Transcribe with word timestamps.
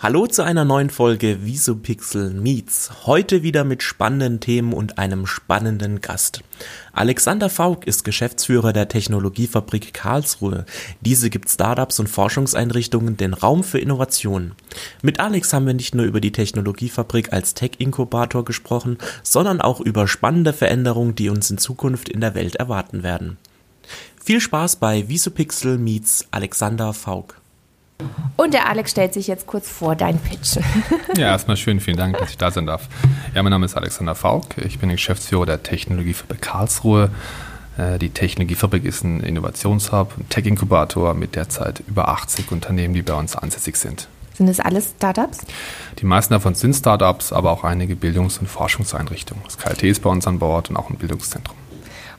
Hallo 0.00 0.26
zu 0.26 0.42
einer 0.42 0.64
neuen 0.64 0.90
Folge 0.90 1.44
Visopixel 1.44 2.34
Meets. 2.34 3.06
Heute 3.06 3.42
wieder 3.42 3.64
mit 3.64 3.82
spannenden 3.82 4.40
Themen 4.40 4.72
und 4.72 4.98
einem 4.98 5.24
spannenden 5.24 6.00
Gast. 6.00 6.42
Alexander 6.92 7.48
Faulk 7.48 7.86
ist 7.86 8.04
Geschäftsführer 8.04 8.72
der 8.72 8.88
Technologiefabrik 8.88 9.94
Karlsruhe. 9.94 10.66
Diese 11.00 11.30
gibt 11.30 11.48
Startups 11.48 12.00
und 12.00 12.08
Forschungseinrichtungen 12.08 13.16
den 13.16 13.34
Raum 13.34 13.62
für 13.62 13.78
Innovation. 13.78 14.52
Mit 15.00 15.20
Alex 15.20 15.52
haben 15.52 15.66
wir 15.66 15.74
nicht 15.74 15.94
nur 15.94 16.04
über 16.04 16.20
die 16.20 16.32
Technologiefabrik 16.32 17.32
als 17.32 17.54
Tech-Inkubator 17.54 18.44
gesprochen, 18.44 18.98
sondern 19.22 19.60
auch 19.60 19.80
über 19.80 20.08
spannende 20.08 20.52
Veränderungen, 20.52 21.14
die 21.14 21.30
uns 21.30 21.50
in 21.50 21.58
Zukunft 21.58 22.08
in 22.08 22.20
der 22.20 22.34
Welt 22.34 22.56
erwarten 22.56 23.04
werden. 23.04 23.38
Viel 24.22 24.40
Spaß 24.40 24.76
bei 24.76 25.08
Visopixel 25.08 25.78
Meets 25.78 26.26
Alexander 26.30 26.92
Faulk. 26.92 27.40
Und 28.36 28.52
der 28.52 28.68
Alex 28.68 28.90
stellt 28.90 29.14
sich 29.14 29.26
jetzt 29.28 29.46
kurz 29.46 29.68
vor, 29.68 29.94
dein 29.94 30.18
Pitch. 30.18 30.58
Ja, 31.16 31.28
erstmal 31.28 31.56
schön, 31.56 31.78
vielen 31.78 31.96
Dank, 31.96 32.18
dass 32.18 32.30
ich 32.30 32.38
da 32.38 32.50
sein 32.50 32.66
darf. 32.66 32.88
Ja, 33.34 33.42
mein 33.42 33.50
Name 33.50 33.66
ist 33.66 33.76
Alexander 33.76 34.16
Faulk, 34.16 34.58
ich 34.58 34.80
bin 34.80 34.88
Geschäftsführer 34.88 35.46
der 35.46 35.62
Technologiefabrik 35.62 36.42
Karlsruhe. 36.42 37.10
Äh, 37.78 37.98
die 37.98 38.10
Technologiefabrik 38.10 38.84
ist 38.84 39.04
ein 39.04 39.20
Innovationshub, 39.20 40.18
ein 40.18 40.28
Tech-Inkubator 40.28 41.14
mit 41.14 41.36
derzeit 41.36 41.84
über 41.86 42.08
80 42.08 42.50
Unternehmen, 42.50 42.94
die 42.94 43.02
bei 43.02 43.14
uns 43.14 43.36
ansässig 43.36 43.76
sind. 43.76 44.08
Sind 44.34 44.48
das 44.48 44.58
alles 44.58 44.94
Startups? 44.96 45.38
Die 46.00 46.06
meisten 46.06 46.34
davon 46.34 46.54
sind 46.56 46.74
Startups, 46.74 47.32
aber 47.32 47.52
auch 47.52 47.62
einige 47.62 47.94
Bildungs- 47.94 48.38
und 48.38 48.48
Forschungseinrichtungen. 48.48 49.44
Das 49.44 49.58
KLT 49.58 49.84
ist 49.84 50.02
bei 50.02 50.10
uns 50.10 50.26
an 50.26 50.40
Bord 50.40 50.70
und 50.70 50.76
auch 50.76 50.90
ein 50.90 50.96
Bildungszentrum. 50.96 51.56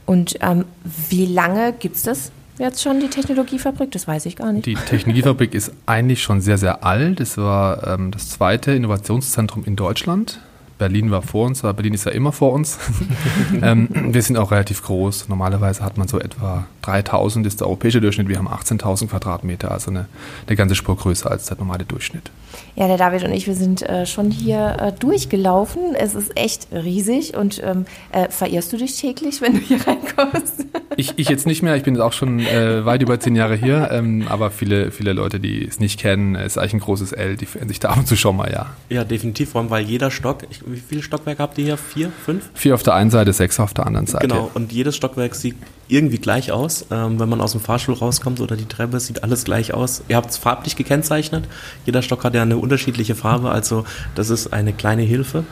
Und 0.05 0.37
ähm, 0.39 0.63
wie 1.09 1.25
lange 1.25 1.73
gibt 1.73 1.97
es 1.97 2.03
das 2.03 2.31
jetzt 2.57 2.81
schon, 2.81 2.99
die 2.99 3.09
Technologiefabrik? 3.09 3.91
Das 3.91 4.07
weiß 4.07 4.25
ich 4.25 4.35
gar 4.35 4.51
nicht. 4.51 4.65
Die 4.65 4.75
Technologiefabrik 4.75 5.53
ist 5.53 5.71
eigentlich 5.85 6.21
schon 6.21 6.41
sehr, 6.41 6.57
sehr 6.57 6.83
alt. 6.83 7.19
Es 7.19 7.37
war 7.37 7.87
ähm, 7.87 8.11
das 8.11 8.29
zweite 8.29 8.71
Innovationszentrum 8.71 9.63
in 9.65 9.75
Deutschland. 9.75 10.39
Berlin 10.77 11.09
war 11.11 11.21
vor 11.21 11.45
uns, 11.45 11.63
aber 11.63 11.73
Berlin 11.73 11.93
ist 11.93 12.05
ja 12.05 12.11
immer 12.11 12.31
vor 12.31 12.51
uns. 12.51 12.77
ähm, 13.61 13.87
wir 13.91 14.21
sind 14.21 14.37
auch 14.37 14.51
relativ 14.51 14.83
groß. 14.83 15.29
Normalerweise 15.29 15.83
hat 15.83 15.97
man 15.97 16.07
so 16.07 16.19
etwa 16.19 16.67
3000 16.81 17.47
ist 17.47 17.61
der 17.61 17.67
europäische 17.67 18.01
Durchschnitt. 18.01 18.27
Wir 18.27 18.37
haben 18.37 18.47
18.000 18.47 19.07
Quadratmeter, 19.07 19.71
also 19.71 19.89
eine, 19.89 20.07
eine 20.47 20.55
ganze 20.55 20.75
Spur 20.75 20.95
größer 20.97 21.31
als 21.31 21.45
der 21.45 21.57
normale 21.57 21.85
Durchschnitt. 21.85 22.29
Ja, 22.75 22.87
der 22.87 22.97
David 22.97 23.23
und 23.23 23.31
ich, 23.31 23.47
wir 23.47 23.55
sind 23.55 23.81
äh, 23.83 24.05
schon 24.05 24.31
hier 24.31 24.77
äh, 24.79 24.91
durchgelaufen. 24.91 25.95
Es 25.95 26.13
ist 26.13 26.37
echt 26.37 26.67
riesig 26.71 27.35
und 27.35 27.61
ähm, 27.63 27.85
äh, 28.11 28.29
verirrst 28.29 28.71
du 28.73 28.77
dich 28.77 28.99
täglich, 28.99 29.41
wenn 29.41 29.53
du 29.53 29.59
hier 29.59 29.79
reinkommst? 29.85 30.65
Ich, 30.97 31.13
ich 31.17 31.29
jetzt 31.29 31.45
nicht 31.45 31.61
mehr, 31.61 31.75
ich 31.75 31.83
bin 31.83 31.95
jetzt 31.95 32.03
auch 32.03 32.13
schon 32.13 32.39
äh, 32.39 32.85
weit 32.85 33.01
über 33.01 33.19
zehn 33.19 33.35
Jahre 33.35 33.55
hier, 33.55 33.89
ähm, 33.91 34.25
aber 34.29 34.51
viele, 34.51 34.91
viele 34.91 35.13
Leute, 35.13 35.39
die 35.39 35.65
es 35.65 35.79
nicht 35.79 35.99
kennen, 35.99 36.35
ist 36.35 36.57
eigentlich 36.57 36.75
ein 36.75 36.79
großes 36.79 37.11
L, 37.11 37.37
die 37.37 37.45
verirren 37.45 37.69
sich 37.69 37.79
da 37.79 37.89
ab 37.89 37.97
und 37.97 38.07
zu 38.07 38.15
schon 38.15 38.37
mal, 38.37 38.51
ja. 38.51 38.67
Ja, 38.89 39.03
definitiv, 39.03 39.49
vor 39.49 39.61
allem, 39.61 39.69
weil 39.69 39.85
jeder 39.85 40.11
Stock, 40.11 40.43
ich, 40.49 40.64
wie 40.65 40.79
viele 40.79 41.03
Stockwerke 41.03 41.41
habt 41.41 41.57
ihr 41.57 41.65
hier? 41.65 41.77
Vier, 41.77 42.11
fünf? 42.25 42.49
Vier 42.53 42.73
auf 42.73 42.83
der 42.83 42.95
einen 42.95 43.11
Seite, 43.11 43.33
sechs 43.33 43.59
auf 43.59 43.73
der 43.73 43.85
anderen 43.85 44.07
Seite. 44.07 44.27
Genau, 44.27 44.49
und 44.53 44.71
jedes 44.71 44.95
Stockwerk 44.95 45.35
sieht 45.35 45.55
irgendwie 45.87 46.17
gleich 46.17 46.51
aus. 46.51 46.87
Ähm, 46.91 47.19
wenn 47.19 47.29
man 47.29 47.41
aus 47.41 47.51
dem 47.51 47.61
Fahrstuhl 47.61 47.95
rauskommt 47.95 48.39
oder 48.39 48.55
die 48.55 48.65
Treppe, 48.65 48.99
sieht 48.99 49.23
alles 49.23 49.43
gleich 49.43 49.73
aus. 49.73 50.03
Ihr 50.07 50.15
habt 50.15 50.31
es 50.31 50.37
farblich 50.37 50.75
gekennzeichnet. 50.75 51.47
Jeder 51.85 52.01
Stock 52.01 52.23
hat 52.23 52.33
ja 52.33 52.41
eine 52.41 52.57
unterschiedliche 52.57 53.15
Farbe, 53.15 53.51
also 53.51 53.85
das 54.15 54.29
ist 54.29 54.53
eine 54.53 54.73
kleine 54.73 55.03
Hilfe. 55.03 55.43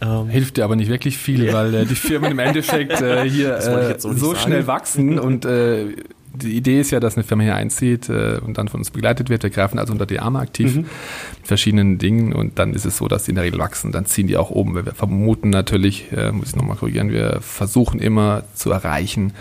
Ähm, 0.00 0.28
Hilft 0.28 0.56
dir 0.56 0.64
aber 0.64 0.76
nicht 0.76 0.88
wirklich 0.88 1.18
viel, 1.18 1.44
yeah. 1.44 1.54
weil 1.54 1.74
äh, 1.74 1.86
die 1.86 1.94
Firmen 1.94 2.32
im 2.32 2.38
Endeffekt 2.38 3.00
äh, 3.00 3.28
hier 3.30 3.56
äh, 3.56 3.98
so, 3.98 4.12
so 4.12 4.34
schnell 4.34 4.66
wachsen 4.66 5.18
und 5.18 5.44
äh, 5.44 5.94
die 6.34 6.56
Idee 6.56 6.80
ist 6.80 6.90
ja, 6.90 7.00
dass 7.00 7.16
eine 7.16 7.24
Firma 7.24 7.44
hier 7.44 7.54
einzieht 7.54 8.08
äh, 8.08 8.38
und 8.44 8.58
dann 8.58 8.68
von 8.68 8.80
uns 8.80 8.90
begleitet 8.90 9.30
wird. 9.30 9.42
Wir 9.42 9.50
greifen 9.50 9.78
also 9.78 9.92
unter 9.92 10.06
die 10.06 10.20
Arme 10.20 10.40
aktiv 10.40 10.74
mhm. 10.74 10.82
mit 10.82 11.46
verschiedenen 11.46 11.98
Dingen 11.98 12.32
und 12.32 12.58
dann 12.58 12.74
ist 12.74 12.84
es 12.84 12.96
so, 12.96 13.08
dass 13.08 13.24
die 13.24 13.30
in 13.30 13.36
der 13.36 13.44
Regel 13.44 13.58
wachsen. 13.58 13.92
Dann 13.92 14.06
ziehen 14.06 14.26
die 14.26 14.36
auch 14.36 14.50
oben. 14.50 14.74
Wir 14.74 14.84
vermuten 14.84 15.50
natürlich, 15.50 16.10
äh, 16.12 16.32
muss 16.32 16.48
ich 16.48 16.56
nochmal 16.56 16.76
korrigieren, 16.76 17.10
wir 17.10 17.38
versuchen 17.40 18.00
immer 18.00 18.42
zu 18.54 18.70
erreichen, 18.70 19.32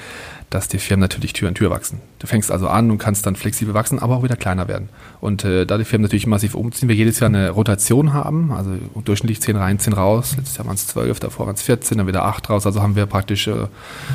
dass 0.53 0.67
die 0.67 0.77
Firmen 0.77 1.01
natürlich 1.01 1.33
Tür 1.33 1.47
an 1.47 1.55
Tür 1.55 1.71
wachsen. 1.71 1.99
Du 2.19 2.27
fängst 2.27 2.51
also 2.51 2.67
an 2.67 2.91
und 2.91 2.99
kannst 2.99 3.25
dann 3.25 3.35
flexibel 3.35 3.73
wachsen, 3.73 3.97
aber 3.97 4.17
auch 4.17 4.23
wieder 4.23 4.35
kleiner 4.35 4.67
werden. 4.67 4.89
Und 5.19 5.43
äh, 5.43 5.65
da 5.65 5.77
die 5.77 5.83
Firmen 5.83 6.03
natürlich 6.03 6.27
massiv 6.27 6.53
umziehen, 6.53 6.89
wir 6.89 6.95
jedes 6.95 7.19
Jahr 7.19 7.29
eine 7.29 7.49
Rotation 7.49 8.13
haben, 8.13 8.51
also 8.51 8.69
durchschnittlich 9.03 9.41
10 9.41 9.55
rein, 9.55 9.79
10 9.79 9.93
raus. 9.93 10.35
Letztes 10.37 10.57
Jahr 10.57 10.67
waren 10.67 10.75
es 10.75 10.87
12, 10.87 11.19
davor 11.19 11.47
waren 11.47 11.55
es 11.55 11.63
14, 11.63 11.97
dann 11.97 12.07
wieder 12.07 12.25
8 12.25 12.49
raus. 12.51 12.65
Also 12.67 12.83
haben 12.83 12.95
wir 12.95 13.07
praktisch 13.07 13.47
äh, 13.47 13.67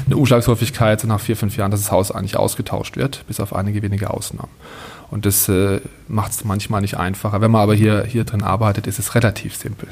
eine 0.07 0.17
Umschlagshäufigkeit 0.17 1.03
nach 1.05 1.21
vier, 1.21 1.37
fünf 1.37 1.57
Jahren, 1.57 1.73
dass 1.73 1.81
das 1.81 1.91
Haus 1.91 2.13
eigentlich 2.13 2.37
ausgetauscht 2.37 2.97
wird, 2.97 3.25
bis 3.27 3.41
auf 3.41 3.55
einige 3.55 3.83
wenige 3.83 4.11
Ausnahmen. 4.11 4.53
Und 5.11 5.27
das 5.27 5.49
äh, 5.49 5.81
macht 6.07 6.33
es 6.33 6.45
manchmal 6.45 6.83
nicht 6.83 6.97
einfacher. 6.97 7.41
Wenn 7.41 7.51
man 7.51 7.63
aber 7.63 7.75
hier, 7.75 8.05
hier 8.05 8.25
drin 8.25 8.43
arbeitet, 8.43 8.87
ist 8.87 8.99
es 8.99 9.15
relativ 9.15 9.57
simpel. 9.57 9.89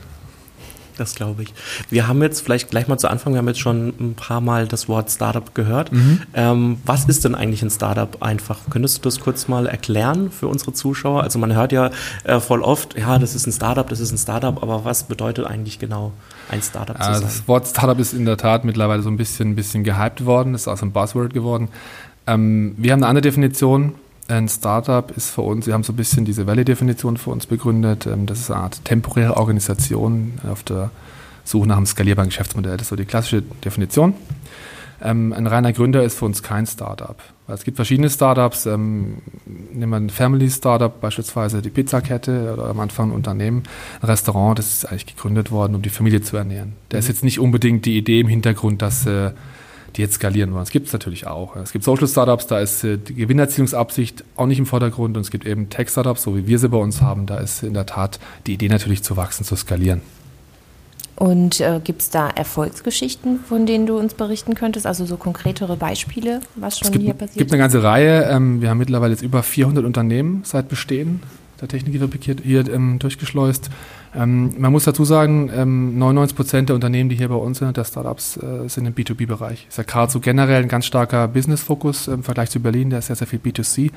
Das 0.96 1.14
glaube 1.14 1.42
ich. 1.42 1.54
Wir 1.90 2.08
haben 2.08 2.22
jetzt 2.22 2.40
vielleicht 2.40 2.70
gleich 2.70 2.88
mal 2.88 2.98
zu 2.98 3.08
Anfang, 3.08 3.34
wir 3.34 3.38
haben 3.38 3.48
jetzt 3.48 3.60
schon 3.60 3.88
ein 4.00 4.14
paar 4.14 4.40
Mal 4.40 4.66
das 4.66 4.88
Wort 4.88 5.10
Startup 5.10 5.54
gehört. 5.54 5.92
Mhm. 5.92 6.22
Ähm, 6.34 6.78
was 6.84 7.04
ist 7.04 7.24
denn 7.24 7.34
eigentlich 7.34 7.62
ein 7.62 7.70
Startup 7.70 8.22
einfach? 8.22 8.58
Könntest 8.70 8.98
du 8.98 9.02
das 9.02 9.20
kurz 9.20 9.48
mal 9.48 9.66
erklären 9.66 10.30
für 10.30 10.48
unsere 10.48 10.72
Zuschauer? 10.72 11.22
Also 11.22 11.38
man 11.38 11.54
hört 11.54 11.72
ja 11.72 11.90
äh, 12.24 12.40
voll 12.40 12.62
oft, 12.62 12.96
ja, 12.98 13.18
das 13.18 13.34
ist 13.34 13.46
ein 13.46 13.52
Startup, 13.52 13.88
das 13.88 14.00
ist 14.00 14.12
ein 14.12 14.18
Startup, 14.18 14.62
aber 14.62 14.84
was 14.84 15.04
bedeutet 15.04 15.46
eigentlich 15.46 15.78
genau 15.78 16.12
ein 16.50 16.62
Startup 16.62 16.96
zu 16.96 17.12
sein? 17.12 17.22
Das 17.22 17.46
Wort 17.46 17.66
Startup 17.66 17.98
ist 17.98 18.14
in 18.14 18.24
der 18.24 18.36
Tat 18.36 18.64
mittlerweile 18.64 19.02
so 19.02 19.10
ein 19.10 19.16
bisschen, 19.16 19.50
ein 19.50 19.56
bisschen 19.56 19.84
gehypt 19.84 20.24
worden, 20.24 20.54
ist 20.54 20.68
auch 20.68 20.76
so 20.76 20.86
ein 20.86 20.92
Buzzword 20.92 21.34
geworden. 21.34 21.68
Ähm, 22.26 22.74
wir 22.78 22.92
haben 22.92 23.00
eine 23.00 23.08
andere 23.08 23.22
Definition 23.22 23.94
ein 24.28 24.48
Startup 24.48 25.10
ist 25.16 25.30
für 25.30 25.42
uns, 25.42 25.64
Sie 25.64 25.72
haben 25.72 25.82
so 25.82 25.92
ein 25.92 25.96
bisschen 25.96 26.24
diese 26.24 26.46
Valley-Definition 26.46 27.16
für 27.16 27.30
uns 27.30 27.46
begründet. 27.46 28.06
Ähm, 28.06 28.26
das 28.26 28.40
ist 28.40 28.50
eine 28.50 28.60
Art 28.62 28.84
temporäre 28.84 29.36
Organisation 29.36 30.34
auf 30.50 30.62
der 30.62 30.90
Suche 31.44 31.68
nach 31.68 31.76
einem 31.76 31.86
skalierbaren 31.86 32.30
Geschäftsmodell. 32.30 32.76
Das 32.76 32.82
ist 32.82 32.88
so 32.88 32.96
die 32.96 33.04
klassische 33.04 33.42
Definition. 33.42 34.14
Ähm, 35.02 35.32
ein 35.32 35.46
reiner 35.46 35.72
Gründer 35.72 36.02
ist 36.02 36.18
für 36.18 36.24
uns 36.24 36.42
kein 36.42 36.66
Startup. 36.66 37.16
Es 37.48 37.64
gibt 37.64 37.76
verschiedene 37.76 38.10
Startups. 38.10 38.66
Ähm, 38.66 39.18
nehmen 39.72 39.90
wir 39.90 39.96
ein 39.96 40.10
Family 40.10 40.50
Startup, 40.50 41.00
beispielsweise 41.00 41.62
die 41.62 41.70
Pizzakette 41.70 42.54
oder 42.54 42.70
am 42.70 42.80
Anfang 42.80 43.10
ein 43.10 43.14
Unternehmen, 43.14 43.64
ein 44.00 44.06
Restaurant, 44.06 44.58
das 44.58 44.72
ist 44.72 44.84
eigentlich 44.86 45.06
gegründet 45.06 45.50
worden, 45.50 45.74
um 45.74 45.82
die 45.82 45.90
Familie 45.90 46.22
zu 46.22 46.36
ernähren. 46.36 46.72
Da 46.88 46.98
ist 46.98 47.04
mhm. 47.04 47.12
jetzt 47.12 47.24
nicht 47.24 47.38
unbedingt 47.38 47.84
die 47.84 47.96
Idee 47.96 48.20
im 48.20 48.28
Hintergrund, 48.28 48.82
dass 48.82 49.06
äh, 49.06 49.32
die 49.94 50.02
jetzt 50.02 50.14
skalieren 50.14 50.52
wollen. 50.52 50.62
Das 50.62 50.70
gibt 50.70 50.86
es 50.86 50.92
natürlich 50.92 51.26
auch. 51.26 51.56
Es 51.56 51.72
gibt 51.72 51.84
Social 51.84 52.08
Startups, 52.08 52.46
da 52.46 52.58
ist 52.58 52.84
äh, 52.84 52.98
die 52.98 53.14
Gewinnerzielungsabsicht 53.14 54.24
auch 54.36 54.46
nicht 54.46 54.58
im 54.58 54.66
Vordergrund 54.66 55.16
und 55.16 55.22
es 55.22 55.30
gibt 55.30 55.46
eben 55.46 55.70
Tech 55.70 55.88
Startups, 55.88 56.22
so 56.22 56.36
wie 56.36 56.46
wir 56.46 56.58
sie 56.58 56.68
bei 56.68 56.78
uns 56.78 57.00
haben, 57.00 57.26
da 57.26 57.38
ist 57.38 57.62
in 57.62 57.74
derTat 57.74 58.18
die 58.46 58.54
Idee 58.54 58.68
natürlich 58.68 59.02
zu 59.02 59.16
wachsen, 59.16 59.44
zu 59.44 59.56
skalieren. 59.56 60.00
Und 61.16 61.60
äh, 61.60 61.80
gibt 61.82 62.02
es 62.02 62.10
da 62.10 62.28
Erfolgsgeschichten, 62.28 63.40
von 63.40 63.64
denen 63.64 63.86
du 63.86 63.98
uns 63.98 64.12
berichten 64.12 64.54
könntest? 64.54 64.86
Also 64.86 65.06
so 65.06 65.16
konkretere 65.16 65.76
Beispiele, 65.76 66.40
was 66.56 66.78
schon 66.78 66.92
gibt, 66.92 67.04
hier 67.04 67.14
passiert? 67.14 67.30
Es 67.30 67.38
gibt 67.38 67.52
eine 67.52 67.58
ganze 67.58 67.82
Reihe. 67.82 68.24
Ähm, 68.30 68.60
wir 68.60 68.68
haben 68.68 68.78
mittlerweile 68.78 69.12
jetzt 69.12 69.22
über 69.22 69.42
400 69.42 69.84
Unternehmen 69.84 70.42
seit 70.44 70.68
Bestehen 70.68 71.22
der 71.60 71.68
Technikfabrik 71.68 72.38
hier 72.42 72.68
ähm, 72.72 72.98
durchgeschleust. 72.98 73.70
Ähm, 74.16 74.54
man 74.58 74.72
muss 74.72 74.84
dazu 74.84 75.04
sagen, 75.04 75.50
ähm, 75.54 75.98
99 75.98 76.36
Prozent 76.36 76.68
der 76.70 76.74
Unternehmen, 76.74 77.10
die 77.10 77.16
hier 77.16 77.28
bei 77.28 77.34
uns 77.34 77.58
sind, 77.58 77.76
der 77.76 77.84
Startups, 77.84 78.38
äh, 78.38 78.68
sind 78.68 78.86
im 78.86 78.94
B2B-Bereich. 78.94 79.66
Ist 79.68 79.78
ja 79.78 80.08
so 80.08 80.20
generell 80.20 80.62
ein 80.62 80.68
ganz 80.68 80.86
starker 80.86 81.28
Business-Fokus 81.28 82.08
im 82.08 82.22
Vergleich 82.22 82.50
zu 82.50 82.60
Berlin, 82.60 82.90
da 82.90 82.98
ist 82.98 83.08
sehr, 83.08 83.16
sehr 83.16 83.26
viel 83.26 83.38
B2C. 83.38 83.90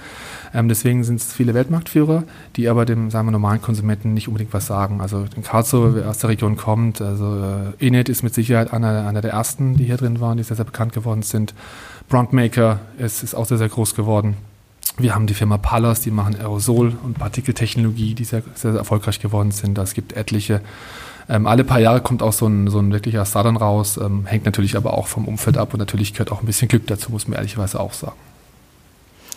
Ähm, 0.54 0.68
deswegen 0.68 1.04
sind 1.04 1.22
es 1.22 1.32
viele 1.32 1.54
Weltmarktführer, 1.54 2.24
die 2.58 2.68
aber 2.68 2.86
dem, 2.86 3.10
sagen 3.10 3.28
wir, 3.28 3.32
normalen 3.32 3.62
Konsumenten 3.62 4.14
nicht 4.14 4.28
unbedingt 4.28 4.54
was 4.54 4.68
sagen. 4.68 5.00
Also 5.00 5.26
in 5.36 5.44
Karlsruhe, 5.44 6.06
aus 6.08 6.18
der 6.18 6.30
Region 6.30 6.58
kommt, 6.58 7.02
also 7.02 7.42
äh, 7.80 7.86
Inet 7.86 8.10
ist 8.10 8.24
mit 8.24 8.34
Sicherheit 8.34 8.74
einer, 8.74 9.08
einer 9.08 9.22
der 9.22 9.32
ersten, 9.32 9.78
die 9.78 9.86
hier 9.86 9.98
drin 9.98 10.20
waren, 10.20 10.38
die 10.38 10.44
sehr, 10.44 10.58
sehr 10.58 10.66
bekannt 10.66 10.92
geworden 10.92 11.22
sind. 11.22 11.54
Brandmaker 12.10 12.80
ist, 12.98 13.24
ist 13.24 13.36
auch 13.36 13.46
sehr, 13.46 13.58
sehr 13.58 13.70
groß 13.70 13.96
geworden. 13.96 14.36
Wir 15.00 15.16
haben 15.16 15.28
die 15.28 15.34
Firma 15.34 15.58
Pallas, 15.58 16.02
die 16.02 16.12
machen 16.12 16.36
Aerosol- 16.36 16.94
und 17.04 17.18
Partikeltechnologie, 17.18 18.14
die 18.14 18.26
sehr, 18.26 18.44
sehr, 18.54 18.74
erfolgreich 18.74 19.20
geworden 19.20 19.52
sind. 19.52 19.78
Es 19.78 19.94
gibt 19.94 20.14
etliche. 20.14 20.62
Ähm, 21.30 21.48
alle 21.48 21.64
paar 21.64 21.80
Jahre 21.80 22.02
kommt 22.02 22.22
auch 22.22 22.34
so 22.34 22.48
ein, 22.48 22.68
so 22.68 22.80
ein 22.80 22.92
wirklicher 22.92 23.26
Startup 23.26 23.60
raus, 23.60 23.98
ähm, 23.98 24.26
hängt 24.26 24.46
natürlich 24.46 24.76
aber 24.76 24.96
auch 24.96 25.08
vom 25.08 25.28
Umfeld 25.28 25.58
ab 25.58 25.74
und 25.74 25.80
natürlich 25.80 26.14
gehört 26.14 26.32
auch 26.32 26.42
ein 26.42 26.46
bisschen 26.46 26.68
Glück 26.68 26.88
dazu, 26.88 27.12
muss 27.12 27.28
man 27.28 27.38
ehrlicherweise 27.38 27.80
auch 27.80 27.94
sagen. 27.94 28.18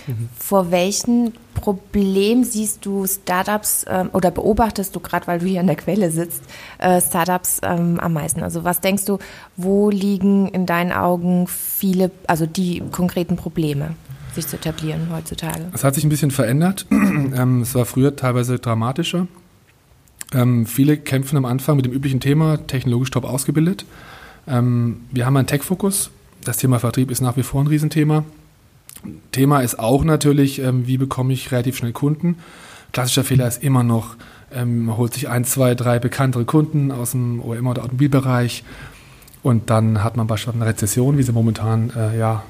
Mhm. 0.07 0.29
Vor 0.37 0.71
welchen 0.71 1.33
Problem 1.55 2.45
siehst 2.45 2.85
du 2.85 3.07
Startups 3.07 3.85
ähm, 3.89 4.11
oder 4.13 4.31
beobachtest 4.31 4.97
du 4.97 5.01
gerade, 5.01 5.27
weil 5.27 5.39
du 5.39 5.47
hier 5.47 5.61
an 5.61 5.67
der 5.67 5.77
Quelle 5.77 6.11
sitzt, 6.11 6.43
äh, 6.79 7.01
Startups 7.01 7.61
ähm, 7.63 8.01
am 8.01 8.13
meisten? 8.13 8.43
Also 8.43 8.65
was 8.65 8.81
denkst 8.81 9.05
du, 9.05 9.19
wo 9.57 9.91
liegen 9.91 10.49
in 10.49 10.67
deinen 10.67 10.93
Augen 10.93 11.47
viele, 11.47 12.11
also 12.27 12.47
die 12.47 12.83
konkreten 12.91 13.37
Probleme? 13.37 13.95
Sich 14.35 14.47
zu 14.47 14.57
etablieren 14.57 15.09
heutzutage? 15.11 15.69
Es 15.73 15.85
hat 15.85 15.95
sich 15.95 16.05
ein 16.05 16.11
bisschen 16.11 16.31
verändert. 16.31 16.87
Ähm, 17.35 17.63
es 17.63 17.75
war 17.75 17.87
früher 17.87 18.15
teilweise 18.17 18.59
dramatischer. 18.59 19.27
Ähm, 20.33 20.67
viele 20.67 20.97
kämpfen 20.97 21.37
am 21.37 21.45
Anfang 21.45 21.77
mit 21.77 21.87
dem 21.87 21.93
üblichen 21.93 22.21
Thema, 22.21 22.59
technologisch 22.67 23.11
top 23.11 23.25
ausgebildet. 23.25 23.85
Ähm, 24.47 25.03
wir 25.11 25.25
haben 25.25 25.37
einen 25.37 25.47
Tech-Fokus. 25.47 26.11
Das 26.45 26.57
Thema 26.57 26.79
Vertrieb 26.79 27.11
ist 27.11 27.21
nach 27.21 27.37
wie 27.37 27.43
vor 27.43 27.63
ein 27.63 27.67
Riesenthema. 27.69 28.25
Thema 29.31 29.61
ist 29.61 29.79
auch 29.79 30.05
natürlich, 30.05 30.61
wie 30.63 30.97
bekomme 30.97 31.33
ich 31.33 31.51
relativ 31.51 31.77
schnell 31.77 31.93
Kunden. 31.93 32.37
Klassischer 32.93 33.25
Fehler 33.25 33.49
ist 33.49 33.63
immer 33.63 33.83
noch, 33.83 34.17
ähm, 34.55 34.97
holt 34.97 35.15
sich 35.15 35.29
ein, 35.29 35.45
zwei, 35.45 35.75
drei 35.75 35.99
bekanntere 35.99 36.45
Kunden 36.45 36.91
aus 36.91 37.13
dem 37.13 37.41
OEM 37.43 37.67
oder 37.67 37.83
Automobilbereich 37.83 38.65
und 39.43 39.71
dann 39.71 40.05
hat 40.05 40.17
man 40.17 40.27
beispielsweise 40.27 40.63
eine 40.63 40.71
Rezession, 40.71 41.19
wie 41.19 41.23
sie 41.23 41.33
momentan 41.33 41.91
äh, 41.97 42.19
ja, 42.19 42.43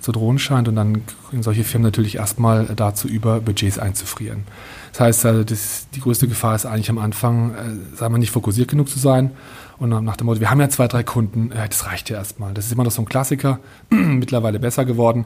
zu 0.00 0.12
drohen 0.12 0.38
scheint 0.38 0.68
und 0.68 0.76
dann 0.76 1.02
kriegen 1.28 1.42
solche 1.42 1.64
Firmen 1.64 1.84
natürlich 1.84 2.16
erstmal 2.16 2.66
dazu 2.76 3.06
über, 3.08 3.40
Budgets 3.40 3.78
einzufrieren. 3.78 4.44
Das 4.92 5.00
heißt, 5.00 5.26
also 5.26 5.44
das, 5.44 5.86
die 5.94 6.00
größte 6.00 6.26
Gefahr 6.26 6.54
ist 6.54 6.66
eigentlich 6.66 6.90
am 6.90 6.98
Anfang, 6.98 7.54
äh, 7.54 7.96
sagen 7.96 8.14
wir 8.14 8.18
nicht 8.18 8.30
fokussiert 8.30 8.68
genug 8.68 8.88
zu 8.88 8.98
sein 8.98 9.30
und 9.78 9.90
nach 10.04 10.16
dem 10.16 10.26
Motto, 10.26 10.40
wir 10.40 10.50
haben 10.50 10.60
ja 10.60 10.68
zwei, 10.68 10.88
drei 10.88 11.02
Kunden, 11.02 11.52
äh, 11.52 11.68
das 11.68 11.86
reicht 11.86 12.10
ja 12.10 12.16
erstmal. 12.16 12.52
Das 12.52 12.66
ist 12.66 12.72
immer 12.72 12.84
noch 12.84 12.90
so 12.90 13.02
ein 13.02 13.06
Klassiker, 13.06 13.60
mittlerweile 13.90 14.58
besser 14.58 14.84
geworden. 14.84 15.24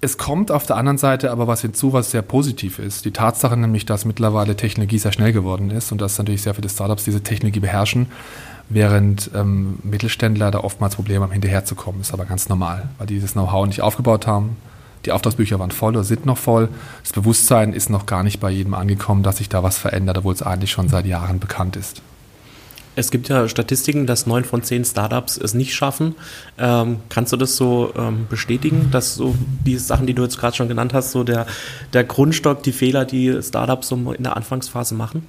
Es 0.00 0.18
kommt 0.18 0.50
auf 0.50 0.66
der 0.66 0.76
anderen 0.76 0.98
Seite 0.98 1.30
aber 1.30 1.46
was 1.46 1.62
hinzu, 1.62 1.92
was 1.92 2.10
sehr 2.10 2.22
positiv 2.22 2.78
ist. 2.78 3.04
Die 3.04 3.10
Tatsache 3.10 3.56
nämlich, 3.56 3.86
dass 3.86 4.04
mittlerweile 4.04 4.56
Technologie 4.56 4.98
sehr 4.98 5.12
schnell 5.12 5.32
geworden 5.32 5.70
ist 5.70 5.92
und 5.92 6.00
dass 6.00 6.18
natürlich 6.18 6.42
sehr 6.42 6.54
viele 6.54 6.68
Startups 6.68 7.04
diese 7.04 7.22
Technologie 7.22 7.60
beherrschen, 7.60 8.06
während 8.68 9.30
ähm, 9.34 9.78
Mittelständler 9.82 10.50
da 10.50 10.60
oftmals 10.60 10.96
Probleme 10.96 11.24
haben, 11.24 11.32
hinterherzukommen. 11.32 12.00
Ist 12.00 12.12
aber 12.12 12.24
ganz 12.24 12.48
normal, 12.48 12.88
weil 12.98 13.06
die 13.06 13.14
dieses 13.14 13.32
Know-how 13.32 13.66
nicht 13.66 13.82
aufgebaut 13.82 14.26
haben. 14.26 14.56
Die 15.04 15.12
Auftragsbücher 15.12 15.58
waren 15.58 15.70
voll 15.70 15.94
oder 15.94 16.04
sind 16.04 16.24
noch 16.24 16.38
voll. 16.38 16.68
Das 17.02 17.12
Bewusstsein 17.12 17.74
ist 17.74 17.90
noch 17.90 18.06
gar 18.06 18.22
nicht 18.22 18.40
bei 18.40 18.50
jedem 18.50 18.74
angekommen, 18.74 19.22
dass 19.22 19.36
sich 19.36 19.48
da 19.48 19.62
was 19.62 19.76
verändert, 19.76 20.18
obwohl 20.18 20.32
es 20.32 20.42
eigentlich 20.42 20.70
schon 20.70 20.88
seit 20.88 21.06
Jahren 21.06 21.40
bekannt 21.40 21.76
ist. 21.76 22.00
Es 22.96 23.10
gibt 23.10 23.28
ja 23.28 23.48
Statistiken, 23.48 24.06
dass 24.06 24.26
neun 24.26 24.44
von 24.44 24.62
zehn 24.62 24.84
Startups 24.84 25.36
es 25.36 25.52
nicht 25.52 25.74
schaffen. 25.74 26.14
Ähm, 26.58 26.98
kannst 27.08 27.32
du 27.32 27.36
das 27.36 27.56
so 27.56 27.92
ähm, 27.98 28.26
bestätigen, 28.30 28.90
dass 28.92 29.16
so 29.16 29.34
die 29.66 29.78
Sachen, 29.78 30.06
die 30.06 30.14
du 30.14 30.22
jetzt 30.22 30.38
gerade 30.38 30.56
schon 30.56 30.68
genannt 30.68 30.94
hast, 30.94 31.10
so 31.10 31.24
der, 31.24 31.46
der 31.92 32.04
Grundstock, 32.04 32.62
die 32.62 32.72
Fehler, 32.72 33.04
die 33.04 33.42
Startups 33.42 33.88
so 33.88 34.12
in 34.12 34.22
der 34.22 34.36
Anfangsphase 34.36 34.94
machen? 34.94 35.26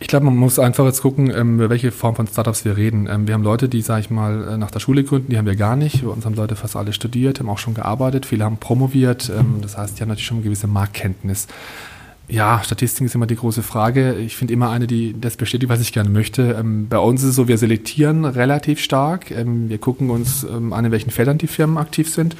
Ich 0.00 0.06
glaube, 0.06 0.26
man 0.26 0.36
muss 0.36 0.60
einfach 0.60 0.84
jetzt 0.84 1.02
gucken, 1.02 1.32
ähm, 1.34 1.56
über 1.56 1.70
welche 1.70 1.90
Form 1.90 2.14
von 2.14 2.26
Startups 2.26 2.64
wir 2.64 2.76
reden. 2.76 3.08
Ähm, 3.10 3.26
wir 3.26 3.34
haben 3.34 3.42
Leute, 3.42 3.68
die, 3.68 3.82
sage 3.82 4.02
ich 4.02 4.10
mal, 4.10 4.46
äh, 4.48 4.56
nach 4.56 4.70
der 4.70 4.78
Schule 4.78 5.02
gründen, 5.02 5.30
die 5.30 5.38
haben 5.38 5.46
wir 5.46 5.56
gar 5.56 5.74
nicht. 5.74 6.04
Bei 6.04 6.10
uns 6.10 6.24
haben 6.24 6.34
Leute 6.34 6.54
fast 6.54 6.76
alle 6.76 6.92
studiert, 6.92 7.40
haben 7.40 7.48
auch 7.48 7.58
schon 7.58 7.74
gearbeitet, 7.74 8.24
viele 8.24 8.44
haben 8.44 8.58
promoviert. 8.58 9.28
Ähm, 9.36 9.56
das 9.60 9.76
heißt, 9.76 9.98
die 9.98 10.02
haben 10.02 10.08
natürlich 10.08 10.26
schon 10.26 10.38
eine 10.38 10.44
gewisse 10.44 10.68
Marktkenntnis. 10.68 11.48
Ja, 12.28 12.60
Statistik 12.62 13.06
ist 13.06 13.14
immer 13.14 13.26
die 13.26 13.36
große 13.36 13.62
Frage. 13.62 14.14
Ich 14.16 14.36
finde 14.36 14.52
immer 14.52 14.70
eine, 14.70 14.86
die 14.86 15.18
das 15.18 15.36
bestätigt, 15.36 15.70
was 15.70 15.80
ich 15.80 15.94
gerne 15.94 16.10
möchte. 16.10 16.62
Bei 16.90 16.98
uns 16.98 17.22
ist 17.22 17.30
es 17.30 17.36
so, 17.36 17.48
wir 17.48 17.56
selektieren 17.56 18.26
relativ 18.26 18.80
stark. 18.80 19.30
Wir 19.30 19.78
gucken 19.78 20.10
uns 20.10 20.44
an, 20.44 20.84
in 20.84 20.92
welchen 20.92 21.08
Feldern 21.08 21.38
die 21.38 21.46
Firmen 21.46 21.78
aktiv 21.78 22.12
sind. 22.12 22.36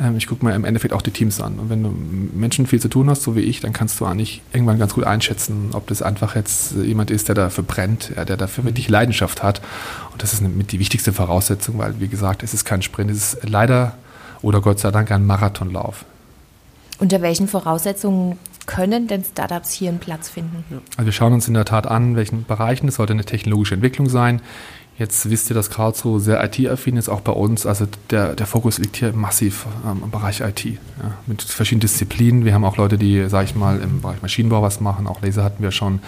Ähm, 0.00 0.16
ich 0.16 0.26
gucke 0.26 0.44
mir 0.44 0.54
im 0.54 0.64
Endeffekt 0.64 0.94
auch 0.94 1.02
die 1.02 1.10
Teams 1.10 1.40
an. 1.40 1.58
Und 1.58 1.70
wenn 1.70 1.82
du 1.82 1.90
Menschen 1.90 2.66
viel 2.66 2.80
zu 2.80 2.88
tun 2.88 3.08
hast, 3.10 3.22
so 3.22 3.36
wie 3.36 3.40
ich, 3.40 3.60
dann 3.60 3.72
kannst 3.72 3.98
du 4.00 4.06
eigentlich 4.06 4.42
irgendwann 4.52 4.78
ganz 4.78 4.94
gut 4.94 5.04
einschätzen, 5.04 5.70
ob 5.72 5.86
das 5.86 6.02
einfach 6.02 6.36
jetzt 6.36 6.72
jemand 6.72 7.10
ist, 7.10 7.28
der 7.28 7.34
dafür 7.34 7.64
brennt, 7.64 8.12
der 8.16 8.36
dafür 8.36 8.64
wirklich 8.64 8.88
Leidenschaft 8.88 9.42
hat. 9.42 9.60
Und 10.12 10.22
das 10.22 10.32
ist 10.32 10.42
mit 10.42 10.72
die 10.72 10.78
wichtigste 10.78 11.12
Voraussetzung, 11.12 11.78
weil, 11.78 12.00
wie 12.00 12.08
gesagt, 12.08 12.42
es 12.42 12.54
ist 12.54 12.64
kein 12.64 12.82
Sprint, 12.82 13.10
es 13.10 13.34
ist 13.34 13.48
leider 13.48 13.96
oder 14.42 14.60
Gott 14.60 14.78
sei 14.78 14.90
Dank 14.90 15.10
ein 15.10 15.26
Marathonlauf. 15.26 16.04
Unter 16.98 17.20
welchen 17.20 17.48
Voraussetzungen 17.48 18.38
können 18.66 19.06
denn 19.06 19.24
Startups 19.24 19.72
hier 19.72 19.90
einen 19.90 19.98
Platz 19.98 20.28
finden? 20.28 20.64
Also 20.96 21.06
wir 21.06 21.12
schauen 21.12 21.32
uns 21.32 21.46
in 21.48 21.54
der 21.54 21.64
Tat 21.64 21.86
an, 21.86 22.16
welchen 22.16 22.44
Bereichen. 22.44 22.88
Es 22.88 22.96
sollte 22.96 23.12
eine 23.12 23.24
technologische 23.24 23.74
Entwicklung 23.74 24.08
sein. 24.08 24.40
Jetzt 24.98 25.28
wisst 25.28 25.50
ihr, 25.50 25.54
dass 25.54 25.68
Karlsruhe 25.68 26.20
sehr 26.20 26.42
IT-affin 26.42 26.96
ist, 26.96 27.10
auch 27.10 27.20
bei 27.20 27.32
uns. 27.32 27.66
Also 27.66 27.86
der, 28.10 28.34
der 28.34 28.46
Fokus 28.46 28.78
liegt 28.78 28.96
hier 28.96 29.12
massiv 29.12 29.66
ähm, 29.84 30.00
im 30.04 30.10
Bereich 30.10 30.40
IT. 30.40 30.64
Ja, 30.64 30.78
mit 31.26 31.42
verschiedenen 31.42 31.80
Disziplinen. 31.80 32.46
Wir 32.46 32.54
haben 32.54 32.64
auch 32.64 32.78
Leute, 32.78 32.96
die, 32.96 33.28
sage 33.28 33.44
ich 33.44 33.54
mal, 33.54 33.78
im 33.80 34.00
Bereich 34.00 34.22
Maschinenbau 34.22 34.62
was 34.62 34.80
machen. 34.80 35.06
Auch 35.06 35.20
Laser 35.20 35.44
hatten 35.44 35.62
wir 35.62 35.70
schon. 35.70 36.00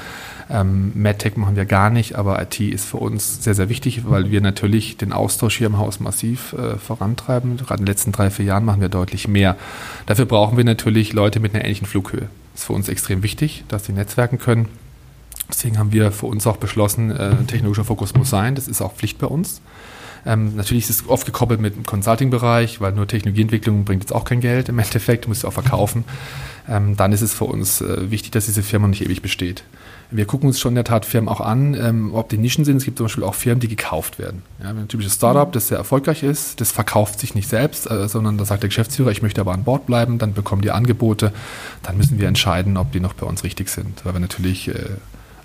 Ähm, 0.49 0.93
MedTech 0.94 1.37
machen 1.37 1.55
wir 1.55 1.67
gar 1.67 1.90
nicht, 1.90 2.17
aber 2.17 2.40
IT 2.40 2.61
ist 2.61 2.87
für 2.87 2.96
uns 2.96 3.44
sehr, 3.44 3.55
sehr 3.55 3.69
wichtig, 3.69 4.08
weil 4.08 4.31
wir 4.31 4.40
natürlich 4.40 4.96
den 4.96 5.12
Austausch 5.12 5.58
hier 5.58 5.67
im 5.67 5.76
Haus 5.76 6.00
massiv 6.00 6.55
äh, 6.55 6.79
vorantreiben. 6.79 7.58
Gerade 7.58 7.81
in 7.81 7.84
den 7.84 7.93
letzten 7.93 8.12
drei, 8.12 8.31
vier 8.31 8.46
Jahren 8.46 8.64
machen 8.64 8.81
wir 8.81 8.88
deutlich 8.88 9.29
mehr. 9.29 9.58
Dafür 10.06 10.25
brauchen 10.25 10.56
wir 10.56 10.64
natürlich 10.64 11.12
Leute 11.12 11.41
mit 11.41 11.55
einer 11.55 11.64
ähnlichen 11.64 11.87
Flughöhe. 11.87 12.31
Das 12.55 12.62
ist 12.62 12.64
für 12.64 12.73
uns 12.73 12.88
extrem 12.88 13.23
wichtig, 13.23 13.64
dass 13.69 13.84
sie 13.84 13.93
netzwerken 13.93 14.38
können. 14.38 14.69
Deswegen 15.49 15.79
haben 15.79 15.93
wir 15.93 16.12
für 16.12 16.27
uns 16.27 16.47
auch 16.47 16.59
beschlossen, 16.59 17.11
äh, 17.11 17.37
technologischer 17.45 17.85
Fokus 17.85 18.15
muss 18.15 18.31
sein. 18.31 18.55
Das 18.55 18.69
ist 18.69 18.83
auch 18.83 18.95
Pflicht 18.95 19.19
bei 19.19 19.27
uns. 19.27 19.61
Ähm, 20.27 20.56
natürlich 20.56 20.89
ist 20.89 21.03
es 21.03 21.09
oft 21.09 21.27
gekoppelt 21.27 21.61
mit 21.61 21.77
dem 21.77 21.85
Consulting-Bereich, 21.85 22.81
weil 22.81 22.93
nur 22.93 23.06
Technologieentwicklung 23.06 23.85
bringt 23.85 24.03
jetzt 24.03 24.12
auch 24.12 24.25
kein 24.25 24.41
Geld 24.41 24.69
im 24.69 24.79
Endeffekt, 24.79 25.25
du 25.25 25.29
musst 25.29 25.45
auch 25.45 25.53
verkaufen. 25.53 26.05
Ähm, 26.69 26.97
dann 26.97 27.12
ist 27.12 27.23
es 27.23 27.33
für 27.33 27.45
uns 27.45 27.81
äh, 27.81 28.11
wichtig, 28.11 28.33
dass 28.33 28.47
diese 28.47 28.62
Firma 28.62 28.89
nicht 28.89 29.03
ewig 29.03 29.23
besteht. 29.23 29.65
Wir 30.11 30.27
gucken 30.27 30.49
uns 30.49 30.59
schon 30.61 30.73
in 30.73 30.77
der 30.77 30.85
Tat 30.85 31.06
Firmen 31.06 31.29
auch 31.29 31.41
an, 31.41 31.75
ähm, 31.75 32.15
ob 32.15 32.29
die 32.29 32.39
Nischen 32.39 32.65
sind. 32.65 32.79
Es 32.79 32.85
gibt 32.85 32.99
zum 32.99 33.06
Beispiel 33.06 33.25
auch 33.25 33.35
Firmen, 33.35 33.61
die 33.61 33.69
gekauft 33.69 34.19
werden. 34.19 34.43
Ja, 34.62 34.71
ein 34.71 34.89
typisches 34.89 35.15
Startup, 35.15 35.51
das 35.51 35.69
sehr 35.69 35.79
erfolgreich 35.79 36.23
ist, 36.23 36.61
das 36.61 36.73
verkauft 36.73 37.21
sich 37.21 37.35
nicht 37.35 37.49
selbst, 37.49 37.91
äh, 37.91 38.09
sondern 38.09 38.37
da 38.37 38.44
sagt 38.44 38.62
der 38.62 38.69
Geschäftsführer, 38.69 39.11
ich 39.11 39.23
möchte 39.23 39.41
aber 39.41 39.53
an 39.53 39.65
Bord 39.65 39.87
bleiben, 39.87 40.19
dann 40.19 40.35
bekommen 40.35 40.62
die 40.62 40.71
Angebote. 40.71 41.33
Dann 41.83 41.97
müssen 41.97 42.19
wir 42.19 42.29
entscheiden, 42.29 42.77
ob 42.77 42.93
die 42.93 43.01
noch 43.01 43.15
bei 43.15 43.27
uns 43.27 43.44
richtig 43.44 43.71
sind, 43.71 44.05
weil 44.05 44.15
wir 44.15 44.21
natürlich 44.21 44.69
äh, 44.69 44.75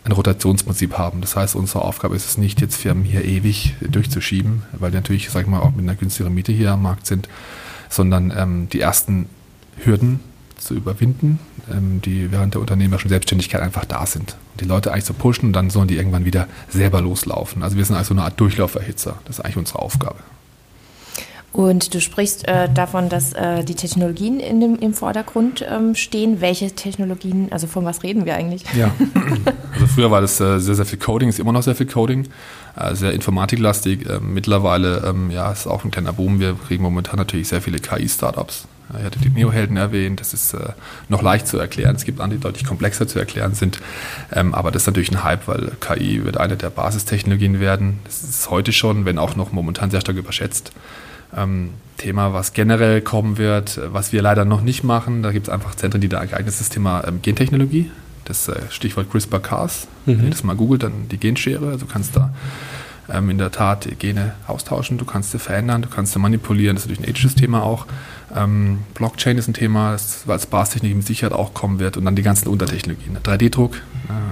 ein 0.05 0.11
Rotationsprinzip 0.11 0.97
haben. 0.97 1.21
Das 1.21 1.35
heißt, 1.35 1.55
unsere 1.55 1.83
Aufgabe 1.83 2.15
ist 2.15 2.25
es 2.25 2.37
nicht, 2.37 2.61
jetzt 2.61 2.75
Firmen 2.75 3.03
hier 3.03 3.23
ewig 3.23 3.75
durchzuschieben, 3.81 4.63
weil 4.73 4.91
die 4.91 4.97
natürlich, 4.97 5.29
sag 5.29 5.43
ich 5.43 5.47
mal, 5.47 5.59
auch 5.59 5.71
mit 5.71 5.81
einer 5.81 5.95
günstigeren 5.95 6.33
Miete 6.33 6.51
hier 6.51 6.71
am 6.71 6.81
Markt 6.81 7.07
sind, 7.07 7.29
sondern 7.89 8.33
ähm, 8.35 8.67
die 8.69 8.81
ersten 8.81 9.27
Hürden 9.77 10.19
zu 10.57 10.73
überwinden, 10.73 11.39
ähm, 11.71 12.01
die 12.01 12.31
während 12.31 12.53
der 12.53 12.61
unternehmerischen 12.61 13.09
Selbstständigkeit 13.09 13.61
einfach 13.61 13.85
da 13.85 14.05
sind. 14.05 14.35
Und 14.53 14.61
die 14.61 14.65
Leute 14.65 14.91
eigentlich 14.91 15.05
zu 15.05 15.13
pushen 15.13 15.47
und 15.47 15.53
dann 15.53 15.69
sollen 15.69 15.87
die 15.87 15.97
irgendwann 15.97 16.25
wieder 16.25 16.47
selber 16.69 17.01
loslaufen. 17.01 17.63
Also 17.63 17.77
wir 17.77 17.85
sind 17.85 17.95
also 17.95 18.13
eine 18.13 18.23
Art 18.23 18.39
Durchlauferhitzer. 18.39 19.19
Das 19.25 19.39
ist 19.39 19.45
eigentlich 19.45 19.57
unsere 19.57 19.79
Aufgabe. 19.79 20.19
Und 21.53 21.93
du 21.93 22.01
sprichst 22.01 22.47
äh, 22.47 22.67
davon, 22.67 23.09
dass 23.09 23.33
äh, 23.33 23.63
die 23.63 23.75
Technologien 23.75 24.39
in 24.39 24.59
dem, 24.59 24.75
im 24.79 24.95
Vordergrund 24.95 25.63
ähm, 25.69 25.93
stehen. 25.93 26.41
Welche 26.41 26.71
Technologien, 26.71 27.49
also 27.51 27.67
von 27.67 27.85
was 27.85 28.01
reden 28.01 28.25
wir 28.25 28.35
eigentlich? 28.35 28.63
Ja, 28.75 28.91
also 29.73 29.85
früher 29.85 30.09
war 30.09 30.21
das 30.21 30.41
äh, 30.41 30.59
sehr, 30.59 30.73
sehr 30.73 30.85
viel 30.85 30.97
Coding, 30.97 31.29
ist 31.29 31.39
immer 31.39 31.51
noch 31.51 31.61
sehr 31.61 31.75
viel 31.75 31.85
Coding, 31.85 32.27
äh, 32.75 32.95
sehr 32.95 33.13
informatiklastig. 33.13 34.09
Ähm, 34.09 34.33
mittlerweile 34.33 35.03
ähm, 35.05 35.29
ja, 35.29 35.51
ist 35.51 35.67
auch 35.67 35.85
ein 35.85 35.91
kleiner 35.91 36.11
Boom. 36.11 36.39
Wir 36.39 36.55
kriegen 36.55 36.81
momentan 36.81 37.17
natürlich 37.17 37.49
sehr 37.49 37.61
viele 37.61 37.77
KI-Startups. 37.77 38.65
Ich 38.97 39.05
hatte 39.05 39.19
die 39.19 39.29
Neohelden 39.29 39.77
erwähnt, 39.77 40.19
das 40.19 40.33
ist 40.33 40.55
äh, 40.55 40.69
noch 41.07 41.21
leicht 41.21 41.47
zu 41.47 41.59
erklären. 41.59 41.95
Es 41.95 42.03
gibt 42.03 42.19
andere, 42.19 42.39
die 42.39 42.43
deutlich 42.43 42.65
komplexer 42.65 43.07
zu 43.07 43.19
erklären 43.19 43.53
sind. 43.53 43.79
Ähm, 44.31 44.55
aber 44.55 44.71
das 44.71 44.83
ist 44.83 44.87
natürlich 44.87 45.11
ein 45.11 45.23
Hype, 45.23 45.47
weil 45.47 45.71
KI 45.79 46.25
wird 46.25 46.37
eine 46.37 46.57
der 46.57 46.71
Basistechnologien 46.71 47.59
werden. 47.59 47.99
Das 48.05 48.23
ist 48.23 48.49
heute 48.49 48.71
schon, 48.71 49.05
wenn 49.05 49.19
auch 49.19 49.35
noch 49.35 49.51
momentan 49.51 49.91
sehr 49.91 50.01
stark 50.01 50.17
überschätzt. 50.17 50.71
Ähm, 51.35 51.71
Thema, 51.97 52.33
was 52.33 52.53
generell 52.53 53.01
kommen 53.01 53.37
wird, 53.37 53.79
was 53.91 54.11
wir 54.11 54.21
leider 54.21 54.45
noch 54.45 54.61
nicht 54.61 54.83
machen. 54.83 55.23
Da 55.23 55.31
gibt 55.31 55.47
es 55.47 55.53
einfach 55.53 55.75
Zentren, 55.75 56.01
die 56.01 56.09
da 56.09 56.25
geeignet 56.25 56.53
sind, 56.53 56.61
das 56.61 56.69
Thema 56.69 57.03
ähm, 57.07 57.21
Gentechnologie. 57.21 57.91
Das 58.25 58.47
äh, 58.47 58.55
Stichwort 58.69 59.09
CRISPR-Cas. 59.11 59.87
Mhm. 60.05 60.17
Wenn 60.17 60.25
ihr 60.25 60.31
das 60.31 60.43
mal 60.43 60.55
googelt, 60.55 60.83
dann 60.83 61.07
die 61.09 61.17
Genschere. 61.17 61.67
Also 61.67 61.85
du 61.85 61.91
kannst 61.91 62.15
da 62.15 62.33
ähm, 63.09 63.29
in 63.29 63.37
der 63.37 63.51
Tat 63.51 63.87
Gene 63.99 64.33
austauschen, 64.47 64.97
du 64.97 65.05
kannst 65.05 65.31
sie 65.31 65.39
verändern, 65.39 65.81
du 65.81 65.89
kannst 65.89 66.13
sie 66.13 66.19
manipulieren. 66.19 66.75
Das 66.75 66.83
ist 66.83 66.89
natürlich 66.89 67.07
ein 67.07 67.09
ethisches 67.09 67.35
Thema 67.35 67.63
auch. 67.63 67.85
Ähm, 68.35 68.79
Blockchain 68.93 69.37
ist 69.37 69.47
ein 69.47 69.53
Thema, 69.53 69.91
das 69.91 70.23
als 70.27 70.45
Basistechnik 70.45 70.95
mit 70.95 71.05
Sicherheit 71.05 71.33
auch 71.33 71.53
kommen 71.53 71.79
wird. 71.79 71.97
Und 71.97 72.05
dann 72.05 72.15
die 72.15 72.23
ganzen 72.23 72.47
Untertechnologien. 72.47 73.17
3D-Druck, 73.23 73.81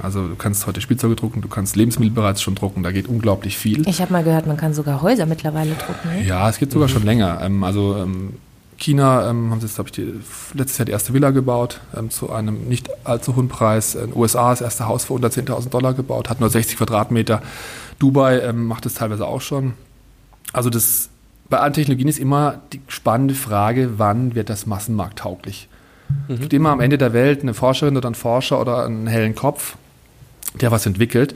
also 0.02 0.28
du 0.28 0.36
kannst 0.36 0.68
heute 0.68 0.82
Spielzeuge 0.82 1.16
drucken, 1.16 1.42
du 1.42 1.48
kannst 1.48 1.76
Lebensmittel 1.76 2.14
bereits 2.14 2.42
schon 2.42 2.56
drucken, 2.56 2.84
da 2.84 2.92
geht 2.92 3.08
unglaublich 3.08 3.58
viel. 3.58 3.88
Ich 3.88 4.02
habe 4.02 4.12
mal 4.12 4.24
gehört, 4.24 4.48
man 4.48 4.58
kann 4.58 4.74
sogar 4.74 5.02
Häuser 5.02 5.26
mittlerweile 5.26 5.76
drucken. 5.76 6.10
Ne? 6.18 6.26
Ja, 6.26 6.50
es 6.50 6.58
geht 6.58 6.72
sogar 6.72 6.88
mhm. 6.88 6.94
schon 6.94 7.04
länger. 7.04 7.40
Ähm, 7.42 7.64
also 7.64 7.96
ähm, 7.98 8.34
China 8.78 9.30
ähm, 9.30 9.52
haben 9.52 9.60
sie 9.60 9.68
jetzt, 9.68 9.76
glaube 9.76 9.90
ich, 9.90 9.94
die, 9.94 10.14
letztes 10.58 10.80
Jahr 10.80 10.86
die 10.86 10.92
erste 10.92 11.14
Villa 11.14 11.30
gebaut, 11.30 11.80
ähm, 11.96 12.10
zu 12.10 12.32
einem 12.32 12.68
nicht 12.68 12.90
allzu 13.06 13.36
hohen 13.36 13.48
Preis. 13.48 13.96
In 13.96 14.08
den 14.08 14.18
USA 14.18 14.50
das 14.50 14.62
erste 14.62 14.88
Haus 14.88 15.06
für 15.06 15.14
unter 15.14 15.28
10.000 15.30 15.70
Dollar 15.70 15.94
gebaut, 15.94 16.30
hat 16.30 16.40
nur 16.40 16.50
60 16.50 16.78
Quadratmeter. 16.78 17.42
Dubai 18.00 18.40
ähm, 18.40 18.66
macht 18.66 18.86
es 18.88 18.96
teilweise 18.96 19.28
auch 19.28 19.42
schon. 19.42 19.74
Also 20.52 20.70
das 20.70 21.11
bei 21.52 21.60
allen 21.60 21.74
Technologien 21.74 22.08
ist 22.08 22.18
immer 22.18 22.62
die 22.74 22.82
spannende 22.88 23.36
Frage, 23.36 24.00
wann 24.00 24.34
wird 24.34 24.50
das 24.50 24.66
massenmarkttauglich? 24.66 25.68
Mhm. 26.28 26.34
Es 26.34 26.40
gibt 26.40 26.54
immer 26.54 26.70
am 26.70 26.80
Ende 26.80 26.98
der 26.98 27.14
Welt 27.14 27.42
eine 27.42 27.54
Forscherin 27.54 27.96
oder 27.96 28.10
ein 28.10 28.16
Forscher 28.16 28.60
oder 28.60 28.86
einen 28.86 29.06
hellen 29.06 29.36
Kopf, 29.36 29.76
der 30.60 30.72
was 30.72 30.86
entwickelt, 30.86 31.36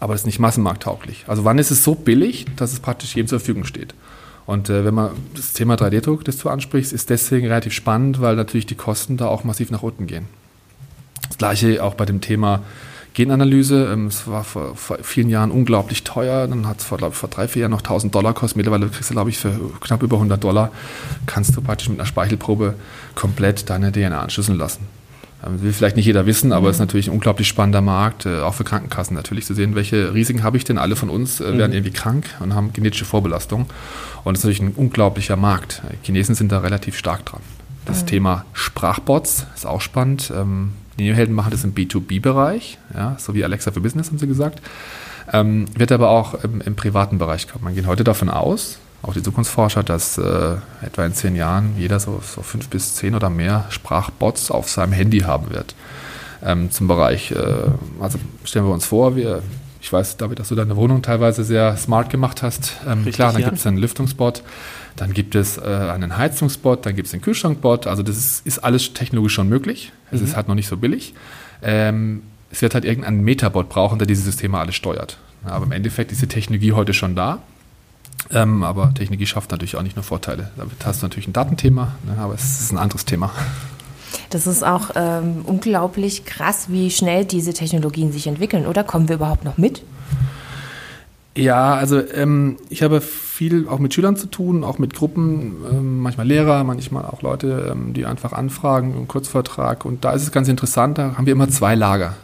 aber 0.00 0.14
das 0.14 0.22
ist 0.22 0.26
nicht 0.26 0.38
massenmarkttauglich. 0.38 1.24
Also 1.26 1.44
wann 1.44 1.58
ist 1.58 1.70
es 1.70 1.84
so 1.84 1.94
billig, 1.94 2.46
dass 2.56 2.72
es 2.72 2.80
praktisch 2.80 3.14
jedem 3.14 3.28
zur 3.28 3.40
Verfügung 3.40 3.64
steht? 3.64 3.94
Und 4.46 4.70
äh, 4.70 4.84
wenn 4.84 4.94
man 4.94 5.10
das 5.34 5.52
Thema 5.52 5.74
3D-Druck, 5.74 6.24
das 6.24 6.38
du 6.38 6.48
ansprichst, 6.48 6.92
ist 6.92 7.10
deswegen 7.10 7.48
relativ 7.48 7.74
spannend, 7.74 8.20
weil 8.22 8.36
natürlich 8.36 8.66
die 8.66 8.76
Kosten 8.76 9.18
da 9.18 9.26
auch 9.26 9.44
massiv 9.44 9.70
nach 9.70 9.82
unten 9.82 10.06
gehen. 10.06 10.26
Das 11.28 11.36
gleiche 11.36 11.84
auch 11.84 11.94
bei 11.94 12.06
dem 12.06 12.22
Thema 12.22 12.62
Genanalyse. 13.18 13.90
Ähm, 13.92 14.06
es 14.06 14.28
war 14.28 14.44
vor, 14.44 14.76
vor, 14.76 14.98
vielen 15.02 15.28
Jahren 15.28 15.50
unglaublich 15.50 16.04
teuer. 16.04 16.46
Dann 16.46 16.68
hat 16.68 16.78
es 16.78 16.84
vor, 16.84 16.98
ich, 17.02 17.14
vor 17.14 17.28
drei, 17.28 17.48
vier 17.48 17.62
Jahren 17.62 17.72
noch 17.72 17.80
1000 17.80 18.14
Dollar 18.14 18.32
gekostet. 18.32 18.56
Mittlerweile 18.56 18.86
kriegst 18.86 19.10
du, 19.10 19.14
glaube 19.14 19.30
ich, 19.30 19.38
für 19.38 19.50
knapp 19.80 20.04
über 20.04 20.16
100 20.16 20.42
Dollar 20.42 20.70
kannst 21.26 21.56
du 21.56 21.60
praktisch 21.60 21.88
mit 21.88 21.98
einer 21.98 22.06
Speichelprobe 22.06 22.74
komplett 23.16 23.68
deine 23.70 23.90
DNA 23.90 24.20
anschlüsseln 24.20 24.56
lassen. 24.56 24.86
Ähm, 25.44 25.60
will 25.60 25.72
vielleicht 25.72 25.96
nicht 25.96 26.06
jeder 26.06 26.26
wissen, 26.26 26.52
aber 26.52 26.68
es 26.68 26.76
ist 26.76 26.80
natürlich 26.80 27.08
ein 27.08 27.12
unglaublich 27.12 27.48
spannender 27.48 27.80
Markt, 27.80 28.24
äh, 28.24 28.38
auch 28.38 28.54
für 28.54 28.62
Krankenkassen 28.62 29.16
natürlich 29.16 29.46
zu 29.46 29.54
sehen, 29.54 29.74
welche 29.74 30.14
Risiken 30.14 30.44
habe 30.44 30.56
ich 30.56 30.62
denn. 30.62 30.78
Alle 30.78 30.94
von 30.94 31.10
uns 31.10 31.40
äh, 31.40 31.58
werden 31.58 31.72
mhm. 31.72 31.78
irgendwie 31.78 31.92
krank 31.92 32.26
und 32.38 32.54
haben 32.54 32.72
genetische 32.72 33.04
Vorbelastung. 33.04 33.66
Und 34.22 34.36
das 34.36 34.44
ist 34.44 34.44
natürlich 34.44 34.62
ein 34.62 34.74
unglaublicher 34.76 35.36
Markt. 35.36 35.82
Die 35.90 36.06
Chinesen 36.06 36.36
sind 36.36 36.52
da 36.52 36.60
relativ 36.60 36.96
stark 36.96 37.26
dran. 37.26 37.40
Das 37.84 38.02
mhm. 38.02 38.06
Thema 38.06 38.44
Sprachbots 38.52 39.46
ist 39.56 39.66
auch 39.66 39.80
spannend. 39.80 40.32
Die 40.98 41.04
Neohelden 41.04 41.34
machen 41.34 41.50
das 41.50 41.64
im 41.64 41.74
B2B-Bereich, 41.74 42.78
ja, 42.94 43.16
so 43.18 43.34
wie 43.34 43.44
Alexa 43.44 43.70
für 43.70 43.80
Business, 43.80 44.08
haben 44.08 44.18
sie 44.18 44.26
gesagt. 44.26 44.60
Ähm, 45.32 45.66
wird 45.76 45.92
aber 45.92 46.10
auch 46.10 46.42
im, 46.42 46.60
im, 46.60 46.74
privaten 46.74 47.18
Bereich 47.18 47.48
kommen. 47.48 47.64
Man 47.64 47.74
geht 47.74 47.86
heute 47.86 48.02
davon 48.02 48.28
aus, 48.28 48.78
auch 49.02 49.12
die 49.12 49.22
Zukunftsforscher, 49.22 49.82
dass 49.82 50.18
äh, 50.18 50.56
etwa 50.82 51.04
in 51.04 51.12
zehn 51.12 51.36
Jahren 51.36 51.74
jeder 51.76 52.00
so, 52.00 52.20
so, 52.24 52.42
fünf 52.42 52.68
bis 52.68 52.94
zehn 52.94 53.14
oder 53.14 53.30
mehr 53.30 53.66
Sprachbots 53.68 54.50
auf 54.50 54.68
seinem 54.68 54.92
Handy 54.92 55.20
haben 55.20 55.50
wird. 55.50 55.74
Ähm, 56.42 56.70
zum 56.70 56.88
Bereich, 56.88 57.30
äh, 57.30 57.36
also 58.00 58.18
stellen 58.44 58.66
wir 58.66 58.72
uns 58.72 58.86
vor, 58.86 59.16
wir, 59.16 59.42
ich 59.80 59.92
weiß, 59.92 60.16
David, 60.16 60.38
dass 60.38 60.48
du 60.48 60.54
deine 60.54 60.76
Wohnung 60.76 61.02
teilweise 61.02 61.44
sehr 61.44 61.76
smart 61.76 62.10
gemacht 62.10 62.42
hast. 62.42 62.72
Ähm, 62.86 62.98
Richtig, 62.98 63.16
klar, 63.16 63.32
dann 63.32 63.42
ja. 63.42 63.48
gibt 63.48 63.58
es 63.58 63.66
einen 63.66 63.78
Lüftungsbot, 63.78 64.42
dann 64.98 65.14
gibt 65.14 65.34
es 65.34 65.58
äh, 65.58 65.62
einen 65.62 66.18
Heizungsbot, 66.18 66.84
dann 66.84 66.96
gibt 66.96 67.06
es 67.06 67.14
einen 67.14 67.22
Kühlschrankbot. 67.22 67.86
Also 67.86 68.02
das 68.02 68.16
ist, 68.16 68.46
ist, 68.46 68.58
alles 68.58 68.92
technologisch 68.94 69.32
schon 69.32 69.48
möglich. 69.48 69.92
Es 70.10 70.20
mhm. 70.20 70.26
ist 70.26 70.36
halt 70.36 70.48
noch 70.48 70.54
nicht 70.56 70.68
so 70.68 70.76
billig. 70.76 71.14
Ähm, 71.62 72.22
es 72.50 72.62
wird 72.62 72.74
halt 72.74 72.84
irgendeinen 72.84 73.22
Metabot 73.22 73.68
brauchen, 73.68 73.98
der 73.98 74.06
diese 74.06 74.22
Systeme 74.22 74.58
alle 74.58 74.72
steuert. 74.72 75.18
Aber 75.44 75.66
im 75.66 75.72
Endeffekt 75.72 76.10
ist 76.10 76.20
die 76.20 76.26
Technologie 76.26 76.72
heute 76.72 76.94
schon 76.94 77.14
da. 77.14 77.38
Ähm, 78.30 78.64
aber 78.64 78.92
Technologie 78.94 79.26
schafft 79.26 79.52
natürlich 79.52 79.76
auch 79.76 79.82
nicht 79.82 79.94
nur 79.94 80.02
Vorteile. 80.02 80.50
Damit 80.56 80.84
hast 80.84 81.02
du 81.02 81.06
natürlich 81.06 81.28
ein 81.28 81.32
Datenthema, 81.32 81.94
ne, 82.04 82.20
aber 82.20 82.34
es 82.34 82.60
ist 82.60 82.72
ein 82.72 82.78
anderes 82.78 83.04
Thema. 83.04 83.30
Das 84.30 84.46
ist 84.46 84.64
auch 84.64 84.90
ähm, 84.96 85.42
unglaublich 85.44 86.24
krass, 86.24 86.66
wie 86.68 86.90
schnell 86.90 87.24
diese 87.24 87.54
Technologien 87.54 88.12
sich 88.12 88.26
entwickeln, 88.26 88.66
oder? 88.66 88.84
Kommen 88.84 89.08
wir 89.08 89.16
überhaupt 89.16 89.44
noch 89.44 89.56
mit? 89.56 89.82
Ja, 91.38 91.74
also 91.74 92.02
ähm, 92.14 92.56
ich 92.68 92.82
habe 92.82 93.00
viel 93.00 93.68
auch 93.68 93.78
mit 93.78 93.94
Schülern 93.94 94.16
zu 94.16 94.26
tun, 94.26 94.64
auch 94.64 94.78
mit 94.78 94.94
Gruppen, 94.94 95.56
ähm, 95.70 96.00
manchmal 96.00 96.26
Lehrer, 96.26 96.64
manchmal 96.64 97.04
auch 97.04 97.22
Leute, 97.22 97.70
ähm, 97.70 97.92
die 97.94 98.06
einfach 98.06 98.32
anfragen, 98.32 98.94
einen 98.94 99.08
Kurzvortrag. 99.08 99.84
Und 99.84 100.04
da 100.04 100.12
ist 100.12 100.22
es 100.22 100.32
ganz 100.32 100.48
interessant, 100.48 100.98
da 100.98 101.16
haben 101.16 101.26
wir 101.26 101.32
immer 101.32 101.48
zwei 101.48 101.76
Lager. 101.76 102.14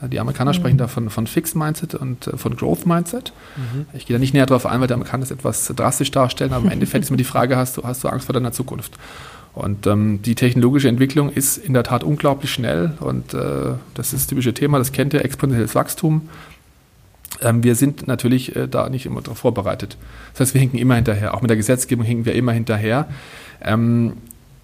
Die 0.00 0.20
Amerikaner 0.20 0.52
mhm. 0.52 0.54
sprechen 0.54 0.78
da 0.78 0.88
von, 0.88 1.10
von 1.10 1.26
Fixed 1.26 1.54
Mindset 1.54 1.94
und 1.94 2.28
äh, 2.28 2.36
von 2.36 2.56
Growth 2.56 2.86
Mindset. 2.86 3.32
Mhm. 3.56 3.86
Ich 3.92 4.06
gehe 4.06 4.14
da 4.14 4.18
nicht 4.18 4.32
näher 4.32 4.46
drauf 4.46 4.64
ein, 4.64 4.80
weil 4.80 4.88
die 4.88 4.94
Amerikaner 4.94 5.22
das 5.22 5.30
etwas 5.30 5.66
drastisch 5.74 6.10
darstellen, 6.10 6.52
aber 6.52 6.64
im 6.64 6.70
Endeffekt 6.70 7.04
ist 7.04 7.10
mir 7.10 7.16
die 7.18 7.24
Frage, 7.24 7.56
hast 7.56 7.76
du, 7.76 7.82
hast 7.82 8.04
du 8.04 8.08
Angst 8.08 8.26
vor 8.26 8.32
deiner 8.32 8.52
Zukunft? 8.52 8.92
Und 9.52 9.86
ähm, 9.86 10.20
die 10.20 10.34
technologische 10.34 10.88
Entwicklung 10.88 11.30
ist 11.30 11.56
in 11.56 11.72
der 11.72 11.82
Tat 11.82 12.04
unglaublich 12.04 12.50
schnell 12.50 12.92
und 13.00 13.32
äh, 13.32 13.72
das 13.94 14.12
ist 14.12 14.14
das 14.14 14.26
typische 14.26 14.52
Thema, 14.52 14.78
das 14.78 14.92
kennt 14.92 15.14
ihr, 15.14 15.24
exponentielles 15.24 15.74
Wachstum. 15.74 16.28
Ähm, 17.42 17.62
wir 17.62 17.74
sind 17.74 18.06
natürlich 18.06 18.56
äh, 18.56 18.68
da 18.68 18.88
nicht 18.88 19.06
immer 19.06 19.20
darauf 19.20 19.38
vorbereitet. 19.38 19.96
Das 20.32 20.40
heißt, 20.40 20.54
wir 20.54 20.60
hinken 20.60 20.78
immer 20.78 20.94
hinterher. 20.94 21.34
Auch 21.34 21.42
mit 21.42 21.50
der 21.50 21.56
Gesetzgebung 21.56 22.04
hinken 22.04 22.24
wir 22.24 22.34
immer 22.34 22.52
hinterher. 22.52 23.08
Ähm, 23.60 24.14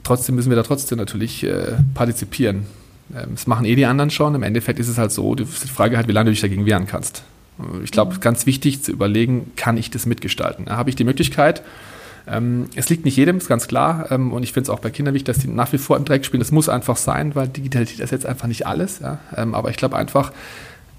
trotzdem 0.05 0.35
müssen 0.35 0.51
wir 0.51 0.57
da 0.57 0.63
trotzdem 0.63 0.99
natürlich 0.99 1.45
äh, 1.45 1.75
partizipieren. 1.95 2.67
Ähm, 3.15 3.31
das 3.35 3.47
machen 3.47 3.65
eh 3.65 3.75
die 3.75 3.87
anderen 3.87 4.11
schon. 4.11 4.35
Im 4.35 4.43
Endeffekt 4.43 4.79
ist 4.79 4.89
es 4.89 4.99
halt 4.99 5.13
so, 5.13 5.35
die 5.35 5.45
Frage 5.45 5.97
halt, 5.97 6.09
wie 6.09 6.13
lange 6.13 6.27
du 6.27 6.33
dich 6.33 6.41
dagegen 6.41 6.67
wehren 6.67 6.87
kannst. 6.87 7.25
Ich 7.85 7.91
glaube, 7.91 8.15
mhm. 8.15 8.21
ganz 8.21 8.47
wichtig 8.47 8.83
zu 8.83 8.93
überlegen, 8.93 9.53
kann 9.57 9.77
ich 9.77 9.91
das 9.91 10.07
mitgestalten? 10.07 10.71
Habe 10.71 10.91
ich 10.91 10.97
die 10.97 11.05
Möglichkeit? 11.05 11.63
Ähm, 12.27 12.69
es 12.77 12.89
liegt 12.89 13.05
nicht 13.05 13.17
jedem, 13.17 13.39
ist 13.39 13.49
ganz 13.49 13.69
klar. 13.69 14.11
Ähm, 14.11 14.33
und 14.33 14.43
ich 14.43 14.53
finde 14.53 14.65
es 14.67 14.71
auch 14.71 14.79
bei 14.79 14.91
Kindern 14.91 15.15
wichtig, 15.15 15.35
dass 15.35 15.43
die 15.43 15.49
nach 15.49 15.73
wie 15.73 15.79
vor 15.79 15.97
im 15.97 16.05
Dreck 16.05 16.25
spielen. 16.25 16.41
Das 16.41 16.53
muss 16.53 16.69
einfach 16.69 16.97
sein, 16.97 17.35
weil 17.35 17.49
Digitalität 17.49 18.01
ist 18.01 18.11
jetzt 18.11 18.27
einfach 18.27 18.47
nicht 18.47 18.67
alles. 18.67 19.01
Ja? 19.01 19.19
Ähm, 19.37 19.55
aber 19.55 19.71
ich 19.71 19.77
glaube 19.77 19.97
einfach, 19.97 20.33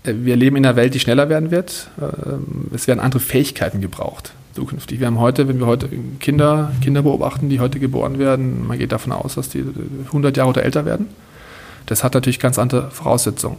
wir 0.04 0.36
leben 0.36 0.56
in 0.58 0.66
einer 0.66 0.76
Welt, 0.76 0.94
die 0.94 1.00
schneller 1.00 1.30
werden 1.30 1.52
wird. 1.52 1.90
Ähm, 2.02 2.68
es 2.74 2.88
werden 2.88 3.00
andere 3.00 3.20
Fähigkeiten 3.20 3.82
gebraucht 3.82 4.34
zukünftig. 4.54 5.00
Wir 5.00 5.08
haben 5.08 5.20
heute, 5.20 5.48
wenn 5.48 5.60
wir 5.60 5.66
heute 5.66 5.90
Kinder, 6.20 6.72
Kinder 6.82 7.02
beobachten, 7.02 7.50
die 7.50 7.60
heute 7.60 7.80
geboren 7.80 8.20
werden, 8.20 8.68
man 8.68 8.78
geht 8.78 8.92
davon 8.92 9.12
aus, 9.12 9.36
dass 9.36 9.50
die 9.50 9.64
100 10.06 10.38
Jahre 10.38 10.50
oder 10.50 10.64
älter 10.64 10.86
werden. 10.86 11.08
Das 11.86 12.04
hat 12.04 12.14
natürlich 12.14 12.40
ganz 12.40 12.60
andere 12.60 12.92
Voraussetzungen. 12.92 13.58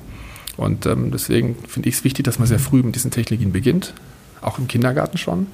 Und 0.57 0.87
ähm, 0.87 1.11
deswegen 1.11 1.57
finde 1.67 1.89
ich 1.89 1.97
es 1.97 2.05
wichtig, 2.05 2.25
dass 2.25 2.39
man 2.39 2.47
sehr 2.47 2.61
früh 2.61 2.83
mit 2.83 2.95
diesen 2.95 3.11
Technologien 3.11 3.53
beginnt, 3.53 3.93
auch 4.41 4.59
im 4.59 4.69
Kindergarten 4.69 5.19
schon, 5.19 5.49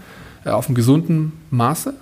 äh, 0.44 0.50
auf 0.50 0.66
einem 0.66 0.74
gesunden 0.74 1.32
Maße, 1.50 1.94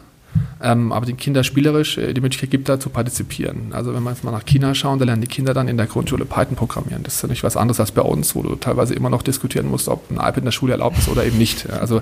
ähm, 0.63 0.93
aber 0.93 1.07
den 1.07 1.17
Kindern 1.17 1.45
spielerisch 1.45 1.99
äh, 1.99 2.13
die 2.13 2.21
Möglichkeit 2.21 2.51
gibt, 2.51 2.69
da 2.69 2.81
zu 2.81 2.91
partizipieren. 2.91 3.73
Also 3.73 3.95
wenn 3.95 4.03
wir 4.03 4.11
jetzt 4.11 4.25
mal 4.25 4.33
nach 4.33 4.45
China 4.45 4.75
schauen, 4.75 4.99
da 4.99 5.05
lernen 5.05 5.23
die 5.23 5.29
Kinder 5.29 5.55
dann 5.55 5.69
in 5.69 5.77
der 5.77 5.87
Grundschule 5.87 6.25
Python 6.25 6.57
programmieren. 6.57 7.03
Das 7.05 7.17
ist 7.17 7.23
ja 7.23 7.29
nicht 7.29 7.45
was 7.45 7.57
anderes 7.57 7.81
als 7.81 7.93
bei 7.93 8.03
uns, 8.03 8.35
wo 8.35 8.43
du 8.43 8.57
teilweise 8.57 8.95
immer 8.95 9.11
noch 9.11 9.23
diskutieren 9.23 9.69
musst, 9.69 9.89
ob 9.89 10.11
ein 10.11 10.17
iPad 10.17 10.39
in 10.39 10.45
der 10.47 10.53
Schule 10.53 10.73
erlaubt 10.73 10.99
ist 10.99 11.09
oder 11.09 11.25
eben 11.25 11.39
nicht. 11.39 11.71
Also 11.71 12.01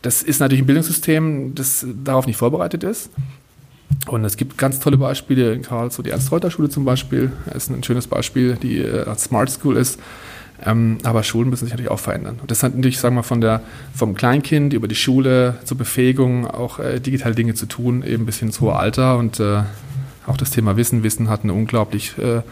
das 0.00 0.22
ist 0.22 0.40
natürlich 0.40 0.62
ein 0.62 0.66
Bildungssystem, 0.66 1.54
das 1.54 1.86
darauf 2.04 2.26
nicht 2.26 2.36
vorbereitet 2.36 2.82
ist. 2.82 3.10
Und 4.06 4.24
es 4.24 4.36
gibt 4.36 4.58
ganz 4.58 4.80
tolle 4.80 4.96
Beispiele 4.96 5.52
in 5.52 5.62
Karlsruhe. 5.62 6.02
Die 6.02 6.10
Ernst-Reuter-Schule 6.10 6.70
zum 6.70 6.84
Beispiel 6.84 7.30
ist 7.54 7.70
ein 7.70 7.84
schönes 7.84 8.06
Beispiel, 8.06 8.56
die 8.60 8.78
äh, 8.78 9.14
Smart 9.16 9.50
School 9.50 9.76
ist. 9.76 10.00
Ähm, 10.64 10.98
aber 11.02 11.22
Schulen 11.22 11.50
müssen 11.50 11.64
sich 11.64 11.72
natürlich 11.72 11.90
auch 11.90 11.98
verändern. 11.98 12.38
Und 12.40 12.50
das 12.50 12.62
hat 12.62 12.74
natürlich, 12.74 12.98
sagen 12.98 13.16
wir, 13.16 13.22
von 13.22 13.40
der, 13.40 13.62
vom 13.94 14.14
Kleinkind 14.14 14.72
über 14.72 14.88
die 14.88 14.94
Schule 14.94 15.56
zur 15.64 15.76
Befähigung 15.76 16.46
auch 16.46 16.78
äh, 16.78 17.00
digitale 17.00 17.34
Dinge 17.34 17.54
zu 17.54 17.66
tun, 17.66 18.02
eben 18.02 18.26
bis 18.26 18.38
hin 18.38 18.48
ins 18.48 18.60
hohe 18.60 18.76
Alter. 18.76 19.18
Und 19.18 19.40
äh, 19.40 19.62
auch 20.26 20.36
das 20.36 20.50
Thema 20.50 20.76
Wissen. 20.76 21.02
Wissen 21.02 21.28
hat 21.28 21.42
eine 21.42 21.52
unglaublich 21.52 22.16
äh, 22.18 22.42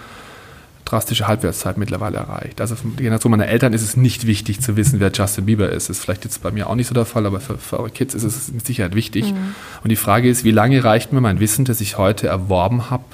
drastische 0.84 1.28
Halbwertszeit 1.28 1.78
mittlerweile 1.78 2.18
erreicht. 2.18 2.60
Also 2.60 2.74
für 2.74 2.88
die 2.88 3.04
Generation 3.04 3.30
meiner 3.30 3.46
Eltern 3.46 3.72
ist 3.72 3.82
es 3.82 3.96
nicht 3.96 4.26
wichtig 4.26 4.60
zu 4.60 4.76
wissen, 4.76 4.98
wer 4.98 5.12
Justin 5.12 5.46
Bieber 5.46 5.70
ist. 5.70 5.88
Das 5.88 5.98
ist 5.98 6.02
vielleicht 6.02 6.24
jetzt 6.24 6.42
bei 6.42 6.50
mir 6.50 6.68
auch 6.68 6.74
nicht 6.74 6.88
so 6.88 6.94
der 6.94 7.04
Fall, 7.04 7.26
aber 7.26 7.38
für, 7.38 7.58
für 7.58 7.78
eure 7.78 7.90
Kids 7.90 8.14
ist 8.14 8.24
es 8.24 8.50
mit 8.52 8.66
Sicherheit 8.66 8.96
wichtig. 8.96 9.32
Mhm. 9.32 9.54
Und 9.84 9.90
die 9.90 9.96
Frage 9.96 10.28
ist, 10.28 10.42
wie 10.42 10.50
lange 10.50 10.82
reicht 10.82 11.12
mir 11.12 11.20
mein 11.20 11.38
Wissen, 11.38 11.64
das 11.64 11.80
ich 11.80 11.96
heute 11.96 12.26
erworben 12.26 12.90
habe, 12.90 13.04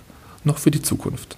noch 0.44 0.58
für 0.58 0.70
die 0.70 0.80
Zukunft? 0.80 1.36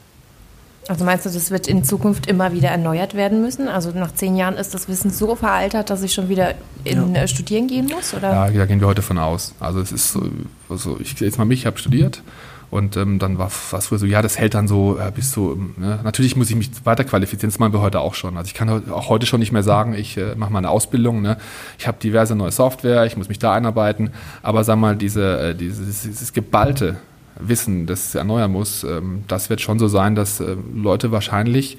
Also 0.88 1.04
meinst 1.04 1.26
du, 1.26 1.30
das 1.30 1.50
wird 1.50 1.68
in 1.68 1.84
Zukunft 1.84 2.26
immer 2.26 2.52
wieder 2.52 2.70
erneuert 2.70 3.14
werden 3.14 3.42
müssen? 3.42 3.68
Also 3.68 3.90
nach 3.90 4.14
zehn 4.14 4.36
Jahren 4.36 4.56
ist 4.56 4.72
das 4.72 4.88
Wissen 4.88 5.10
so 5.10 5.34
veraltert, 5.34 5.90
dass 5.90 6.02
ich 6.02 6.14
schon 6.14 6.30
wieder 6.30 6.54
in 6.84 7.14
ja. 7.14 7.22
Äh, 7.22 7.28
Studieren 7.28 7.68
gehen 7.68 7.86
muss? 7.86 8.14
Oder? 8.14 8.32
Ja, 8.32 8.50
da 8.50 8.66
gehen 8.66 8.80
wir 8.80 8.86
heute 8.86 9.02
von 9.02 9.18
aus. 9.18 9.54
Also 9.60 9.80
es 9.80 9.92
ist 9.92 10.12
so, 10.12 10.22
also 10.70 10.98
ich 10.98 11.20
jetzt 11.20 11.36
mal 11.36 11.44
mich, 11.44 11.60
ich 11.60 11.66
habe 11.66 11.78
studiert. 11.78 12.22
Und 12.70 12.98
ähm, 12.98 13.18
dann 13.18 13.38
war 13.38 13.46
es 13.46 13.86
früher 13.86 13.98
so, 13.98 14.04
ja, 14.04 14.20
das 14.20 14.38
hält 14.38 14.54
dann 14.54 14.68
so 14.68 14.98
äh, 14.98 15.10
bis 15.10 15.32
so, 15.32 15.58
ne? 15.76 16.00
natürlich 16.04 16.36
muss 16.36 16.50
ich 16.50 16.56
mich 16.56 16.70
weiter 16.84 17.02
qualifizieren, 17.04 17.50
das 17.50 17.58
machen 17.58 17.72
wir 17.72 17.80
heute 17.80 18.00
auch 18.00 18.14
schon. 18.14 18.36
Also 18.36 18.48
ich 18.48 18.54
kann 18.54 18.90
auch 18.90 19.08
heute 19.08 19.24
schon 19.24 19.40
nicht 19.40 19.52
mehr 19.52 19.62
sagen, 19.62 19.94
ich 19.94 20.18
äh, 20.18 20.34
mache 20.36 20.52
mal 20.52 20.58
eine 20.58 20.68
Ausbildung, 20.68 21.22
ne? 21.22 21.38
ich 21.78 21.86
habe 21.86 21.96
diverse 21.98 22.36
neue 22.36 22.52
Software, 22.52 23.06
ich 23.06 23.16
muss 23.16 23.28
mich 23.28 23.38
da 23.38 23.54
einarbeiten, 23.54 24.10
aber 24.42 24.64
sag 24.64 24.76
mal, 24.76 24.96
diese, 24.96 25.40
äh, 25.40 25.54
dieses, 25.54 26.02
dieses 26.02 26.34
geballte 26.34 26.96
Wissen, 27.40 27.86
das 27.86 28.14
erneuern 28.14 28.52
muss, 28.52 28.84
ähm, 28.84 29.24
das 29.28 29.50
wird 29.50 29.60
schon 29.60 29.78
so 29.78 29.88
sein, 29.88 30.14
dass 30.14 30.40
äh, 30.40 30.56
Leute 30.74 31.12
wahrscheinlich 31.12 31.78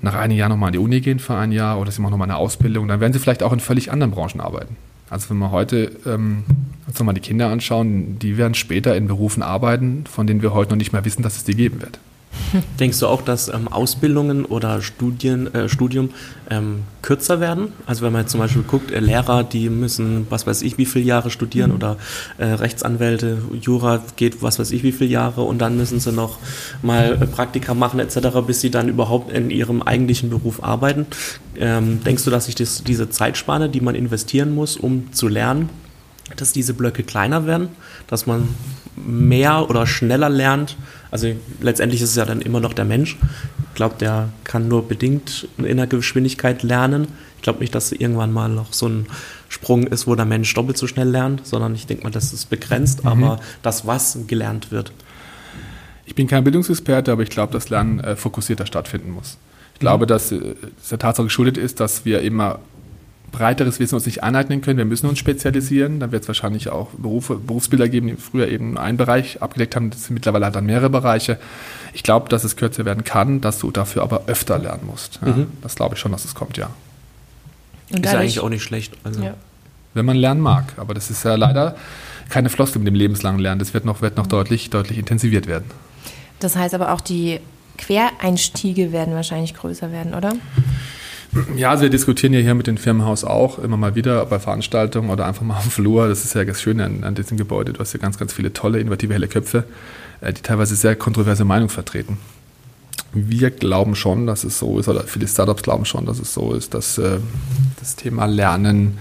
nach 0.00 0.14
einem 0.14 0.36
Jahr 0.36 0.48
nochmal 0.48 0.68
an 0.68 0.72
die 0.72 0.78
Uni 0.78 1.00
gehen 1.00 1.18
für 1.18 1.36
ein 1.36 1.52
Jahr 1.52 1.78
oder 1.80 1.90
sie 1.90 2.02
machen 2.02 2.12
nochmal 2.12 2.28
eine 2.28 2.36
Ausbildung, 2.36 2.88
dann 2.88 3.00
werden 3.00 3.12
sie 3.12 3.18
vielleicht 3.18 3.42
auch 3.42 3.52
in 3.52 3.60
völlig 3.60 3.90
anderen 3.90 4.12
Branchen 4.12 4.40
arbeiten. 4.40 4.76
Also 5.08 5.30
wenn 5.30 5.38
wir 5.38 5.52
heute 5.52 5.92
ähm, 6.04 6.44
uns 6.86 6.98
nochmal 6.98 7.14
die 7.14 7.20
Kinder 7.20 7.48
anschauen, 7.48 8.18
die 8.18 8.36
werden 8.36 8.54
später 8.54 8.96
in 8.96 9.06
Berufen 9.06 9.42
arbeiten, 9.42 10.04
von 10.06 10.26
denen 10.26 10.42
wir 10.42 10.52
heute 10.52 10.70
noch 10.70 10.78
nicht 10.78 10.92
mehr 10.92 11.04
wissen, 11.04 11.22
dass 11.22 11.36
es 11.36 11.44
die 11.44 11.54
geben 11.54 11.80
wird. 11.80 11.98
Denkst 12.80 13.00
du 13.00 13.06
auch, 13.06 13.22
dass 13.22 13.48
ähm, 13.48 13.68
Ausbildungen 13.68 14.44
oder 14.44 14.82
Studien, 14.82 15.52
äh, 15.54 15.68
Studium 15.68 16.10
ähm, 16.50 16.82
kürzer 17.02 17.40
werden? 17.40 17.72
Also 17.86 18.04
wenn 18.04 18.12
man 18.12 18.22
jetzt 18.22 18.32
zum 18.32 18.40
Beispiel 18.40 18.62
guckt, 18.62 18.90
äh, 18.90 19.00
Lehrer, 19.00 19.44
die 19.44 19.68
müssen, 19.68 20.26
was 20.30 20.46
weiß 20.46 20.62
ich, 20.62 20.78
wie 20.78 20.86
viele 20.86 21.04
Jahre 21.04 21.30
studieren 21.30 21.70
mhm. 21.70 21.76
oder 21.76 21.96
äh, 22.38 22.46
Rechtsanwälte, 22.46 23.38
Jura 23.60 24.02
geht, 24.16 24.42
was 24.42 24.58
weiß 24.58 24.70
ich, 24.72 24.82
wie 24.82 24.92
viele 24.92 25.10
Jahre 25.10 25.42
und 25.42 25.58
dann 25.58 25.76
müssen 25.76 26.00
sie 26.00 26.12
noch 26.12 26.38
mal 26.82 27.18
äh, 27.20 27.26
Praktika 27.26 27.74
machen 27.74 28.00
etc., 28.00 28.18
bis 28.46 28.60
sie 28.60 28.70
dann 28.70 28.88
überhaupt 28.88 29.32
in 29.32 29.50
ihrem 29.50 29.82
eigentlichen 29.82 30.30
Beruf 30.30 30.62
arbeiten. 30.62 31.06
Ähm, 31.58 32.02
denkst 32.04 32.24
du, 32.24 32.30
dass 32.30 32.46
sich 32.46 32.54
das, 32.54 32.84
diese 32.84 33.10
Zeitspanne, 33.10 33.68
die 33.68 33.80
man 33.80 33.94
investieren 33.94 34.54
muss, 34.54 34.76
um 34.76 35.12
zu 35.12 35.28
lernen, 35.28 35.70
dass 36.36 36.52
diese 36.52 36.74
Blöcke 36.74 37.02
kleiner 37.02 37.46
werden, 37.46 37.68
dass 38.08 38.26
man 38.26 38.48
mehr 38.96 39.68
oder 39.68 39.86
schneller 39.86 40.28
lernt. 40.28 40.76
Also 41.10 41.28
letztendlich 41.60 42.02
ist 42.02 42.10
es 42.10 42.16
ja 42.16 42.24
dann 42.24 42.40
immer 42.40 42.60
noch 42.60 42.72
der 42.72 42.84
Mensch. 42.84 43.16
Ich 43.70 43.74
glaube, 43.74 43.96
der 43.98 44.30
kann 44.44 44.68
nur 44.68 44.88
bedingt 44.88 45.48
in 45.58 45.76
der 45.76 45.86
Geschwindigkeit 45.86 46.62
lernen. 46.62 47.08
Ich 47.36 47.42
glaube 47.42 47.60
nicht, 47.60 47.74
dass 47.74 47.92
irgendwann 47.92 48.32
mal 48.32 48.48
noch 48.48 48.72
so 48.72 48.88
ein 48.88 49.06
Sprung 49.48 49.86
ist, 49.86 50.06
wo 50.06 50.14
der 50.14 50.24
Mensch 50.24 50.52
doppelt 50.54 50.78
so 50.78 50.86
schnell 50.86 51.08
lernt, 51.08 51.46
sondern 51.46 51.74
ich 51.74 51.86
denke 51.86 52.04
mal, 52.04 52.10
das 52.10 52.32
ist 52.32 52.50
begrenzt, 52.50 53.04
mhm. 53.04 53.10
aber 53.10 53.40
das, 53.62 53.86
was 53.86 54.18
gelernt 54.26 54.72
wird. 54.72 54.92
Ich 56.06 56.14
bin 56.14 56.26
kein 56.26 56.44
Bildungsexperte, 56.44 57.12
aber 57.12 57.22
ich 57.22 57.30
glaube, 57.30 57.52
dass 57.52 57.68
Lernen 57.68 58.00
äh, 58.00 58.16
fokussierter 58.16 58.66
stattfinden 58.66 59.10
muss. 59.10 59.38
Ich 59.74 59.80
glaube, 59.80 60.06
mhm. 60.06 60.08
dass 60.08 60.32
es 60.32 60.40
äh, 60.40 60.54
der 60.90 60.98
Tatsache 60.98 61.26
geschuldet 61.26 61.58
ist, 61.58 61.80
dass 61.80 62.04
wir 62.04 62.22
immer 62.22 62.60
breiteres 63.32 63.78
Wissen 63.80 63.94
uns 63.94 64.06
nicht 64.06 64.22
aneignen 64.22 64.60
können. 64.60 64.78
Wir 64.78 64.84
müssen 64.84 65.08
uns 65.08 65.18
spezialisieren. 65.18 66.00
Dann 66.00 66.12
wird 66.12 66.22
es 66.22 66.28
wahrscheinlich 66.28 66.68
auch 66.70 66.90
Berufe, 66.90 67.34
Berufsbilder 67.36 67.88
geben, 67.88 68.08
die 68.08 68.16
früher 68.16 68.48
eben 68.48 68.78
einen 68.78 68.96
Bereich 68.96 69.42
abgedeckt 69.42 69.76
haben. 69.76 69.90
Das 69.90 70.04
sind 70.04 70.14
mittlerweile 70.14 70.50
dann 70.50 70.66
mehrere 70.66 70.90
Bereiche. 70.90 71.38
Ich 71.92 72.02
glaube, 72.02 72.28
dass 72.28 72.44
es 72.44 72.56
kürzer 72.56 72.84
werden 72.84 73.04
kann, 73.04 73.40
dass 73.40 73.58
du 73.58 73.70
dafür 73.70 74.02
aber 74.02 74.24
öfter 74.26 74.58
lernen 74.58 74.86
musst. 74.86 75.20
Ja, 75.24 75.32
mhm. 75.32 75.48
Das 75.62 75.74
glaube 75.74 75.94
ich 75.94 76.00
schon, 76.00 76.12
dass 76.12 76.24
es 76.24 76.34
kommt, 76.34 76.56
ja. 76.56 76.70
Und 77.92 78.04
ist 78.04 78.14
eigentlich 78.14 78.40
auch 78.40 78.48
nicht 78.48 78.62
schlecht. 78.62 78.94
Also. 79.04 79.22
Ja. 79.22 79.34
Wenn 79.94 80.04
man 80.04 80.16
lernen 80.16 80.40
mag. 80.40 80.74
Aber 80.76 80.94
das 80.94 81.10
ist 81.10 81.24
ja 81.24 81.36
leider 81.36 81.76
keine 82.28 82.48
Floskel 82.48 82.80
mit 82.80 82.88
dem 82.88 82.94
lebenslangen 82.94 83.40
Lernen. 83.40 83.58
Das 83.58 83.74
wird 83.74 83.84
noch, 83.84 84.02
wird 84.02 84.16
noch 84.16 84.26
deutlich, 84.26 84.70
deutlich 84.70 84.98
intensiviert 84.98 85.46
werden. 85.46 85.70
Das 86.40 86.56
heißt 86.56 86.74
aber 86.74 86.92
auch, 86.92 87.00
die 87.00 87.40
Quereinstiege 87.78 88.92
werden 88.92 89.14
wahrscheinlich 89.14 89.54
größer 89.54 89.92
werden, 89.92 90.14
oder? 90.14 90.34
Ja, 91.56 91.70
also 91.70 91.82
wir 91.82 91.90
diskutieren 91.90 92.32
ja 92.32 92.40
hier 92.40 92.54
mit 92.54 92.66
dem 92.66 92.76
Firmenhaus 92.76 93.24
auch 93.24 93.58
immer 93.58 93.76
mal 93.76 93.94
wieder 93.94 94.24
bei 94.26 94.38
Veranstaltungen 94.38 95.10
oder 95.10 95.26
einfach 95.26 95.42
mal 95.42 95.56
am 95.56 95.70
Flur. 95.70 96.08
Das 96.08 96.24
ist 96.24 96.34
ja 96.34 96.44
das 96.44 96.60
Schöne 96.60 96.84
an, 96.84 97.04
an 97.04 97.14
diesem 97.14 97.36
Gebäude. 97.36 97.72
Du 97.72 97.80
hast 97.80 97.92
ja 97.92 97.98
ganz, 97.98 98.18
ganz 98.18 98.32
viele 98.32 98.52
tolle, 98.52 98.78
innovative, 98.78 99.14
helle 99.14 99.28
Köpfe, 99.28 99.64
äh, 100.20 100.32
die 100.32 100.42
teilweise 100.42 100.76
sehr 100.76 100.96
kontroverse 100.96 101.44
Meinungen 101.44 101.70
vertreten. 101.70 102.18
Wir 103.12 103.50
glauben 103.50 103.94
schon, 103.94 104.26
dass 104.26 104.44
es 104.44 104.58
so 104.58 104.78
ist, 104.78 104.88
oder 104.88 105.04
viele 105.04 105.26
Startups 105.26 105.62
glauben 105.62 105.84
schon, 105.84 106.06
dass 106.06 106.18
es 106.18 106.34
so 106.34 106.52
ist, 106.52 106.74
dass 106.74 106.98
äh, 106.98 107.18
das 107.80 107.96
Thema 107.96 108.26
Lernen 108.26 108.98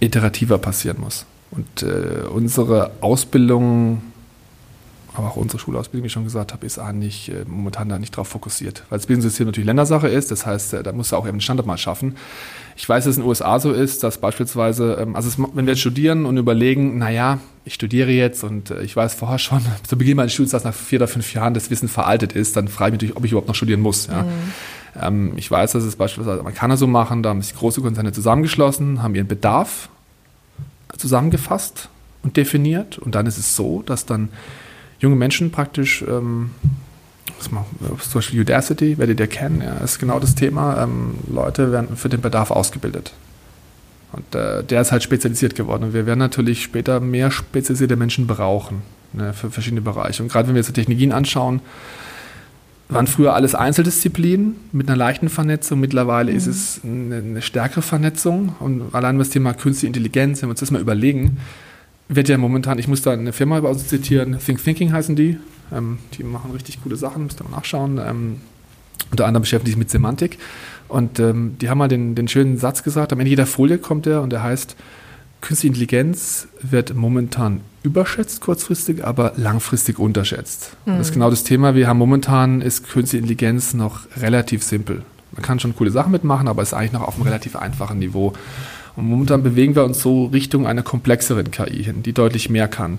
iterativer 0.00 0.58
passieren 0.58 0.98
muss. 1.00 1.26
Und 1.50 1.82
äh, 1.82 2.26
unsere 2.28 2.92
Ausbildung 3.00 4.02
aber 5.14 5.28
auch 5.28 5.36
unsere 5.36 5.58
Schulausbildung, 5.58 6.04
wie 6.04 6.06
ich 6.06 6.12
schon 6.12 6.24
gesagt 6.24 6.52
habe, 6.52 6.64
ist 6.64 6.78
eigentlich 6.78 7.30
äh, 7.30 7.44
momentan 7.46 7.88
da 7.88 7.98
nicht 7.98 8.16
drauf 8.16 8.28
fokussiert. 8.28 8.84
Weil 8.88 8.98
das 8.98 9.06
Bildungssystem 9.06 9.46
natürlich 9.46 9.66
Ländersache 9.66 10.08
ist, 10.08 10.30
das 10.30 10.46
heißt, 10.46 10.74
äh, 10.74 10.82
da 10.82 10.92
muss 10.92 11.12
er 11.12 11.18
auch 11.18 11.26
eben 11.26 11.36
den 11.36 11.40
Standard 11.42 11.66
mal 11.66 11.76
schaffen. 11.76 12.16
Ich 12.76 12.88
weiß, 12.88 13.04
dass 13.04 13.12
es 13.12 13.16
in 13.18 13.22
den 13.22 13.28
USA 13.28 13.60
so 13.60 13.72
ist, 13.72 14.02
dass 14.02 14.18
beispielsweise, 14.18 14.96
ähm, 15.00 15.14
also 15.14 15.28
es, 15.28 15.38
wenn 15.38 15.66
wir 15.66 15.72
jetzt 15.72 15.80
studieren 15.80 16.24
und 16.24 16.38
überlegen, 16.38 16.98
naja, 16.98 17.38
ich 17.64 17.74
studiere 17.74 18.10
jetzt 18.10 18.42
und 18.42 18.70
äh, 18.70 18.82
ich 18.82 18.96
weiß 18.96 19.14
vorher 19.14 19.38
schon, 19.38 19.60
zu 19.86 19.98
Beginn 19.98 20.16
meines 20.16 20.32
Studiums, 20.32 20.52
dass 20.52 20.64
nach 20.64 20.74
vier 20.74 20.98
oder 20.98 21.08
fünf 21.08 21.32
Jahren 21.34 21.52
das 21.52 21.70
Wissen 21.70 21.88
veraltet 21.88 22.32
ist, 22.32 22.56
dann 22.56 22.68
frage 22.68 22.88
ich 22.88 22.92
mich 22.92 23.00
natürlich, 23.02 23.16
ob 23.16 23.24
ich 23.24 23.32
überhaupt 23.32 23.48
noch 23.48 23.54
studieren 23.54 23.80
muss. 23.80 24.06
Ja. 24.06 24.22
Mhm. 24.22 24.28
Ähm, 25.00 25.32
ich 25.36 25.50
weiß, 25.50 25.72
dass 25.72 25.84
es 25.84 25.96
beispielsweise 25.96 26.40
Amerikaner 26.40 26.78
so 26.78 26.86
machen, 26.86 27.22
da 27.22 27.30
haben 27.30 27.42
sich 27.42 27.54
große 27.54 27.82
Konzerne 27.82 28.12
zusammengeschlossen, 28.12 29.02
haben 29.02 29.14
ihren 29.14 29.28
Bedarf 29.28 29.90
zusammengefasst 30.96 31.88
und 32.22 32.36
definiert 32.36 32.98
und 32.98 33.14
dann 33.14 33.26
ist 33.26 33.38
es 33.38 33.56
so, 33.56 33.82
dass 33.82 34.06
dann 34.06 34.30
junge 35.02 35.16
Menschen 35.16 35.50
praktisch, 35.50 36.02
ähm, 36.08 36.50
mal, 37.50 37.64
zum 37.98 38.14
Beispiel 38.14 38.40
Udacity, 38.40 38.96
werdet 38.98 39.20
ihr 39.20 39.26
kennen, 39.26 39.60
ja, 39.60 39.74
ist 39.84 39.98
genau 39.98 40.18
das 40.18 40.34
Thema. 40.34 40.82
Ähm, 40.82 41.14
Leute 41.30 41.72
werden 41.72 41.96
für 41.96 42.08
den 42.08 42.20
Bedarf 42.20 42.50
ausgebildet. 42.50 43.12
Und 44.12 44.34
äh, 44.34 44.62
der 44.62 44.80
ist 44.80 44.92
halt 44.92 45.02
spezialisiert 45.02 45.54
geworden. 45.54 45.84
Und 45.84 45.94
wir 45.94 46.06
werden 46.06 46.18
natürlich 46.18 46.62
später 46.62 47.00
mehr 47.00 47.30
spezialisierte 47.30 47.96
Menschen 47.96 48.26
brauchen 48.26 48.82
ne, 49.12 49.32
für 49.32 49.50
verschiedene 49.50 49.80
Bereiche. 49.80 50.22
Und 50.22 50.30
gerade 50.30 50.48
wenn 50.48 50.54
wir 50.54 50.62
jetzt 50.62 50.72
Technologien 50.72 51.12
anschauen, 51.12 51.60
waren 52.88 53.06
früher 53.06 53.34
alles 53.34 53.54
Einzeldisziplinen 53.54 54.56
mit 54.72 54.88
einer 54.88 54.96
leichten 54.96 55.30
Vernetzung. 55.30 55.80
Mittlerweile 55.80 56.30
mhm. 56.30 56.36
ist 56.36 56.46
es 56.46 56.80
eine, 56.84 57.16
eine, 57.16 57.42
stärkere 57.42 57.82
Vernetzung. 57.82 58.54
Und 58.60 58.94
allein 58.94 59.18
das 59.18 59.30
Thema 59.30 59.54
künstliche 59.54 59.88
Intelligenz, 59.88 60.42
wenn 60.42 60.48
wir 60.48 60.52
uns 60.52 60.60
das 60.60 60.70
mal 60.70 60.80
überlegen, 60.80 61.38
wird 62.16 62.28
ja 62.28 62.38
momentan, 62.38 62.78
ich 62.78 62.88
muss 62.88 63.02
da 63.02 63.12
eine 63.12 63.32
Firma 63.32 63.60
bei 63.60 63.68
uns 63.68 63.86
zitieren, 63.86 64.38
Think 64.38 64.62
Thinking 64.62 64.92
heißen 64.92 65.16
die. 65.16 65.38
Ähm, 65.72 65.98
die 66.16 66.24
machen 66.24 66.50
richtig 66.52 66.82
coole 66.82 66.96
Sachen, 66.96 67.24
müsst 67.24 67.40
ihr 67.40 67.44
mal 67.44 67.56
nachschauen. 67.56 67.98
Ähm, 67.98 68.40
unter 69.10 69.26
anderem 69.26 69.42
beschäftigen 69.42 69.72
sich 69.72 69.78
mit 69.78 69.90
Semantik. 69.90 70.38
Und 70.88 71.18
ähm, 71.18 71.56
die 71.60 71.70
haben 71.70 71.78
mal 71.78 71.88
den, 71.88 72.14
den 72.14 72.28
schönen 72.28 72.58
Satz 72.58 72.82
gesagt, 72.82 73.12
am 73.12 73.20
Ende 73.20 73.30
jeder 73.30 73.46
Folie 73.46 73.78
kommt 73.78 74.06
der 74.06 74.22
und 74.22 74.30
der 74.30 74.42
heißt, 74.42 74.76
Künstliche 75.40 75.72
Intelligenz 75.72 76.46
wird 76.60 76.94
momentan 76.94 77.62
überschätzt 77.82 78.40
kurzfristig, 78.40 79.04
aber 79.04 79.32
langfristig 79.36 79.98
unterschätzt. 79.98 80.76
Mhm. 80.86 80.98
Das 80.98 81.08
ist 81.08 81.12
genau 81.12 81.30
das 81.30 81.42
Thema. 81.42 81.74
Wir 81.74 81.88
haben 81.88 81.98
momentan 81.98 82.60
ist 82.60 82.88
Künstliche 82.88 83.18
Intelligenz 83.18 83.74
noch 83.74 84.02
relativ 84.16 84.62
simpel. 84.62 85.02
Man 85.32 85.42
kann 85.42 85.58
schon 85.58 85.74
coole 85.74 85.90
Sachen 85.90 86.12
mitmachen, 86.12 86.46
aber 86.46 86.62
ist 86.62 86.74
eigentlich 86.74 86.92
noch 86.92 87.02
auf 87.02 87.16
einem 87.16 87.24
relativ 87.24 87.56
einfachen 87.56 87.98
Niveau. 87.98 88.34
Und 88.96 89.06
momentan 89.06 89.42
bewegen 89.42 89.74
wir 89.74 89.84
uns 89.84 90.00
so 90.00 90.26
Richtung 90.26 90.66
einer 90.66 90.82
komplexeren 90.82 91.50
KI 91.50 91.82
hin, 91.82 92.02
die 92.02 92.12
deutlich 92.12 92.50
mehr 92.50 92.68
kann. 92.68 92.98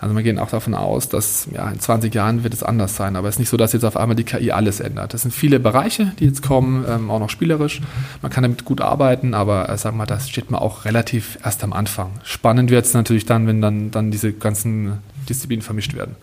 Also 0.00 0.14
wir 0.14 0.22
gehen 0.22 0.38
auch 0.38 0.50
davon 0.50 0.74
aus, 0.74 1.08
dass 1.08 1.48
ja, 1.52 1.66
in 1.70 1.80
20 1.80 2.14
Jahren 2.14 2.44
wird 2.44 2.52
es 2.52 2.62
anders 2.62 2.94
sein. 2.94 3.16
Aber 3.16 3.28
es 3.28 3.36
ist 3.36 3.38
nicht 3.38 3.48
so, 3.48 3.56
dass 3.56 3.72
jetzt 3.72 3.84
auf 3.84 3.96
einmal 3.96 4.16
die 4.16 4.24
KI 4.24 4.50
alles 4.50 4.80
ändert. 4.80 5.14
Das 5.14 5.22
sind 5.22 5.32
viele 5.32 5.60
Bereiche, 5.60 6.12
die 6.18 6.26
jetzt 6.26 6.42
kommen, 6.42 6.84
ähm, 6.86 7.10
auch 7.10 7.20
noch 7.20 7.30
spielerisch. 7.30 7.80
Man 8.20 8.30
kann 8.30 8.42
damit 8.42 8.64
gut 8.66 8.80
arbeiten, 8.80 9.32
aber 9.32 9.68
äh, 9.68 9.78
sag 9.78 9.94
mal, 9.94 10.04
das 10.04 10.28
steht 10.28 10.50
man 10.50 10.60
auch 10.60 10.84
relativ 10.84 11.38
erst 11.42 11.64
am 11.64 11.72
Anfang. 11.72 12.10
Spannend 12.22 12.70
wird 12.70 12.84
es 12.84 12.92
natürlich 12.92 13.24
dann, 13.24 13.46
wenn 13.46 13.62
dann, 13.62 13.90
dann 13.90 14.10
diese 14.10 14.32
ganzen 14.32 14.98
Disziplinen 15.28 15.62
vermischt 15.62 15.94
werden. 15.94 16.16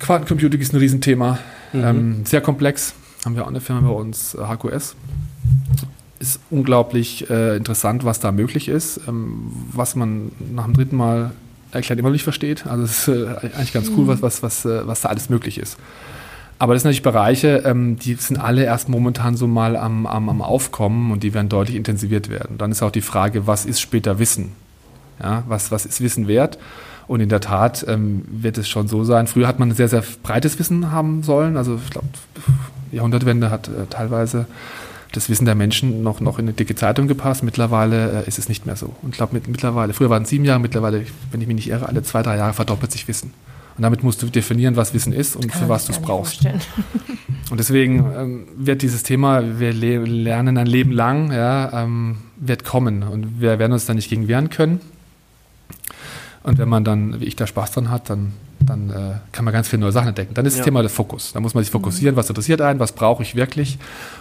Quantencomputing 0.00 0.60
ist 0.60 0.72
ein 0.72 0.78
Riesenthema, 0.78 1.38
mhm. 1.72 1.84
ähm, 1.84 2.26
sehr 2.26 2.40
komplex. 2.40 2.94
Haben 3.24 3.36
wir 3.36 3.44
auch 3.44 3.48
eine 3.48 3.60
Firma 3.60 3.88
bei 3.88 3.94
uns, 3.94 4.36
HQS. 4.36 4.96
Ist 6.20 6.40
unglaublich 6.50 7.30
äh, 7.30 7.56
interessant, 7.56 8.04
was 8.04 8.18
da 8.20 8.32
möglich 8.32 8.68
ist, 8.68 9.00
ähm, 9.06 9.52
was 9.72 9.94
man 9.94 10.32
nach 10.52 10.64
dem 10.64 10.74
dritten 10.74 10.96
Mal 10.96 11.30
erklärt 11.70 11.98
immer 11.98 12.08
noch 12.08 12.14
nicht 12.14 12.24
versteht. 12.24 12.66
Also 12.66 12.84
es 12.84 13.06
ist 13.06 13.08
äh, 13.08 13.28
eigentlich 13.54 13.72
ganz 13.72 13.90
cool, 13.96 14.08
was, 14.08 14.22
was, 14.22 14.42
was, 14.42 14.64
äh, 14.64 14.86
was 14.86 15.02
da 15.02 15.10
alles 15.10 15.28
möglich 15.28 15.58
ist. 15.58 15.76
Aber 16.58 16.74
das 16.74 16.82
sind 16.82 16.88
natürlich 16.88 17.02
Bereiche, 17.02 17.62
ähm, 17.64 17.98
die 17.98 18.14
sind 18.14 18.38
alle 18.38 18.64
erst 18.64 18.88
momentan 18.88 19.36
so 19.36 19.46
mal 19.46 19.76
am, 19.76 20.06
am, 20.06 20.28
am 20.28 20.42
Aufkommen 20.42 21.12
und 21.12 21.22
die 21.22 21.34
werden 21.34 21.48
deutlich 21.48 21.76
intensiviert 21.76 22.30
werden. 22.30 22.58
Dann 22.58 22.72
ist 22.72 22.82
auch 22.82 22.90
die 22.90 23.00
Frage, 23.00 23.46
was 23.46 23.64
ist 23.64 23.80
später 23.80 24.18
Wissen? 24.18 24.52
Ja, 25.22 25.44
was, 25.46 25.70
was 25.70 25.86
ist 25.86 26.00
Wissen 26.00 26.26
wert? 26.26 26.58
Und 27.06 27.20
in 27.20 27.28
der 27.28 27.40
Tat 27.40 27.84
ähm, 27.88 28.24
wird 28.28 28.58
es 28.58 28.68
schon 28.68 28.88
so 28.88 29.04
sein. 29.04 29.26
Früher 29.26 29.46
hat 29.46 29.58
man 29.58 29.70
ein 29.70 29.74
sehr, 29.74 29.88
sehr 29.88 30.02
breites 30.22 30.58
Wissen 30.58 30.90
haben 30.90 31.22
sollen. 31.22 31.56
Also 31.56 31.78
ich 31.82 31.90
glaube, 31.90 32.08
Jahrhundertwende 32.92 33.50
hat 33.50 33.68
äh, 33.68 33.86
teilweise 33.88 34.46
das 35.12 35.28
Wissen 35.30 35.44
der 35.44 35.54
Menschen 35.54 36.02
noch, 36.02 36.20
noch 36.20 36.38
in 36.38 36.46
eine 36.46 36.52
dicke 36.52 36.74
Zeitung 36.74 37.08
gepasst. 37.08 37.42
Mittlerweile 37.42 38.24
äh, 38.24 38.28
ist 38.28 38.38
es 38.38 38.48
nicht 38.48 38.66
mehr 38.66 38.76
so. 38.76 38.94
Und 39.02 39.10
ich 39.10 39.16
glaube, 39.16 39.34
mit, 39.34 39.48
mittlerweile, 39.48 39.92
früher 39.92 40.10
waren 40.10 40.24
es 40.24 40.28
sieben 40.28 40.44
Jahre, 40.44 40.60
mittlerweile, 40.60 41.04
wenn 41.30 41.40
ich 41.40 41.46
mich 41.46 41.56
nicht 41.56 41.68
irre, 41.68 41.88
alle 41.88 42.02
zwei, 42.02 42.22
drei 42.22 42.36
Jahre 42.36 42.52
verdoppelt 42.52 42.92
sich 42.92 43.08
Wissen. 43.08 43.32
Und 43.76 43.82
damit 43.82 44.02
musst 44.02 44.22
du 44.22 44.26
definieren, 44.26 44.76
was 44.76 44.92
Wissen 44.92 45.12
ist 45.12 45.36
und 45.36 45.48
Kann 45.48 45.62
für 45.62 45.68
was 45.68 45.86
du 45.86 45.92
es 45.92 46.00
brauchst. 46.00 46.44
und 47.50 47.58
deswegen 47.58 48.04
ähm, 48.16 48.48
wird 48.56 48.82
dieses 48.82 49.04
Thema, 49.04 49.60
wir 49.60 49.72
le 49.72 50.04
lernen 50.04 50.58
ein 50.58 50.66
Leben 50.66 50.90
lang, 50.90 51.32
ja, 51.32 51.84
ähm, 51.84 52.18
wird 52.36 52.64
kommen. 52.64 53.04
Und 53.04 53.40
wir 53.40 53.58
werden 53.58 53.72
uns 53.72 53.86
da 53.86 53.94
nicht 53.94 54.10
gegen 54.10 54.26
wehren 54.26 54.50
können. 54.50 54.80
Und 56.42 56.58
wenn 56.58 56.68
man 56.68 56.82
dann, 56.84 57.20
wie 57.20 57.24
ich, 57.24 57.36
da 57.36 57.46
Spaß 57.46 57.72
dran 57.72 57.90
hat, 57.90 58.10
dann 58.10 58.32
dann 58.60 58.90
äh, 58.90 59.14
kann 59.32 59.44
man 59.44 59.54
ganz 59.54 59.68
viele 59.68 59.80
neue 59.80 59.92
Sachen 59.92 60.08
entdecken. 60.08 60.34
Dann 60.34 60.44
ist 60.46 60.54
ja. 60.54 60.58
das 60.58 60.64
Thema 60.64 60.80
der 60.80 60.90
Fokus. 60.90 61.32
Da 61.32 61.40
muss 61.40 61.54
man 61.54 61.62
sich 61.64 61.70
fokussieren, 61.70 62.16
was 62.16 62.28
interessiert 62.28 62.60
einen, 62.60 62.80
was 62.80 62.92
brauche 62.92 63.22
ich 63.22 63.34
wirklich. 63.34 63.78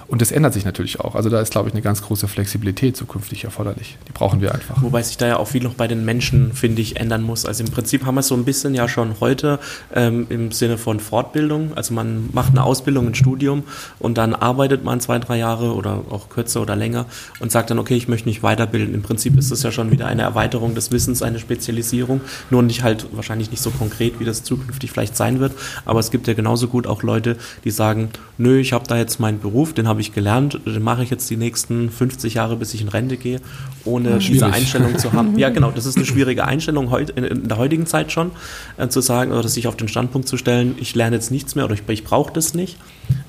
Und 0.07 0.21
das 0.21 0.31
ändert 0.31 0.53
sich 0.53 0.63
natürlich 0.63 1.01
auch. 1.01 1.15
Also 1.15 1.29
da 1.29 1.41
ist, 1.41 1.51
glaube 1.51 1.67
ich, 1.67 1.73
eine 1.73 1.81
ganz 1.81 2.01
große 2.01 2.27
Flexibilität 2.27 2.95
zukünftig 2.95 3.43
erforderlich. 3.43 3.97
Die 4.07 4.13
brauchen 4.13 4.41
wir 4.41 4.53
einfach. 4.53 4.81
Wobei 4.81 5.03
sich 5.03 5.17
da 5.17 5.27
ja 5.27 5.37
auch 5.37 5.47
viel 5.47 5.63
noch 5.63 5.73
bei 5.73 5.87
den 5.87 6.05
Menschen, 6.05 6.53
finde 6.53 6.81
ich, 6.81 6.97
ändern 6.97 7.23
muss. 7.23 7.45
Also 7.45 7.63
im 7.63 7.71
Prinzip 7.71 8.05
haben 8.05 8.15
wir 8.15 8.21
es 8.21 8.27
so 8.27 8.35
ein 8.35 8.45
bisschen 8.45 8.73
ja 8.73 8.87
schon 8.87 9.15
heute 9.19 9.59
ähm, 9.93 10.27
im 10.29 10.51
Sinne 10.51 10.77
von 10.77 10.99
Fortbildung. 11.01 11.73
Also 11.75 11.93
man 11.93 12.29
macht 12.31 12.51
eine 12.51 12.63
Ausbildung, 12.63 13.07
ein 13.07 13.15
Studium 13.15 13.63
und 13.99 14.17
dann 14.17 14.33
arbeitet 14.33 14.83
man 14.83 15.01
zwei, 15.01 15.19
drei 15.19 15.37
Jahre 15.37 15.73
oder 15.73 16.01
auch 16.09 16.29
kürzer 16.29 16.61
oder 16.61 16.75
länger 16.77 17.05
und 17.39 17.51
sagt 17.51 17.69
dann, 17.69 17.79
okay, 17.79 17.95
ich 17.95 18.07
möchte 18.07 18.29
mich 18.29 18.43
weiterbilden. 18.43 18.93
Im 18.93 19.01
Prinzip 19.01 19.37
ist 19.37 19.51
das 19.51 19.63
ja 19.63 19.71
schon 19.71 19.91
wieder 19.91 20.05
eine 20.07 20.21
Erweiterung 20.21 20.73
des 20.73 20.91
Wissens, 20.91 21.21
eine 21.21 21.39
Spezialisierung, 21.39 22.21
nur 22.49 22.63
nicht 22.63 22.83
halt 22.83 23.07
wahrscheinlich 23.11 23.51
nicht 23.51 23.61
so 23.61 23.71
konkret, 23.71 24.19
wie 24.19 24.25
das 24.27 24.43
zukünftig 24.43 24.91
vielleicht 24.91 25.15
sein 25.15 25.39
wird. 25.39 25.53
Aber 25.85 25.99
es 25.99 26.11
gibt 26.11 26.27
ja 26.27 26.33
genauso 26.33 26.67
gut 26.67 26.87
auch 26.87 27.03
Leute, 27.03 27.37
die 27.63 27.71
sagen, 27.71 28.09
nö, 28.37 28.59
ich 28.59 28.73
habe 28.73 28.85
da 28.87 28.97
jetzt 28.97 29.19
meinen 29.19 29.39
Beruf, 29.39 29.73
den 29.73 29.87
habe 29.87 30.01
ich 30.01 30.13
gelernt, 30.13 30.59
den 30.65 30.83
mache 30.83 31.03
ich 31.03 31.09
jetzt 31.09 31.29
die 31.29 31.37
nächsten 31.37 31.89
50 31.89 32.35
Jahre, 32.35 32.55
bis 32.55 32.73
ich 32.73 32.81
in 32.81 32.87
Rente 32.87 33.17
gehe, 33.17 33.41
ohne 33.85 34.11
ja, 34.11 34.17
diese 34.17 34.47
Einstellung 34.47 34.97
zu 34.97 35.13
haben. 35.13 35.27
Ja, 35.37 35.49
genau, 35.49 35.71
das 35.71 35.85
ist 35.85 35.97
eine 35.97 36.05
schwierige 36.05 36.45
Einstellung 36.45 36.91
in 37.15 37.47
der 37.47 37.57
heutigen 37.57 37.85
Zeit 37.85 38.11
schon, 38.11 38.31
äh, 38.77 38.87
zu 38.87 39.01
sagen 39.01 39.31
oder 39.31 39.47
sich 39.47 39.67
auf 39.67 39.75
den 39.75 39.87
Standpunkt 39.87 40.27
zu 40.27 40.37
stellen, 40.37 40.75
ich 40.79 40.95
lerne 40.95 41.15
jetzt 41.15 41.31
nichts 41.31 41.53
mehr 41.53 41.65
oder 41.65 41.75
ich, 41.75 41.83
ich 41.87 42.03
brauche 42.03 42.33
das 42.33 42.53
nicht, 42.53 42.77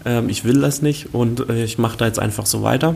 ähm, 0.05 0.29
ich 0.29 0.45
will 0.45 0.61
das 0.61 0.81
nicht 0.81 1.15
und 1.15 1.49
äh, 1.51 1.65
ich 1.65 1.77
mache 1.77 1.99
da 1.99 2.07
jetzt 2.07 2.19
einfach 2.19 2.47
so 2.47 2.63
weiter. 2.63 2.95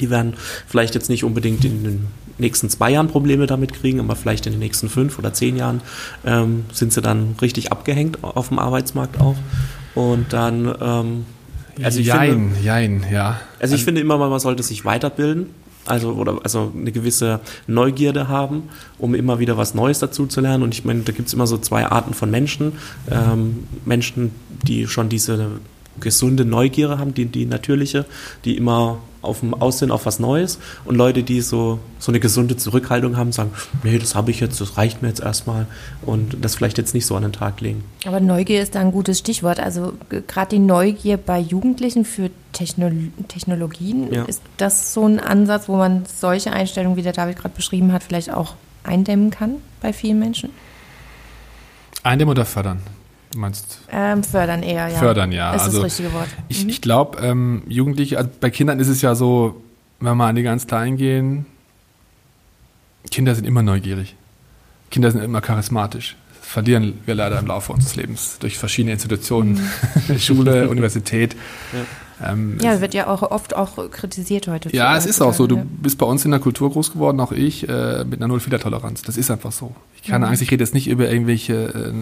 Die 0.00 0.10
werden 0.10 0.34
vielleicht 0.66 0.94
jetzt 0.94 1.08
nicht 1.08 1.24
unbedingt 1.24 1.64
in 1.64 1.84
den 1.84 2.06
nächsten 2.38 2.68
zwei 2.70 2.90
Jahren 2.90 3.08
Probleme 3.08 3.46
damit 3.46 3.72
kriegen, 3.72 4.00
aber 4.00 4.16
vielleicht 4.16 4.46
in 4.46 4.52
den 4.52 4.60
nächsten 4.60 4.88
fünf 4.88 5.18
oder 5.18 5.32
zehn 5.32 5.56
Jahren 5.56 5.80
ähm, 6.24 6.64
sind 6.72 6.92
sie 6.92 7.00
dann 7.00 7.36
richtig 7.40 7.72
abgehängt 7.72 8.22
auf 8.22 8.48
dem 8.48 8.58
Arbeitsmarkt 8.58 9.20
auch. 9.20 9.36
Und 9.94 10.32
dann 10.32 10.74
ähm, 10.80 11.24
also 11.82 12.00
ich 12.00 12.06
jein, 12.06 12.30
finde, 12.30 12.60
jein, 12.62 13.04
ja. 13.10 13.40
Also 13.60 13.74
ich 13.74 13.84
finde 13.84 14.00
immer, 14.00 14.16
man 14.18 14.40
sollte 14.40 14.62
sich 14.62 14.84
weiterbilden. 14.84 15.50
Also, 15.84 16.14
oder, 16.14 16.40
also 16.42 16.72
eine 16.76 16.90
gewisse 16.90 17.38
Neugierde 17.68 18.26
haben, 18.26 18.64
um 18.98 19.14
immer 19.14 19.38
wieder 19.38 19.56
was 19.56 19.72
Neues 19.74 20.00
dazu 20.00 20.26
zu 20.26 20.40
lernen. 20.40 20.64
Und 20.64 20.74
ich 20.74 20.84
meine, 20.84 21.02
da 21.02 21.12
gibt 21.12 21.28
es 21.28 21.34
immer 21.34 21.46
so 21.46 21.58
zwei 21.58 21.86
Arten 21.86 22.12
von 22.12 22.28
Menschen. 22.28 22.72
Ähm, 23.08 23.68
Menschen, 23.84 24.32
die 24.64 24.88
schon 24.88 25.08
diese 25.08 25.60
gesunde 26.00 26.44
Neugierde 26.44 26.98
haben, 26.98 27.14
die, 27.14 27.26
die 27.26 27.46
natürliche, 27.46 28.04
die 28.44 28.56
immer 28.56 28.98
auf 29.26 29.40
dem 29.40 29.54
Aussehen 29.54 29.90
auf 29.90 30.06
was 30.06 30.18
Neues 30.18 30.58
und 30.84 30.94
Leute, 30.94 31.22
die 31.22 31.40
so, 31.40 31.80
so 31.98 32.12
eine 32.12 32.20
gesunde 32.20 32.56
Zurückhaltung 32.56 33.16
haben, 33.16 33.32
sagen, 33.32 33.50
nee, 33.82 33.98
das 33.98 34.14
habe 34.14 34.30
ich 34.30 34.40
jetzt, 34.40 34.60
das 34.60 34.76
reicht 34.76 35.02
mir 35.02 35.08
jetzt 35.08 35.20
erstmal 35.20 35.66
und 36.02 36.36
das 36.40 36.54
vielleicht 36.54 36.78
jetzt 36.78 36.94
nicht 36.94 37.06
so 37.06 37.16
an 37.16 37.22
den 37.22 37.32
Tag 37.32 37.60
legen. 37.60 37.84
Aber 38.06 38.20
Neugier 38.20 38.62
ist 38.62 38.74
da 38.74 38.80
ein 38.80 38.92
gutes 38.92 39.18
Stichwort. 39.18 39.60
Also 39.60 39.94
gerade 40.08 40.50
die 40.50 40.58
Neugier 40.58 41.16
bei 41.16 41.38
Jugendlichen 41.38 42.04
für 42.04 42.30
Techno 42.52 42.90
Technologien, 43.28 44.12
ja. 44.12 44.24
ist 44.24 44.40
das 44.56 44.94
so 44.94 45.06
ein 45.06 45.20
Ansatz, 45.20 45.68
wo 45.68 45.76
man 45.76 46.04
solche 46.06 46.52
Einstellungen, 46.52 46.96
wie 46.96 47.02
der 47.02 47.12
David 47.12 47.36
gerade 47.36 47.54
beschrieben 47.54 47.92
hat, 47.92 48.02
vielleicht 48.02 48.32
auch 48.32 48.54
eindämmen 48.84 49.30
kann 49.30 49.56
bei 49.82 49.92
vielen 49.92 50.18
Menschen? 50.18 50.50
Eindämmen 52.02 52.30
oder 52.30 52.44
fördern? 52.44 52.80
Du 53.32 53.38
meinst? 53.38 53.80
Ähm, 53.90 54.22
fördern 54.22 54.62
eher, 54.62 54.88
ja. 54.88 54.98
Fördern, 54.98 55.32
ja. 55.32 55.52
Das 55.52 55.62
ist 55.62 55.68
also, 55.68 55.82
das 55.82 55.86
richtige 55.86 56.12
Wort. 56.12 56.28
Ich, 56.48 56.64
mhm. 56.64 56.70
ich 56.70 56.80
glaube, 56.80 57.18
ähm, 57.20 57.62
Jugendliche, 57.68 58.18
also 58.18 58.30
bei 58.40 58.50
Kindern 58.50 58.80
ist 58.80 58.88
es 58.88 59.02
ja 59.02 59.14
so, 59.14 59.62
wenn 60.00 60.16
wir 60.16 60.24
an 60.24 60.36
die 60.36 60.42
ganz 60.42 60.66
Kleinen 60.66 60.96
gehen, 60.96 61.46
Kinder 63.10 63.34
sind 63.34 63.44
immer 63.44 63.62
neugierig. 63.62 64.16
Kinder 64.90 65.10
sind 65.10 65.22
immer 65.22 65.40
charismatisch. 65.40 66.16
Das 66.38 66.48
verlieren 66.48 67.00
wir 67.06 67.14
leider 67.14 67.38
im 67.38 67.46
Laufe 67.46 67.72
unseres 67.72 67.96
Lebens 67.96 68.38
durch 68.38 68.58
verschiedene 68.58 68.92
Institutionen, 68.92 69.60
mhm. 70.08 70.18
Schule, 70.18 70.68
Universität. 70.68 71.34
Ja. 71.72 71.80
Ähm, 72.24 72.58
ja, 72.62 72.80
wird 72.80 72.94
ja 72.94 73.08
auch 73.08 73.22
oft 73.22 73.54
auch 73.54 73.90
kritisiert 73.90 74.48
heute. 74.48 74.74
Ja, 74.74 74.96
es 74.96 75.04
ist 75.04 75.20
auch 75.20 75.34
so. 75.34 75.46
Du 75.46 75.56
bist 75.56 75.98
bei 75.98 76.06
uns 76.06 76.24
in 76.24 76.30
der 76.30 76.40
Kultur 76.40 76.70
groß 76.70 76.92
geworden, 76.92 77.20
auch 77.20 77.32
ich, 77.32 77.68
äh, 77.68 78.04
mit 78.04 78.20
einer 78.20 78.28
Null-Fehler-Toleranz. 78.28 79.02
Das 79.02 79.16
ist 79.16 79.30
einfach 79.30 79.52
so. 79.52 79.74
Ich 79.96 80.02
keine 80.02 80.24
mhm. 80.24 80.30
Angst, 80.30 80.42
ich 80.42 80.50
rede 80.50 80.64
jetzt 80.64 80.72
nicht 80.72 80.88
über 80.88 81.10
irgendwelche 81.10 81.54
äh, 81.54 81.92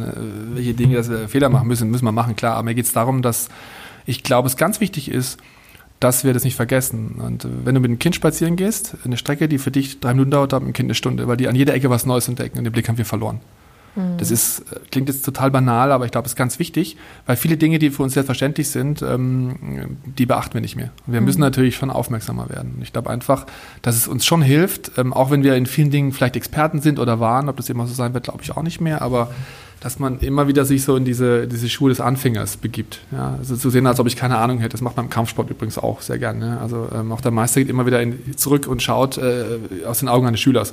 welche 0.54 0.74
Dinge, 0.74 0.96
dass 0.96 1.10
wir 1.10 1.28
Fehler 1.28 1.48
machen 1.48 1.66
müssen, 1.66 1.90
müssen 1.90 2.04
wir 2.04 2.12
machen, 2.12 2.36
klar. 2.36 2.54
Aber 2.54 2.64
mir 2.64 2.74
geht 2.74 2.84
es 2.86 2.92
darum, 2.92 3.22
dass 3.22 3.48
ich 4.06 4.22
glaube, 4.22 4.46
es 4.46 4.56
ganz 4.56 4.80
wichtig 4.80 5.10
ist, 5.10 5.38
dass 5.98 6.22
wir 6.22 6.32
das 6.32 6.44
nicht 6.44 6.56
vergessen. 6.56 7.16
Und 7.16 7.44
äh, 7.44 7.48
wenn 7.64 7.74
du 7.74 7.80
mit 7.80 7.88
einem 7.88 7.98
Kind 7.98 8.14
spazieren 8.14 8.56
gehst, 8.56 8.96
eine 9.04 9.16
Strecke, 9.16 9.48
die 9.48 9.58
für 9.58 9.70
dich 9.70 10.00
drei 10.00 10.12
Minuten 10.12 10.30
dauert, 10.30 10.52
hat 10.52 10.62
mit 10.62 10.68
dem 10.68 10.74
Kind 10.74 10.86
eine 10.88 10.94
Stunde, 10.94 11.26
weil 11.26 11.36
die 11.36 11.48
an 11.48 11.56
jeder 11.56 11.74
Ecke 11.74 11.90
was 11.90 12.06
Neues 12.06 12.28
entdecken 12.28 12.58
und 12.58 12.64
den 12.64 12.72
Blick 12.72 12.88
haben 12.88 12.98
wir 12.98 13.04
verloren. 13.04 13.40
Mhm. 13.96 14.18
Das 14.18 14.30
ist, 14.30 14.64
klingt 14.90 15.08
jetzt 15.08 15.24
total 15.24 15.50
banal, 15.50 15.92
aber 15.92 16.04
ich 16.04 16.10
glaube, 16.10 16.26
es 16.26 16.32
ist 16.32 16.36
ganz 16.36 16.58
wichtig, 16.58 16.96
weil 17.26 17.36
viele 17.36 17.56
Dinge, 17.56 17.78
die 17.78 17.90
für 17.90 18.02
uns 18.02 18.14
selbstverständlich 18.14 18.68
sind, 18.68 19.02
ähm, 19.02 19.96
die 20.04 20.26
beachten 20.26 20.54
wir 20.54 20.60
nicht 20.60 20.76
mehr. 20.76 20.90
wir 21.06 21.20
mhm. 21.20 21.26
müssen 21.26 21.40
natürlich 21.40 21.76
schon 21.76 21.90
aufmerksamer 21.90 22.48
werden. 22.48 22.78
Ich 22.82 22.92
glaube 22.92 23.10
einfach, 23.10 23.46
dass 23.82 23.96
es 23.96 24.08
uns 24.08 24.24
schon 24.24 24.42
hilft, 24.42 24.92
ähm, 24.98 25.12
auch 25.12 25.30
wenn 25.30 25.42
wir 25.42 25.54
in 25.56 25.66
vielen 25.66 25.90
Dingen 25.90 26.12
vielleicht 26.12 26.36
Experten 26.36 26.80
sind 26.80 26.98
oder 26.98 27.20
waren, 27.20 27.48
ob 27.48 27.56
das 27.56 27.68
immer 27.70 27.86
so 27.86 27.94
sein 27.94 28.14
wird, 28.14 28.24
glaube 28.24 28.42
ich 28.42 28.56
auch 28.56 28.62
nicht 28.62 28.80
mehr, 28.80 29.02
aber 29.02 29.30
dass 29.84 29.98
man 29.98 30.18
immer 30.20 30.48
wieder 30.48 30.64
sich 30.64 30.82
so 30.82 30.96
in 30.96 31.04
diese, 31.04 31.46
diese 31.46 31.68
Schuhe 31.68 31.90
des 31.90 32.00
Anfängers 32.00 32.56
begibt. 32.56 33.00
Ja, 33.12 33.34
also 33.38 33.54
zu 33.54 33.68
sehen, 33.68 33.86
als 33.86 34.00
ob 34.00 34.06
ich 34.06 34.16
keine 34.16 34.38
Ahnung 34.38 34.58
hätte. 34.58 34.70
Das 34.70 34.80
macht 34.80 34.96
man 34.96 35.06
im 35.06 35.10
Kampfsport 35.10 35.50
übrigens 35.50 35.76
auch 35.76 36.00
sehr 36.00 36.18
gerne. 36.18 36.38
Ne? 36.38 36.58
Also 36.58 36.88
ähm, 36.94 37.12
auch 37.12 37.20
der 37.20 37.32
Meister 37.32 37.60
geht 37.60 37.68
immer 37.68 37.84
wieder 37.84 38.00
in, 38.00 38.34
zurück 38.34 38.66
und 38.66 38.82
schaut 38.82 39.18
äh, 39.18 39.58
aus 39.86 39.98
den 39.98 40.08
Augen 40.08 40.26
eines 40.26 40.40
Schülers. 40.40 40.72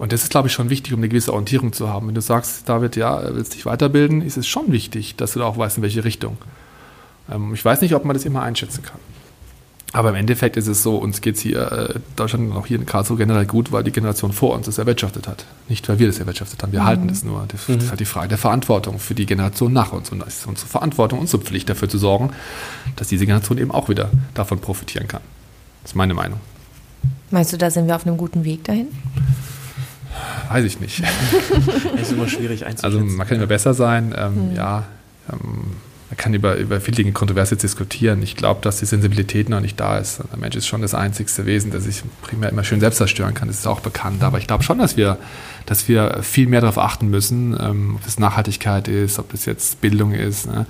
Und 0.00 0.12
das 0.12 0.22
ist, 0.22 0.30
glaube 0.30 0.48
ich, 0.48 0.54
schon 0.54 0.70
wichtig, 0.70 0.94
um 0.94 1.00
eine 1.00 1.10
gewisse 1.10 1.30
Orientierung 1.30 1.74
zu 1.74 1.90
haben. 1.90 2.08
Wenn 2.08 2.14
du 2.14 2.22
sagst, 2.22 2.66
David, 2.66 2.96
ja, 2.96 3.22
willst 3.34 3.52
dich 3.52 3.66
weiterbilden, 3.66 4.22
ist 4.22 4.38
es 4.38 4.46
schon 4.46 4.72
wichtig, 4.72 5.14
dass 5.16 5.34
du 5.34 5.40
da 5.40 5.44
auch 5.44 5.58
weißt, 5.58 5.76
in 5.76 5.82
welche 5.82 6.04
Richtung. 6.04 6.38
Ähm, 7.30 7.52
ich 7.52 7.62
weiß 7.62 7.82
nicht, 7.82 7.94
ob 7.94 8.06
man 8.06 8.14
das 8.14 8.24
immer 8.24 8.40
einschätzen 8.40 8.82
kann. 8.82 8.98
Aber 9.92 10.08
im 10.08 10.14
Endeffekt 10.14 10.56
ist 10.56 10.68
es 10.68 10.82
so, 10.82 10.96
uns 10.96 11.20
geht 11.20 11.34
es 11.34 11.42
hier, 11.42 11.70
äh, 11.70 12.00
Deutschland 12.16 12.50
und 12.50 12.56
auch 12.56 12.64
hier 12.64 12.78
in 12.78 12.86
Karlsruhe 12.86 13.18
generell 13.18 13.44
gut, 13.44 13.72
weil 13.72 13.84
die 13.84 13.90
Generation 13.92 14.32
vor 14.32 14.54
uns 14.54 14.64
das 14.64 14.78
erwirtschaftet 14.78 15.28
hat. 15.28 15.44
Nicht, 15.68 15.86
weil 15.90 15.98
wir 15.98 16.06
das 16.06 16.18
erwirtschaftet 16.18 16.62
haben. 16.62 16.72
Wir 16.72 16.80
mhm. 16.80 16.86
halten 16.86 17.08
das 17.08 17.22
nur. 17.22 17.44
Das, 17.48 17.68
mhm. 17.68 17.76
ist 17.76 17.90
halt 17.90 18.00
die 18.00 18.06
Frage 18.06 18.28
der 18.28 18.38
Verantwortung 18.38 18.98
für 19.00 19.14
die 19.14 19.26
Generation 19.26 19.70
nach 19.70 19.92
uns. 19.92 20.10
Und 20.10 20.20
das 20.20 20.38
ist 20.38 20.46
unsere 20.46 20.66
Verantwortung, 20.66 21.18
unsere 21.18 21.42
Pflicht 21.42 21.68
dafür 21.68 21.90
zu 21.90 21.98
sorgen, 21.98 22.30
dass 22.96 23.08
diese 23.08 23.26
Generation 23.26 23.58
eben 23.58 23.70
auch 23.70 23.90
wieder 23.90 24.08
davon 24.32 24.60
profitieren 24.60 25.08
kann. 25.08 25.20
Das 25.82 25.90
ist 25.90 25.94
meine 25.94 26.14
Meinung. 26.14 26.40
Meinst 27.30 27.52
du, 27.52 27.58
da 27.58 27.70
sind 27.70 27.86
wir 27.86 27.96
auf 27.96 28.06
einem 28.06 28.16
guten 28.16 28.44
Weg 28.44 28.64
dahin? 28.64 28.86
Weiß 30.48 30.64
ich 30.64 30.80
nicht. 30.80 31.02
das 31.96 32.02
ist 32.02 32.12
immer 32.12 32.28
schwierig 32.28 32.66
einzuschätzen. 32.66 32.84
Also 32.84 33.00
man 33.00 33.26
kann 33.26 33.36
immer 33.36 33.46
besser 33.46 33.74
sein, 33.74 34.14
ähm, 34.16 34.50
mhm. 34.50 34.56
ja. 34.56 34.84
Ähm, 35.30 35.76
man 36.10 36.16
kann 36.16 36.34
über, 36.34 36.56
über 36.56 36.80
viele 36.80 36.96
Dinge 36.96 37.12
kontrovers 37.12 37.50
diskutieren. 37.50 38.20
Ich 38.24 38.34
glaube, 38.34 38.60
dass 38.62 38.80
die 38.80 38.84
Sensibilität 38.84 39.48
noch 39.48 39.60
nicht 39.60 39.78
da 39.78 39.96
ist. 39.96 40.18
Der 40.18 40.38
Mensch 40.40 40.56
ist 40.56 40.66
schon 40.66 40.82
das 40.82 40.92
einzigste 40.92 41.46
Wesen, 41.46 41.70
das 41.70 41.84
sich 41.84 42.02
primär 42.22 42.50
immer 42.50 42.64
schön 42.64 42.80
selbst 42.80 42.96
zerstören 42.96 43.32
kann. 43.32 43.46
Das 43.46 43.58
ist 43.58 43.66
auch 43.68 43.78
bekannt. 43.78 44.24
Aber 44.24 44.38
ich 44.38 44.48
glaube 44.48 44.64
schon, 44.64 44.78
dass 44.78 44.96
wir, 44.96 45.18
dass 45.66 45.86
wir 45.86 46.18
viel 46.22 46.48
mehr 46.48 46.62
darauf 46.62 46.78
achten 46.78 47.10
müssen, 47.10 47.56
ähm, 47.60 47.94
ob 47.94 48.04
es 48.04 48.18
Nachhaltigkeit 48.18 48.88
ist, 48.88 49.20
ob 49.20 49.32
es 49.32 49.44
jetzt 49.44 49.80
Bildung 49.80 50.10
ist. 50.10 50.48
Ne? 50.48 50.66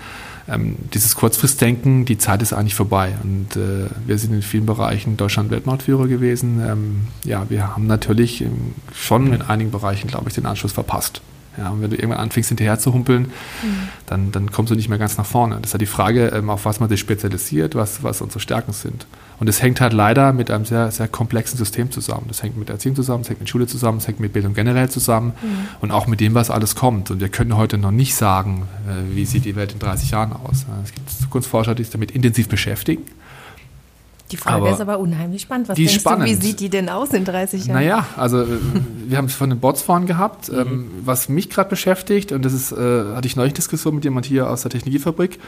Ähm, 0.51 0.77
dieses 0.93 1.15
Kurzfristdenken, 1.15 2.05
die 2.05 2.19
Zeit 2.19 2.43
ist 2.43 2.53
eigentlich 2.53 2.75
vorbei. 2.75 3.15
Und 3.23 3.57
äh, 3.57 3.87
wir 4.07 4.19
sind 4.19 4.35
in 4.35 4.43
vielen 4.43 4.67
Bereichen 4.67 5.17
Deutschland 5.17 5.51
Weltmarktführer 5.51 6.09
gewesen. 6.09 6.61
Ähm, 6.67 7.01
ja, 7.25 7.49
wir 7.49 7.75
haben 7.75 7.87
natürlich 7.87 8.43
ähm, 8.43 8.75
schon 8.95 9.33
in 9.33 9.43
einigen 9.43 9.71
Bereichen, 9.71 10.09
glaube 10.09 10.29
ich, 10.29 10.35
den 10.35 10.47
Anschluss 10.47 10.73
verpasst. 10.73 11.23
Ja, 11.61 11.69
und 11.69 11.83
wenn 11.83 11.91
du 11.91 11.97
irgendwann 11.97 12.21
anfängst, 12.21 12.49
hinterher 12.49 12.79
zu 12.79 12.95
humpeln, 12.95 13.25
mhm. 13.25 13.89
dann, 14.07 14.33
dann 14.33 14.51
kommst 14.51 14.71
du 14.71 14.75
nicht 14.75 14.89
mehr 14.89 14.99
ganz 14.99 15.19
nach 15.19 15.27
vorne. 15.27 15.57
Das 15.57 15.67
ist 15.67 15.73
ja 15.75 15.79
die 15.79 15.87
Frage, 15.87 16.29
ähm, 16.29 16.49
auf 16.49 16.65
was 16.65 16.81
man 16.81 16.89
sich 16.89 16.99
spezialisiert, 16.99 17.75
was, 17.75 18.03
was 18.03 18.23
unsere 18.23 18.41
Stärken 18.41 18.73
sind. 18.73 19.07
Und 19.39 19.49
es 19.49 19.61
hängt 19.61 19.81
halt 19.81 19.93
leider 19.93 20.33
mit 20.33 20.51
einem 20.51 20.65
sehr, 20.65 20.91
sehr 20.91 21.07
komplexen 21.07 21.59
System 21.59 21.91
zusammen. 21.91 22.25
Das 22.29 22.43
hängt 22.43 22.57
mit 22.57 22.71
Erziehung 22.71 22.97
zusammen, 22.97 23.23
es 23.23 23.29
hängt 23.29 23.41
mit 23.41 23.49
Schule 23.51 23.67
zusammen, 23.67 23.99
es 23.99 24.09
hängt 24.09 24.21
mit 24.21 24.33
Bildung 24.33 24.55
generell 24.55 24.89
zusammen 24.89 25.35
mhm. 25.43 25.69
und 25.81 25.91
auch 25.91 26.07
mit 26.07 26.21
dem, 26.21 26.35
was 26.35 26.51
alles 26.51 26.77
kommt. 26.77 27.11
Und 27.11 27.21
wir 27.21 27.29
können 27.29 27.55
heute 27.57 27.77
noch 27.77 27.91
nicht 27.91 28.15
sagen, 28.15 28.67
äh, 28.89 29.15
wie 29.15 29.27
sieht 29.27 29.45
die 29.45 29.55
Welt 29.55 29.73
in 29.73 29.79
30 29.81 30.13
Jahren 30.13 30.33
aus. 30.33 30.65
Es 30.83 30.93
gibt 30.95 31.11
Zukunftsforscher, 31.11 31.75
die 31.75 31.83
sich 31.83 31.93
damit 31.93 32.11
intensiv 32.11 32.49
beschäftigen. 32.49 33.03
Die 34.31 34.37
Frage 34.37 34.57
aber 34.57 34.71
ist 34.71 34.81
aber 34.81 34.99
unheimlich 34.99 35.43
spannend. 35.43 35.69
Was 35.69 35.77
denkst 35.77 35.95
spannend. 35.95 36.29
du, 36.29 36.31
wie 36.31 36.35
sieht 36.35 36.61
die 36.61 36.69
denn 36.69 36.89
aus 36.89 37.11
in 37.11 37.25
30 37.25 37.67
Jahren? 37.67 37.81
Naja, 37.81 38.07
also 38.17 38.43
äh, 38.43 38.47
wir 39.07 39.19
haben 39.19 39.27
es 39.27 39.35
von 39.35 39.51
den 39.51 39.61
Bots 39.61 39.83
vorhin 39.83 40.07
gehabt. 40.07 40.51
Mhm. 40.51 40.59
Ähm, 40.59 40.91
was 41.05 41.29
mich 41.29 41.51
gerade 41.51 41.69
beschäftigt, 41.69 42.33
und 42.33 42.45
das 42.45 42.53
ist, 42.53 42.73
äh, 42.73 42.77
hatte 43.15 43.27
ich 43.27 43.37
neulich 43.37 43.55
Diskussion 43.55 43.95
mit 43.95 44.05
jemand 44.05 44.27
hier 44.27 44.49
aus 44.49 44.63
der 44.63 44.71
Technologiefabrik, 44.71 45.39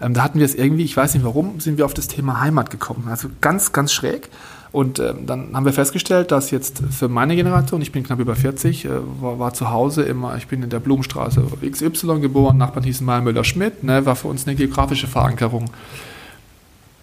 ähm, 0.00 0.14
da 0.14 0.22
hatten 0.22 0.38
wir 0.38 0.44
es 0.44 0.54
irgendwie, 0.54 0.84
ich 0.84 0.96
weiß 0.96 1.14
nicht 1.14 1.24
warum, 1.24 1.60
sind 1.60 1.78
wir 1.78 1.84
auf 1.84 1.94
das 1.94 2.08
Thema 2.08 2.40
Heimat 2.40 2.70
gekommen. 2.70 3.06
Also 3.08 3.28
ganz, 3.40 3.72
ganz 3.72 3.92
schräg. 3.92 4.28
Und 4.72 4.98
ähm, 4.98 5.26
dann 5.26 5.54
haben 5.54 5.64
wir 5.64 5.72
festgestellt, 5.72 6.32
dass 6.32 6.50
jetzt 6.50 6.82
für 6.90 7.08
meine 7.08 7.36
Generation, 7.36 7.80
ich 7.80 7.92
bin 7.92 8.02
knapp 8.02 8.18
über 8.18 8.34
40, 8.34 8.86
äh, 8.86 8.88
war, 9.20 9.38
war, 9.38 9.54
zu 9.54 9.70
Hause 9.70 10.02
immer, 10.02 10.36
ich 10.36 10.48
bin 10.48 10.64
in 10.64 10.70
der 10.70 10.80
Blumenstraße 10.80 11.44
XY 11.70 12.18
geboren, 12.20 12.58
Nachbarn 12.58 12.82
hießen 12.82 13.06
mal 13.06 13.22
Müller-Schmidt, 13.22 13.84
ne, 13.84 14.04
war 14.04 14.16
für 14.16 14.26
uns 14.26 14.48
eine 14.48 14.56
geografische 14.56 15.06
Verankerung. 15.06 15.70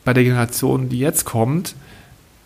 Bei 0.04 0.14
der 0.14 0.24
Generation, 0.24 0.90
die 0.90 1.00
jetzt 1.00 1.26
kommt, 1.26 1.76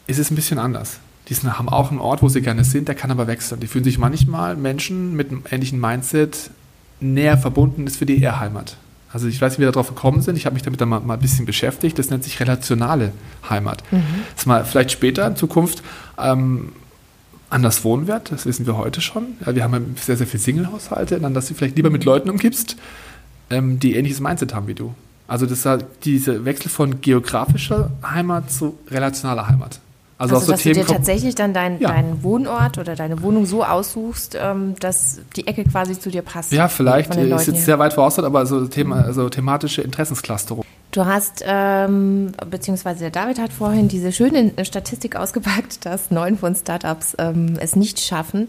ist 0.08 0.20
es 0.20 0.32
ein 0.32 0.36
bisschen 0.36 0.60
anders. 0.60 1.00
Die 1.30 1.36
haben 1.36 1.70
auch 1.70 1.90
einen 1.90 2.00
Ort, 2.00 2.22
wo 2.22 2.30
sie 2.30 2.42
gerne 2.42 2.64
sind, 2.64 2.88
der 2.88 2.96
kann 2.96 3.10
aber 3.10 3.28
wechseln. 3.28 3.60
Die 3.60 3.68
fühlen 3.68 3.84
sich 3.84 3.98
manchmal 3.98 4.56
Menschen 4.56 5.16
mit 5.16 5.32
einem 5.32 5.44
ähnlichen 5.50 5.80
Mindset 5.80 6.52
näher 7.00 7.38
verbunden, 7.38 7.88
ist 7.88 7.98
für 7.98 8.06
die 8.06 8.22
eher 8.22 8.40
Heimat. 8.40 8.78
Also 9.12 9.28
ich 9.28 9.42
weiß 9.42 9.54
nicht, 9.54 9.60
wie 9.60 9.64
wir 9.64 9.72
darauf 9.72 9.88
gekommen 9.88 10.22
sind. 10.22 10.36
Ich 10.36 10.46
habe 10.46 10.56
mich 10.56 10.64
damit 10.64 10.82
dann 10.82 10.90
mal, 10.90 11.00
mal, 11.00 11.14
ein 11.14 11.20
bisschen 11.22 11.46
beschäftigt. 11.46 11.98
Das 11.98 12.10
nennt 12.10 12.24
sich 12.24 12.40
relationale 12.40 13.14
Heimat. 13.50 13.82
Mhm. 13.92 14.04
Dass 14.36 14.46
man 14.46 14.66
vielleicht 14.66 14.92
später 14.92 15.26
in 15.26 15.38
Zukunft 15.38 15.82
ähm, 16.18 16.74
anders 17.50 17.84
wohnen 17.86 18.08
wird. 18.08 18.32
Das 18.32 18.46
wissen 18.46 18.66
wir 18.66 18.78
heute 18.78 19.02
schon. 19.02 19.38
Ja, 19.46 19.56
wir 19.56 19.64
haben 19.64 19.96
sehr, 20.00 20.18
sehr 20.18 20.28
viele 20.28 20.44
Single-Haushalte. 20.44 21.20
Dann, 21.20 21.34
dass 21.34 21.48
du 21.48 21.54
vielleicht 21.54 21.78
lieber 21.78 21.90
mit 21.90 22.04
Leuten 22.04 22.30
umgibst, 22.30 22.76
ähm, 23.50 23.80
die 23.80 23.96
ähnliches 23.96 24.20
Mindset 24.20 24.54
haben 24.54 24.68
wie 24.68 24.74
du. 24.74 24.94
Also 25.28 25.46
das 25.46 25.66
ist 25.66 25.86
dieser 26.04 26.46
Wechsel 26.46 26.70
von 26.70 27.02
geografischer 27.02 27.92
Heimat 28.04 28.52
zu 28.52 28.78
relationaler 28.90 29.48
Heimat. 29.48 29.80
Also, 30.18 30.36
also 30.36 30.46
so 30.46 30.52
dass 30.54 30.62
Themen 30.62 30.76
du 30.76 30.82
dir 30.82 30.88
tatsächlich 30.88 31.36
dann 31.36 31.54
dein, 31.54 31.80
ja. 31.80 31.90
deinen 31.90 32.24
Wohnort 32.24 32.78
oder 32.78 32.96
deine 32.96 33.22
Wohnung 33.22 33.46
so 33.46 33.66
aussuchst, 33.66 34.38
ähm, 34.40 34.76
dass 34.80 35.20
die 35.36 35.46
Ecke 35.46 35.66
quasi 35.66 36.00
zu 36.00 36.10
dir 36.10 36.22
passt. 36.22 36.54
Ja, 36.54 36.70
vielleicht 36.70 37.14
ist 37.16 37.48
jetzt 37.48 37.66
sehr 37.66 37.80
weit 37.80 37.94
voraus, 37.94 38.18
aber 38.20 38.46
so 38.46 38.66
Thema, 38.68 39.04
also 39.04 39.28
thematische 39.28 39.82
Interessensclusterung. 39.82 40.64
Du 40.92 41.06
hast, 41.06 41.44
ähm, 41.46 42.32
beziehungsweise 42.50 43.00
der 43.00 43.12
David 43.12 43.40
hat 43.40 43.52
vorhin 43.52 43.90
diese 43.90 44.14
schöne 44.14 44.54
Statistik 44.64 45.18
ausgepackt, 45.18 45.80
dass 45.86 46.12
neun 46.12 46.38
von 46.38 46.56
Startups 46.56 47.18
ähm, 47.20 47.56
es 47.60 47.76
nicht 47.76 48.00
schaffen. 48.00 48.48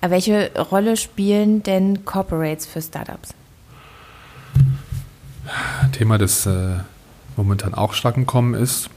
Aber 0.00 0.12
welche 0.12 0.52
Rolle 0.70 0.96
spielen 0.96 1.64
denn 1.64 2.04
Corporates 2.04 2.66
für 2.66 2.80
Startups? 2.80 3.30
Thema, 5.92 6.18
das 6.18 6.46
äh, 6.46 6.76
momentan 7.36 7.74
auch 7.74 7.94
stark 7.94 8.16
im 8.16 8.26
Kommen 8.26 8.54
ist, 8.54 8.90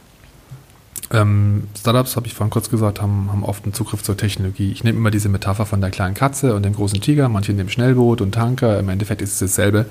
ähm, 1.13 1.67
Startups, 1.79 2.15
habe 2.15 2.25
ich 2.25 2.33
vorhin 2.33 2.49
kurz 2.49 2.69
gesagt, 2.69 2.99
haben, 2.99 3.29
haben 3.31 3.43
oft 3.43 3.65
einen 3.65 3.73
Zugriff 3.73 4.01
zur 4.01 4.17
Technologie. 4.17 4.71
Ich 4.71 4.83
nehme 4.83 4.97
immer 4.97 5.11
diese 5.11 5.29
Metapher 5.29 5.67
von 5.67 5.79
der 5.79 5.91
kleinen 5.91 6.15
Katze 6.15 6.55
und 6.55 6.63
dem 6.63 6.73
großen 6.73 7.01
Tiger. 7.01 7.29
Manche 7.29 7.53
nehmen 7.53 7.69
Schnellboot 7.69 8.19
und 8.21 8.31
Tanker. 8.33 8.79
Im 8.79 8.89
Endeffekt 8.89 9.21
ist 9.21 9.33
es 9.33 9.39
dasselbe. 9.39 9.85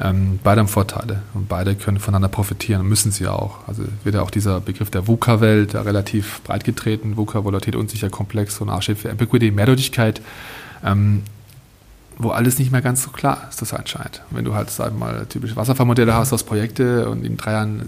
Ähm, 0.00 0.38
beide 0.42 0.60
haben 0.60 0.68
Vorteile 0.68 1.22
und 1.34 1.48
beide 1.48 1.74
können 1.74 1.98
voneinander 1.98 2.28
profitieren 2.28 2.82
und 2.82 2.88
müssen 2.88 3.10
sie 3.10 3.26
auch. 3.26 3.66
Also 3.66 3.82
wird 4.04 4.14
ja 4.14 4.22
auch 4.22 4.30
dieser 4.30 4.60
Begriff 4.60 4.90
der 4.90 5.08
VUCA-Welt 5.08 5.74
relativ 5.74 6.42
breit 6.44 6.62
getreten. 6.64 7.16
VUCA, 7.16 7.44
Volatilität, 7.44 7.80
unsicher, 7.80 8.08
komplex 8.08 8.60
und 8.60 8.70
A 8.70 8.80
steht 8.80 8.98
für 8.98 9.10
Ambiguity, 9.10 9.50
Mehrdeutigkeit. 9.50 10.22
Ähm, 10.84 11.22
wo 12.22 12.30
alles 12.30 12.58
nicht 12.58 12.72
mehr 12.72 12.82
ganz 12.82 13.02
so 13.02 13.10
klar 13.10 13.46
ist, 13.48 13.62
das 13.62 13.72
anscheinend. 13.72 14.22
Wenn 14.30 14.44
du 14.44 14.54
halt, 14.54 14.70
sag 14.70 14.98
mal, 14.98 15.26
typische 15.26 15.56
Wasserfallmodelle 15.56 16.14
hast 16.14 16.32
aus 16.32 16.44
Projekte 16.44 17.08
und 17.08 17.24
in 17.24 17.36
drei 17.36 17.52
Jahren, 17.52 17.82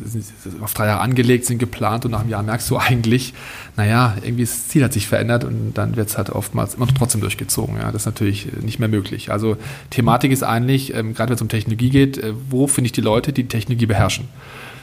auf 0.60 0.74
drei 0.74 0.86
Jahre 0.86 1.00
angelegt, 1.00 1.46
sind 1.46 1.58
geplant 1.58 2.04
und 2.04 2.10
nach 2.12 2.20
einem 2.20 2.30
Jahr 2.30 2.42
merkst 2.42 2.70
du 2.70 2.76
eigentlich, 2.76 3.34
naja, 3.76 4.16
irgendwie 4.22 4.44
das 4.44 4.68
Ziel 4.68 4.84
hat 4.84 4.92
sich 4.92 5.06
verändert 5.06 5.44
und 5.44 5.74
dann 5.74 5.96
wird 5.96 6.08
es 6.08 6.16
halt 6.16 6.30
oftmals 6.30 6.74
immer 6.74 6.86
trotzdem 6.86 7.20
durchgezogen. 7.20 7.76
Ja, 7.76 7.92
das 7.92 8.02
ist 8.02 8.06
natürlich 8.06 8.48
nicht 8.60 8.78
mehr 8.78 8.88
möglich. 8.88 9.30
Also 9.30 9.56
Thematik 9.90 10.32
ist 10.32 10.42
eigentlich, 10.42 10.94
ähm, 10.94 11.14
gerade 11.14 11.30
wenn 11.30 11.36
es 11.36 11.42
um 11.42 11.48
Technologie 11.48 11.90
geht, 11.90 12.18
äh, 12.18 12.32
wo 12.50 12.66
finde 12.66 12.86
ich 12.86 12.92
die 12.92 13.00
Leute, 13.00 13.32
die 13.32 13.48
Technologie 13.48 13.86
beherrschen? 13.86 14.28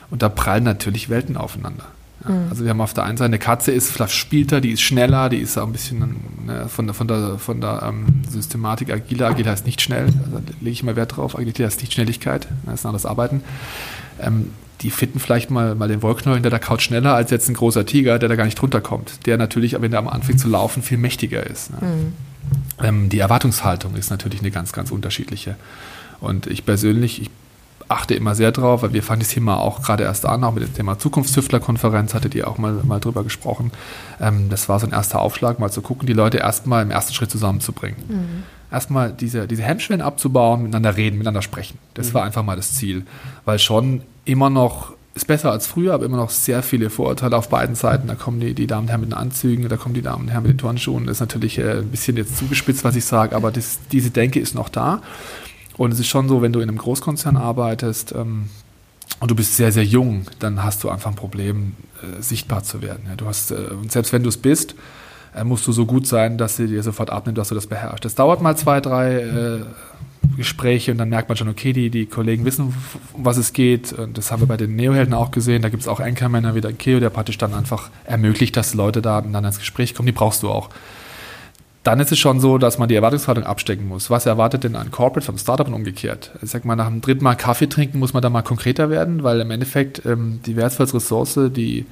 Und 0.10 0.22
da 0.22 0.30
prallen 0.30 0.64
natürlich 0.64 1.10
Welten 1.10 1.38
aufeinander. 1.38 1.86
Ja, 2.24 2.30
mhm. 2.30 2.48
Also 2.50 2.64
wir 2.64 2.70
haben 2.70 2.82
auf 2.82 2.94
der 2.94 3.04
einen 3.04 3.18
Seite 3.18 3.28
eine 3.28 3.40
Katze 3.40 3.72
ist 3.72 3.92
verspielter, 3.92 4.62
die 4.62 4.72
ist 4.72 4.82
schneller, 4.82 5.30
die 5.30 5.38
ist 5.38 5.58
auch 5.58 5.66
ein 5.66 5.72
bisschen 5.72 6.16
ne, 6.46 6.68
von 6.68 6.88
der, 6.88 6.94
von 6.94 7.08
der, 7.08 7.38
von 7.38 7.62
der 7.62 7.84
ähm, 7.84 8.24
Systematik 8.30 8.92
agiler. 8.92 9.28
Agil 9.28 9.48
heißt 9.48 9.66
nicht 9.66 9.82
schnell, 9.82 10.06
also 10.06 10.40
da 10.46 10.54
lege 10.60 10.72
ich 10.72 10.84
mal 10.84 10.96
Wert 10.96 11.18
drauf. 11.18 11.36
Agilität 11.36 11.66
heißt 11.66 11.82
nicht 11.82 11.94
Schnelligkeit, 11.94 12.48
das 12.66 12.76
ist 12.76 12.86
ein 12.86 12.90
anderes 12.90 13.06
Arbeiten. 13.06 13.42
Ähm, 14.20 14.52
die 14.82 14.90
finden 14.90 15.20
vielleicht 15.20 15.52
mal, 15.52 15.76
mal 15.76 15.88
den 15.88 16.02
Wollknäuel 16.02 16.38
hinter 16.38 16.50
der 16.50 16.60
Couch 16.60 16.82
schneller 16.82 17.14
als 17.14 17.30
jetzt 17.30 17.48
ein 17.50 17.54
großer 17.54 17.86
Tiger, 17.86 18.18
der 18.18 18.30
da 18.30 18.36
gar 18.36 18.46
nicht 18.46 18.60
drunter 18.60 18.82
kommt. 18.82 19.26
Der 19.28 19.38
natürlich, 19.38 19.80
wenn 19.80 19.92
der 19.92 20.00
am 20.00 20.08
anfängt 20.08 20.40
zu 20.40 20.48
laufen, 20.48 20.82
viel 20.82 20.98
mächtiger 20.98 21.46
ist. 21.46 21.72
Ne? 21.72 21.88
Mhm. 21.88 22.14
Ähm, 22.84 23.10
die 23.10 23.20
Erwartungshaltung 23.20 23.96
ist 23.96 24.10
natürlich 24.10 24.40
eine 24.40 24.50
ganz, 24.52 24.74
ganz 24.74 24.92
unterschiedliche. 24.92 25.56
Und 26.20 26.48
ich 26.48 26.66
persönlich, 26.66 27.22
ich 27.22 27.30
achte 27.92 28.16
immer 28.16 28.36
sehr 28.36 28.52
drauf, 28.52 28.84
weil 28.84 28.94
wir 28.94 29.04
fangen 29.04 29.20
das 29.20 29.30
Thema 29.30 29.58
auch 29.58 29.82
gerade 29.82 30.04
erst 30.04 30.26
an, 30.26 30.44
auch 30.44 30.54
mit 30.54 30.64
dem 30.64 30.74
Thema 30.74 30.98
Zukunftstüftler-Konferenz, 30.98 32.14
hattet 32.14 32.34
ihr 32.36 32.48
auch 32.48 32.58
mal, 32.58 32.74
mal 32.84 33.00
drüber 33.00 33.24
gesprochen. 33.24 33.72
Ähm, 34.20 34.50
das 34.50 34.70
war 34.70 34.80
so 34.80 34.88
ein 34.88 34.94
erster 34.94 35.22
Aufschlag, 35.22 35.60
mal 35.60 35.72
zu 35.72 35.82
gucken, 35.82 36.08
die 36.08 36.14
Leute 36.14 36.38
erstmal 36.38 36.84
im 36.84 36.92
ersten 36.92 37.14
Schritt 37.14 37.32
zusammenzubringen. 37.32 37.98
Mhm. 38.08 38.44
Erstmal 38.72 39.12
diese, 39.12 39.48
diese 39.48 39.64
Hemmschwellen 39.64 40.02
abzubauen, 40.02 40.64
miteinander 40.64 40.96
reden, 40.96 41.18
miteinander 41.18 41.42
sprechen. 41.42 41.78
Das 41.94 42.10
mhm. 42.10 42.14
war 42.16 42.24
einfach 42.24 42.44
mal 42.44 42.56
das 42.56 42.74
Ziel. 42.76 43.06
Weil 43.44 43.60
schon 43.60 44.02
immer 44.26 44.50
noch 44.50 44.94
ist 45.14 45.28
besser 45.28 45.52
als 45.52 45.68
früher, 45.68 45.94
aber 45.94 46.06
immer 46.06 46.18
noch 46.18 46.30
sehr 46.30 46.64
viele 46.64 46.90
Vorurteile 46.90 47.36
auf 47.36 47.50
beiden 47.50 47.76
Seiten. 47.76 48.08
Da 48.08 48.16
kommen 48.16 48.40
die, 48.40 48.54
die 48.54 48.66
Damen 48.66 48.84
und 48.84 48.90
Herren 48.90 49.02
mit 49.02 49.10
den 49.10 49.18
Anzügen, 49.18 49.68
da 49.68 49.76
kommen 49.76 49.94
die 49.94 50.02
Damen 50.02 50.24
und 50.24 50.30
Herren 50.30 50.44
mit 50.44 50.54
den 50.54 50.58
Turnschuhen. 50.58 51.06
Das 51.06 51.18
ist 51.18 51.20
natürlich 51.20 51.58
äh, 51.58 51.80
ein 51.80 51.90
bisschen 51.90 52.16
jetzt 52.16 52.38
zugespitzt, 52.38 52.86
was 52.86 52.96
ich 52.96 53.04
sage, 53.04 53.36
aber 53.36 53.52
das, 53.52 53.80
diese 53.92 54.10
Denke 54.10 54.40
ist 54.40 54.56
noch 54.56 54.70
da. 54.70 55.02
Und 55.82 55.92
es 55.92 56.00
ist 56.00 56.10
schon 56.10 56.30
so, 56.30 56.44
wenn 56.44 56.54
du 56.54 56.60
in 56.60 56.70
einem 56.70 56.78
Großkonzern 56.78 57.38
arbeitest 57.38 58.14
ähm, 58.16 58.50
und 59.20 59.32
du 59.32 59.36
bist 59.36 59.58
sehr, 59.58 59.72
sehr 59.72 59.84
jung, 59.84 60.28
dann 60.38 60.64
hast 60.64 60.84
du 60.84 60.92
einfach 60.92 61.10
ein 61.10 61.16
Problem, 61.16 61.74
äh, 62.04 62.22
sichtbar 62.22 62.62
zu 62.62 62.84
werden. 62.84 63.06
Ja, 63.10 63.16
du 63.16 63.26
hast, 63.26 63.50
äh, 63.50 63.56
und 63.56 63.92
selbst 63.92 64.14
wenn 64.14 64.22
du 64.22 64.30
es 64.30 64.38
bist, 64.38 64.76
äh, 65.36 65.44
musst 65.44 65.66
du 65.66 65.72
so 65.72 65.88
gut 65.88 66.06
sein, 66.06 66.38
dass 66.38 66.58
sie 66.58 66.68
dir 66.68 66.84
sofort 66.84 67.10
abnimmt, 67.10 67.40
dass 67.40 67.50
du 67.50 67.56
das 67.56 67.66
beherrschst. 67.66 68.06
Das 68.06 68.14
dauert 68.14 68.44
mal 68.44 68.56
zwei, 68.56 68.80
drei 68.80 69.22
äh, 69.22 69.60
Gespräche 70.38 70.92
und 70.92 71.00
dann 71.00 71.10
merkt 71.10 71.30
man 71.30 71.36
schon, 71.36 71.50
okay, 71.50 71.74
die, 71.74 71.90
die 71.90 72.06
Kollegen 72.06 72.46
wissen, 72.46 72.76
um 73.14 73.26
was 73.26 73.38
es 73.38 73.52
geht. 73.52 73.92
Und 73.92 74.20
das 74.20 74.32
haben 74.32 74.44
wir 74.44 74.48
bei 74.48 74.58
den 74.58 74.76
Neohelden 74.76 75.16
auch 75.16 75.32
gesehen. 75.32 75.64
Da 75.64 75.70
gibt 75.70 75.82
es 75.82 75.88
auch 75.88 76.00
Anchormänner 76.00 76.54
wie 76.54 76.62
der 76.62 76.74
Keo, 76.74 77.00
der 77.00 77.10
praktisch 77.10 77.40
dann 77.40 77.56
einfach 77.56 77.90
ermöglicht, 78.06 78.56
dass 78.56 78.76
Leute 78.76 79.02
da 79.02 79.20
miteinander 79.20 79.50
ins 79.50 79.58
Gespräch 79.58 79.96
kommen. 79.96 80.06
Die 80.06 80.12
brauchst 80.12 80.44
du 80.44 80.50
auch 80.52 80.70
dann 81.84 82.00
ist 82.00 82.12
es 82.12 82.20
schon 82.20 82.40
so, 82.40 82.60
dass 82.60 82.78
man 82.78 82.90
die 82.90 82.96
Erwartungshaltung 82.96 83.44
abstecken 83.44 83.88
muss. 83.88 84.10
Was 84.10 84.28
erwartet 84.28 84.64
denn 84.64 84.76
ein 84.76 84.92
Corporate 84.92 85.26
vom 85.26 85.38
Startup 85.38 85.68
und 85.68 85.74
umgekehrt? 85.74 86.32
Ich 86.42 86.52
sag 86.52 86.64
mal, 86.64 86.76
nach 86.76 86.88
dem 86.88 87.02
dritten 87.02 87.24
Mal 87.24 87.36
Kaffee 87.36 87.68
trinken 87.68 87.98
muss 87.98 88.14
man 88.14 88.22
da 88.22 88.30
mal 88.30 88.44
konkreter 88.44 88.90
werden, 88.92 89.24
weil 89.24 89.40
im 89.40 89.50
Endeffekt 89.50 90.06
ähm, 90.06 90.42
die 90.46 90.56
wertvollste 90.56 90.98
Ressource, 90.98 91.40
die 91.50 91.86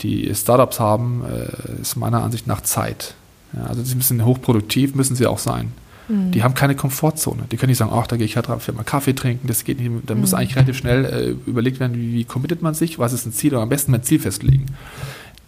die 0.00 0.34
Startups 0.34 0.80
haben, 0.80 1.22
äh, 1.24 1.80
ist 1.80 1.94
meiner 1.96 2.24
Ansicht 2.24 2.48
nach 2.48 2.62
Zeit. 2.62 3.14
Ja, 3.52 3.66
also 3.66 3.84
sie 3.84 3.94
müssen 3.94 4.24
hochproduktiv, 4.24 4.96
müssen 4.96 5.14
sie 5.14 5.26
auch 5.26 5.38
sein. 5.38 5.72
Mhm. 6.08 6.32
Die 6.32 6.42
haben 6.42 6.54
keine 6.54 6.74
Komfortzone. 6.74 7.44
Die 7.52 7.56
können 7.56 7.70
nicht 7.70 7.78
sagen, 7.78 7.92
ach, 7.94 8.08
da 8.08 8.16
gehe 8.16 8.24
ich 8.24 8.34
halt 8.36 8.48
für 8.58 8.72
mal 8.72 8.82
Kaffee 8.82 9.14
trinken, 9.14 9.46
das 9.46 9.62
geht 9.62 9.78
nicht. 9.78 9.90
Da 10.06 10.14
mhm. 10.14 10.22
muss 10.22 10.34
eigentlich 10.34 10.56
relativ 10.56 10.76
schnell 10.76 11.04
äh, 11.04 11.48
überlegt 11.48 11.78
werden, 11.78 11.94
wie, 11.94 12.12
wie 12.12 12.24
committet 12.24 12.60
man 12.60 12.74
sich, 12.74 12.98
was 12.98 13.12
ist 13.12 13.26
ein 13.26 13.32
Ziel 13.32 13.54
und 13.54 13.62
am 13.62 13.68
besten 13.68 13.92
mein 13.92 14.02
Ziel 14.02 14.18
festlegen. 14.18 14.66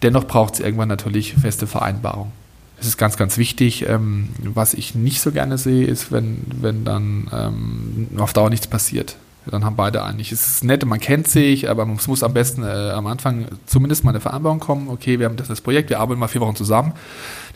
Dennoch 0.01 0.25
braucht 0.25 0.53
es 0.53 0.59
irgendwann 0.61 0.87
natürlich 0.87 1.33
feste 1.33 1.67
Vereinbarungen. 1.67 2.44
Das 2.77 2.87
ist 2.87 2.97
ganz, 2.97 3.17
ganz 3.17 3.37
wichtig. 3.37 3.87
Ähm, 3.87 4.29
was 4.39 4.73
ich 4.73 4.95
nicht 4.95 5.21
so 5.21 5.31
gerne 5.31 5.57
sehe, 5.57 5.85
ist, 5.85 6.11
wenn, 6.11 6.41
wenn 6.61 6.85
dann 6.85 7.27
ähm, 7.31 8.07
auf 8.17 8.33
Dauer 8.33 8.49
nichts 8.49 8.67
passiert. 8.67 9.17
Dann 9.47 9.63
haben 9.63 9.75
beide 9.75 10.03
eigentlich, 10.03 10.31
es 10.31 10.47
ist 10.47 10.63
nett, 10.63 10.83
man 10.85 10.99
kennt 10.99 11.27
sich, 11.27 11.69
aber 11.69 11.87
es 11.95 12.07
muss 12.07 12.23
am 12.23 12.33
besten 12.33 12.63
äh, 12.63 12.91
am 12.91 13.05
Anfang 13.05 13.45
zumindest 13.67 14.03
mal 14.03 14.09
eine 14.09 14.19
Vereinbarung 14.19 14.59
kommen. 14.59 14.89
Okay, 14.89 15.19
wir 15.19 15.27
haben 15.27 15.35
das, 15.35 15.47
das 15.47 15.61
Projekt, 15.61 15.89
wir 15.89 15.99
arbeiten 15.99 16.19
mal 16.19 16.27
vier 16.27 16.41
Wochen 16.41 16.55
zusammen. 16.55 16.93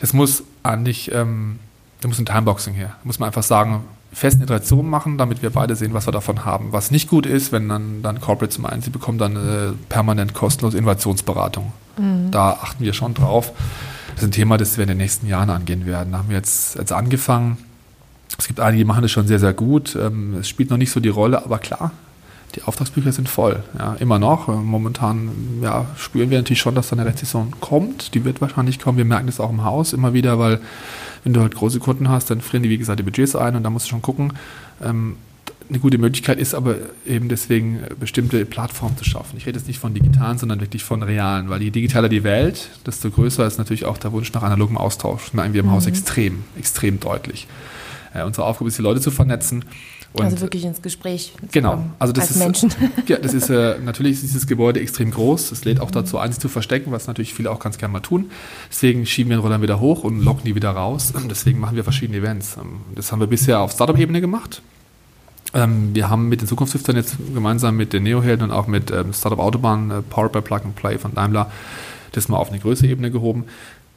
Das 0.00 0.12
muss 0.12 0.44
eigentlich, 0.62 1.12
ähm, 1.12 1.58
da 2.00 2.08
muss 2.08 2.18
ein 2.18 2.26
Timeboxing 2.26 2.74
her. 2.74 2.96
Da 3.02 3.06
muss 3.06 3.18
man 3.18 3.26
einfach 3.26 3.42
sagen, 3.42 3.82
festen 4.12 4.42
Iterationen 4.42 4.88
machen, 4.88 5.18
damit 5.18 5.42
wir 5.42 5.50
beide 5.50 5.74
sehen, 5.76 5.92
was 5.92 6.06
wir 6.06 6.12
davon 6.12 6.44
haben. 6.44 6.72
Was 6.72 6.90
nicht 6.90 7.08
gut 7.08 7.26
ist, 7.26 7.52
wenn 7.52 7.68
dann, 7.68 8.02
dann 8.02 8.20
Corporates 8.20 8.58
meinen, 8.58 8.82
sie 8.82 8.90
bekommen 8.90 9.18
dann 9.18 9.36
äh, 9.36 9.72
permanent 9.88 10.32
kostenlose 10.34 10.78
Innovationsberatung. 10.78 11.72
Mhm. 11.96 12.30
Da 12.30 12.52
achten 12.52 12.84
wir 12.84 12.92
schon 12.92 13.14
drauf. 13.14 13.52
Das 14.20 14.26
ist 14.26 14.32
ein 14.32 14.32
Thema, 14.32 14.58
das 14.58 14.76
wir 14.76 14.82
in 14.82 14.88
den 14.88 14.98
nächsten 14.98 15.26
Jahren 15.26 15.48
angehen 15.48 15.86
werden. 15.86 16.12
Da 16.12 16.18
haben 16.18 16.28
wir 16.28 16.36
jetzt, 16.36 16.76
jetzt 16.76 16.92
angefangen. 16.92 17.56
Es 18.38 18.46
gibt 18.46 18.60
einige, 18.60 18.82
die 18.82 18.84
machen 18.84 19.00
das 19.00 19.10
schon 19.10 19.26
sehr, 19.26 19.38
sehr 19.38 19.54
gut. 19.54 19.96
Ähm, 19.96 20.34
es 20.40 20.46
spielt 20.46 20.68
noch 20.68 20.76
nicht 20.76 20.90
so 20.90 21.00
die 21.00 21.08
Rolle, 21.08 21.42
aber 21.42 21.58
klar, 21.58 21.92
die 22.54 22.62
Auftragsbücher 22.62 23.12
sind 23.12 23.30
voll. 23.30 23.62
Ja, 23.78 23.94
immer 23.94 24.18
noch. 24.18 24.48
Momentan 24.48 25.30
ja, 25.62 25.86
spüren 25.96 26.28
wir 26.28 26.36
natürlich 26.36 26.60
schon, 26.60 26.74
dass 26.74 26.90
da 26.90 26.96
eine 26.96 27.06
Rezession 27.06 27.54
kommt. 27.60 28.12
Die 28.12 28.26
wird 28.26 28.42
wahrscheinlich 28.42 28.78
kommen. 28.78 28.98
Wir 28.98 29.06
merken 29.06 29.24
das 29.24 29.40
auch 29.40 29.48
im 29.48 29.64
Haus 29.64 29.94
immer 29.94 30.12
wieder, 30.12 30.38
weil 30.38 30.60
wenn 31.24 31.32
du 31.32 31.40
halt 31.40 31.54
große 31.54 31.78
Kunden 31.78 32.10
hast, 32.10 32.28
dann 32.28 32.42
frieren 32.42 32.62
die, 32.62 32.68
wie 32.68 32.76
gesagt, 32.76 32.98
die 32.98 33.04
Budgets 33.04 33.34
ein 33.34 33.56
und 33.56 33.62
da 33.62 33.70
musst 33.70 33.86
du 33.86 33.90
schon 33.90 34.02
gucken, 34.02 34.34
ähm, 34.84 35.16
eine 35.70 35.78
gute 35.78 35.98
Möglichkeit 35.98 36.38
ist 36.38 36.54
aber 36.54 36.76
eben 37.06 37.28
deswegen 37.28 37.80
bestimmte 37.98 38.44
Plattformen 38.44 38.96
zu 38.96 39.04
schaffen. 39.04 39.36
Ich 39.36 39.46
rede 39.46 39.58
jetzt 39.58 39.68
nicht 39.68 39.78
von 39.78 39.94
digitalen, 39.94 40.36
sondern 40.36 40.60
wirklich 40.60 40.82
von 40.82 41.02
realen, 41.02 41.48
weil 41.48 41.62
je 41.62 41.70
digitaler 41.70 42.08
die 42.08 42.24
Welt, 42.24 42.68
desto 42.86 43.08
größer 43.08 43.46
ist 43.46 43.58
natürlich 43.58 43.84
auch 43.84 43.96
der 43.96 44.12
Wunsch 44.12 44.32
nach 44.32 44.42
analogem 44.42 44.76
Austausch. 44.76 45.26
Das 45.26 45.34
merken 45.34 45.54
wir 45.54 45.60
im 45.60 45.66
mhm. 45.66 45.72
Haus 45.72 45.86
extrem, 45.86 46.42
extrem 46.58 46.98
deutlich. 46.98 47.46
Äh, 48.12 48.24
unsere 48.24 48.46
Aufgabe 48.46 48.68
ist, 48.68 48.78
die 48.78 48.82
Leute 48.82 49.00
zu 49.00 49.12
vernetzen. 49.12 49.64
Und 50.12 50.24
also 50.24 50.40
wirklich 50.40 50.64
ins 50.64 50.82
Gespräch. 50.82 51.34
Genau. 51.52 51.84
Also 52.00 52.12
das 52.12 52.24
als 52.24 52.30
ist, 52.32 52.38
Menschen. 52.38 52.74
Ja, 53.06 53.18
das 53.18 53.32
ist 53.32 53.48
äh, 53.48 53.78
natürlich 53.84 54.14
ist 54.14 54.22
dieses 54.24 54.48
Gebäude 54.48 54.80
extrem 54.80 55.12
groß. 55.12 55.52
Es 55.52 55.64
lädt 55.64 55.78
auch 55.78 55.92
dazu 55.92 56.18
ein, 56.18 56.32
sich 56.32 56.40
zu 56.40 56.48
verstecken, 56.48 56.90
was 56.90 57.06
natürlich 57.06 57.32
viele 57.32 57.48
auch 57.48 57.60
ganz 57.60 57.78
gerne 57.78 57.92
mal 57.92 58.00
tun. 58.00 58.32
Deswegen 58.68 59.06
schieben 59.06 59.30
wir 59.30 59.36
den 59.36 59.42
Roller 59.42 59.62
wieder 59.62 59.78
hoch 59.78 60.02
und 60.02 60.20
locken 60.20 60.44
die 60.46 60.56
wieder 60.56 60.70
raus. 60.70 61.12
Und 61.12 61.30
deswegen 61.30 61.60
machen 61.60 61.76
wir 61.76 61.84
verschiedene 61.84 62.18
Events. 62.18 62.56
Ähm, 62.56 62.80
das 62.96 63.12
haben 63.12 63.20
wir 63.20 63.28
bisher 63.28 63.60
auf 63.60 63.70
Startup-Ebene 63.70 64.20
gemacht. 64.20 64.62
Ähm, 65.52 65.94
wir 65.94 66.08
haben 66.08 66.28
mit 66.28 66.40
den 66.40 66.48
Zukunftshüftern 66.48 66.96
jetzt 66.96 67.16
gemeinsam 67.34 67.76
mit 67.76 67.92
den 67.92 68.04
Neohelden 68.04 68.44
und 68.44 68.52
auch 68.52 68.66
mit 68.66 68.90
ähm, 68.90 69.12
Startup 69.12 69.38
Autobahn, 69.38 69.90
äh, 69.90 70.02
Powered 70.02 70.32
by 70.32 70.40
Plug 70.40 70.60
and 70.64 70.76
Play 70.76 70.98
von 70.98 71.14
Daimler, 71.14 71.50
das 72.12 72.28
mal 72.28 72.36
auf 72.38 72.50
eine 72.50 72.60
größere 72.60 72.88
Ebene 72.88 73.10
gehoben. 73.10 73.44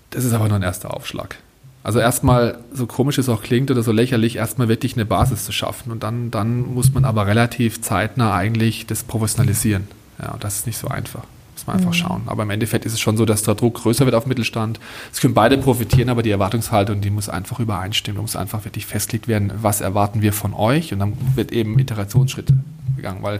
Das 0.10 0.24
ist 0.24 0.34
aber 0.34 0.48
nur 0.48 0.58
ein 0.58 0.64
erster 0.64 0.94
Aufschlag. 0.94 1.38
Also 1.84 2.00
erstmal, 2.00 2.60
so 2.74 2.88
komisch 2.88 3.18
es 3.18 3.28
auch 3.28 3.44
klingt 3.44 3.70
oder 3.70 3.84
so 3.84 3.92
lächerlich, 3.92 4.38
erstmal 4.38 4.70
wirklich 4.70 4.96
eine 4.96 5.06
Basis 5.06 5.44
zu 5.44 5.52
schaffen. 5.52 5.92
Und 5.92 6.02
dann, 6.04 6.32
dann 6.32 6.74
muss 6.74 6.94
man 6.94 7.04
aber 7.04 7.28
relativ 7.28 7.82
zeitnah 7.82 8.34
eigentlich 8.34 8.88
das 8.88 9.04
professionalisieren. 9.04 9.88
Ja, 10.22 10.32
und 10.32 10.44
das 10.44 10.58
ist 10.58 10.66
nicht 10.66 10.78
so 10.78 10.88
einfach. 10.88 11.24
Muss 11.64 11.68
man 11.68 11.78
einfach 11.78 11.92
mhm. 11.92 12.08
schauen. 12.08 12.22
Aber 12.26 12.44
im 12.44 12.50
Endeffekt 12.50 12.86
ist 12.86 12.92
es 12.92 13.00
schon 13.00 13.16
so, 13.16 13.24
dass 13.24 13.44
der 13.44 13.56
Druck 13.56 13.76
größer 13.76 14.04
wird 14.04 14.16
auf 14.16 14.26
Mittelstand. 14.26 14.82
Es 15.14 15.22
können 15.22 15.34
beide 15.34 15.58
profitieren, 15.58 16.10
aber 16.10 16.22
die 16.22 16.32
Erwartungshaltung, 16.32 17.00
die 17.00 17.10
muss 17.10 17.30
einfach 17.30 17.60
übereinstimmen. 17.60 18.18
Da 18.18 18.22
muss 18.22 18.36
einfach 18.36 18.66
wirklich 18.66 18.86
festgelegt 18.86 19.30
werden, 19.30 19.52
was 19.62 19.80
erwarten 19.80 20.22
wir 20.22 20.34
von 20.34 20.54
euch. 20.54 20.92
Und 20.92 21.00
dann 21.00 21.14
wird 21.36 21.54
eben 21.54 21.80
Iterationsschritte 21.80 22.58
gegangen, 22.98 23.24
weil 23.24 23.40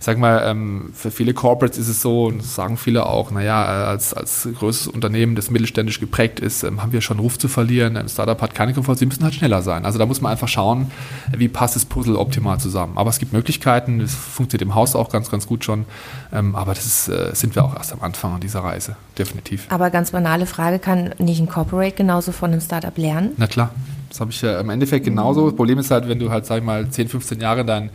sag 0.00 0.18
mal, 0.18 0.42
ähm, 0.46 0.90
für 0.94 1.10
viele 1.10 1.34
Corporates 1.34 1.78
ist 1.78 1.88
es 1.88 2.02
so, 2.02 2.26
und 2.26 2.38
das 2.38 2.54
sagen 2.54 2.76
viele 2.76 3.06
auch, 3.06 3.30
naja, 3.30 3.64
als, 3.64 4.14
als 4.14 4.48
größtes 4.58 4.88
Unternehmen, 4.88 5.34
das 5.34 5.50
mittelständisch 5.50 6.00
geprägt 6.00 6.40
ist, 6.40 6.62
ähm, 6.62 6.82
haben 6.82 6.92
wir 6.92 7.00
schon 7.00 7.18
Ruf 7.18 7.38
zu 7.38 7.48
verlieren. 7.48 7.96
Ein 7.96 8.08
Startup 8.08 8.40
hat 8.40 8.54
keine 8.54 8.74
Komfort, 8.74 8.96
sie 8.96 9.06
müssen 9.06 9.24
halt 9.24 9.34
schneller 9.34 9.62
sein. 9.62 9.84
Also 9.84 9.98
da 9.98 10.06
muss 10.06 10.20
man 10.20 10.32
einfach 10.32 10.48
schauen, 10.48 10.90
wie 11.36 11.48
passt 11.48 11.76
das 11.76 11.84
Puzzle 11.84 12.16
optimal 12.16 12.58
zusammen. 12.58 12.96
Aber 12.96 13.10
es 13.10 13.18
gibt 13.18 13.32
Möglichkeiten, 13.32 13.98
das 14.00 14.14
funktioniert 14.14 14.62
im 14.62 14.74
Haus 14.74 14.94
auch 14.94 15.10
ganz, 15.10 15.30
ganz 15.30 15.46
gut 15.46 15.64
schon. 15.64 15.84
Ähm, 16.32 16.54
aber 16.54 16.74
das 16.74 16.86
ist, 16.86 17.08
äh, 17.08 17.30
sind 17.34 17.54
wir 17.54 17.64
auch 17.64 17.74
erst 17.74 17.92
am 17.92 18.02
Anfang 18.02 18.40
dieser 18.40 18.60
Reise, 18.60 18.96
definitiv. 19.18 19.66
Aber 19.70 19.90
ganz 19.90 20.10
banale 20.10 20.46
Frage, 20.46 20.78
kann 20.78 21.14
nicht 21.18 21.40
ein 21.40 21.48
Corporate 21.48 21.96
genauso 21.96 22.32
von 22.32 22.52
einem 22.52 22.60
Startup 22.60 22.96
lernen? 22.96 23.32
Na 23.36 23.46
klar. 23.46 23.70
Das 24.08 24.20
habe 24.20 24.30
ich 24.30 24.40
ja 24.40 24.60
im 24.60 24.70
Endeffekt 24.70 25.04
genauso. 25.04 25.46
Das 25.46 25.56
Problem 25.56 25.78
ist 25.78 25.90
halt, 25.90 26.08
wenn 26.08 26.18
du 26.18 26.30
halt, 26.30 26.46
sag 26.46 26.58
ich 26.58 26.64
mal, 26.64 26.88
10, 26.88 27.08
15 27.08 27.40
Jahre 27.40 27.64
dein 27.64 27.90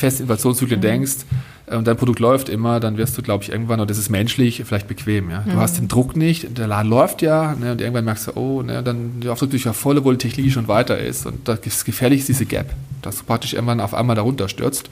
feste 0.00 0.22
Innovationszyklen 0.22 0.80
mhm. 0.80 0.82
denkst 0.82 1.16
äh, 1.66 1.76
und 1.76 1.86
dein 1.86 1.96
Produkt 1.96 2.18
läuft 2.18 2.48
immer, 2.48 2.80
dann 2.80 2.96
wirst 2.96 3.16
du, 3.16 3.22
glaube 3.22 3.44
ich, 3.44 3.52
irgendwann, 3.52 3.80
und 3.80 3.90
das 3.90 3.98
ist 3.98 4.10
menschlich, 4.10 4.62
vielleicht 4.64 4.88
bequem. 4.88 5.30
Ja? 5.30 5.44
Du 5.46 5.52
mhm. 5.52 5.56
hast 5.56 5.78
den 5.78 5.88
Druck 5.88 6.16
nicht, 6.16 6.58
der 6.58 6.66
Laden 6.66 6.90
läuft 6.90 7.22
ja, 7.22 7.54
ne, 7.54 7.72
und 7.72 7.80
irgendwann 7.80 8.04
merkst 8.04 8.28
du, 8.28 8.36
oh, 8.36 8.62
ne, 8.62 8.82
dann 8.82 9.20
die 9.20 9.28
Auftrag 9.28 9.52
ja 9.52 9.72
voll, 9.72 9.98
obwohl 9.98 10.16
die 10.16 10.28
Technologie 10.28 10.52
schon 10.52 10.68
weiter 10.68 10.98
ist. 10.98 11.26
Und 11.26 11.46
das 11.46 11.60
ist 11.60 11.84
gefährlich, 11.84 12.20
ist 12.20 12.28
diese 12.28 12.46
Gap, 12.46 12.66
dass 13.02 13.18
du 13.18 13.24
praktisch 13.24 13.54
irgendwann 13.54 13.80
auf 13.80 13.94
einmal 13.94 14.16
darunter 14.16 14.48
stürzt. 14.48 14.90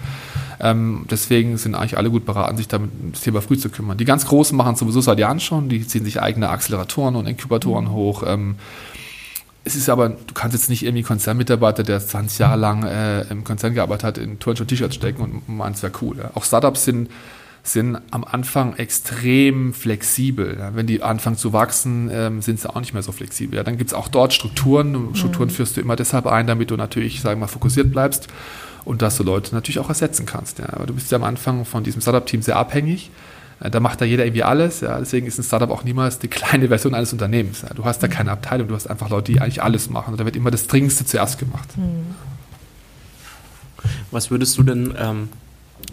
Ähm, 0.60 1.06
deswegen 1.10 1.56
sind 1.56 1.74
eigentlich 1.74 1.96
alle 1.96 2.10
gut 2.10 2.26
beraten, 2.26 2.56
sich 2.56 2.68
damit 2.68 2.90
das 3.12 3.20
Thema 3.20 3.40
früh 3.40 3.56
zu 3.56 3.70
kümmern. 3.70 3.96
Die 3.96 4.04
ganz 4.04 4.26
Großen 4.26 4.56
machen 4.56 4.76
sowieso 4.76 5.00
seit 5.00 5.18
Jahren 5.18 5.40
schon, 5.40 5.68
die 5.68 5.86
ziehen 5.86 6.04
sich 6.04 6.20
eigene 6.20 6.48
Acceleratoren 6.48 7.16
und 7.16 7.26
Inkubatoren 7.26 7.86
mhm. 7.86 7.92
hoch. 7.92 8.24
Ähm, 8.26 8.56
es 9.68 9.76
ist 9.76 9.88
aber, 9.88 10.08
du 10.08 10.34
kannst 10.34 10.56
jetzt 10.56 10.70
nicht 10.70 10.82
irgendwie 10.82 11.02
Konzernmitarbeiter, 11.02 11.82
der 11.82 12.00
20 12.00 12.38
Jahre 12.38 12.58
lang 12.58 12.84
äh, 12.84 13.22
im 13.28 13.44
Konzern 13.44 13.74
gearbeitet 13.74 14.04
hat, 14.04 14.18
in 14.18 14.38
Turnschuhe 14.38 14.66
T-Shirts 14.66 14.94
stecken 14.94 15.22
und 15.22 15.48
meint, 15.48 15.76
es 15.76 15.82
wäre 15.82 15.92
cool. 16.00 16.16
Ja. 16.16 16.30
Auch 16.34 16.44
Startups 16.44 16.84
sind, 16.84 17.10
sind 17.62 17.98
am 18.10 18.24
Anfang 18.24 18.76
extrem 18.76 19.74
flexibel. 19.74 20.56
Ja. 20.58 20.74
Wenn 20.74 20.86
die 20.86 21.02
anfangen 21.02 21.36
zu 21.36 21.52
wachsen, 21.52 22.08
ähm, 22.10 22.40
sind 22.40 22.60
sie 22.60 22.68
auch 22.74 22.80
nicht 22.80 22.94
mehr 22.94 23.02
so 23.02 23.12
flexibel. 23.12 23.58
Ja. 23.58 23.62
Dann 23.62 23.76
gibt 23.76 23.90
es 23.90 23.94
auch 23.94 24.08
dort 24.08 24.32
Strukturen. 24.32 25.14
Strukturen 25.14 25.48
mhm. 25.48 25.52
führst 25.52 25.76
du 25.76 25.82
immer 25.82 25.96
deshalb 25.96 26.26
ein, 26.26 26.46
damit 26.46 26.70
du 26.70 26.76
natürlich, 26.76 27.20
sagen 27.20 27.38
wir 27.38 27.46
mal, 27.46 27.52
fokussiert 27.52 27.90
bleibst 27.90 28.28
und 28.86 29.02
dass 29.02 29.18
du 29.18 29.22
Leute 29.22 29.54
natürlich 29.54 29.80
auch 29.80 29.90
ersetzen 29.90 30.24
kannst. 30.24 30.60
Aber 30.60 30.86
du 30.86 30.94
bist 30.94 31.12
ja 31.12 31.18
am 31.18 31.24
Anfang 31.24 31.66
von 31.66 31.84
diesem 31.84 32.00
Startup-Team 32.00 32.40
sehr 32.40 32.56
abhängig. 32.56 33.10
Äh, 33.60 33.70
da 33.70 33.80
macht 33.80 34.00
da 34.00 34.04
jeder 34.04 34.24
irgendwie 34.24 34.42
alles. 34.42 34.80
Ja. 34.80 34.98
Deswegen 34.98 35.26
ist 35.26 35.38
ein 35.38 35.44
Startup 35.44 35.70
auch 35.70 35.84
niemals 35.84 36.18
die 36.18 36.28
kleine 36.28 36.68
Version 36.68 36.94
eines 36.94 37.12
Unternehmens. 37.12 37.62
Ja. 37.62 37.70
Du 37.74 37.84
hast 37.84 38.02
da 38.02 38.08
keine 38.08 38.30
Abteilung, 38.30 38.68
du 38.68 38.74
hast 38.74 38.88
einfach 38.88 39.10
Leute, 39.10 39.32
die 39.32 39.40
eigentlich 39.40 39.62
alles 39.62 39.90
machen. 39.90 40.12
Und 40.12 40.20
da 40.20 40.24
wird 40.24 40.36
immer 40.36 40.50
das 40.50 40.66
Dringendste 40.66 41.04
zuerst 41.04 41.38
gemacht. 41.38 41.76
Mhm. 41.76 42.14
Was 44.10 44.30
würdest 44.30 44.58
du 44.58 44.62
denn 44.62 44.94
ähm, 44.98 45.28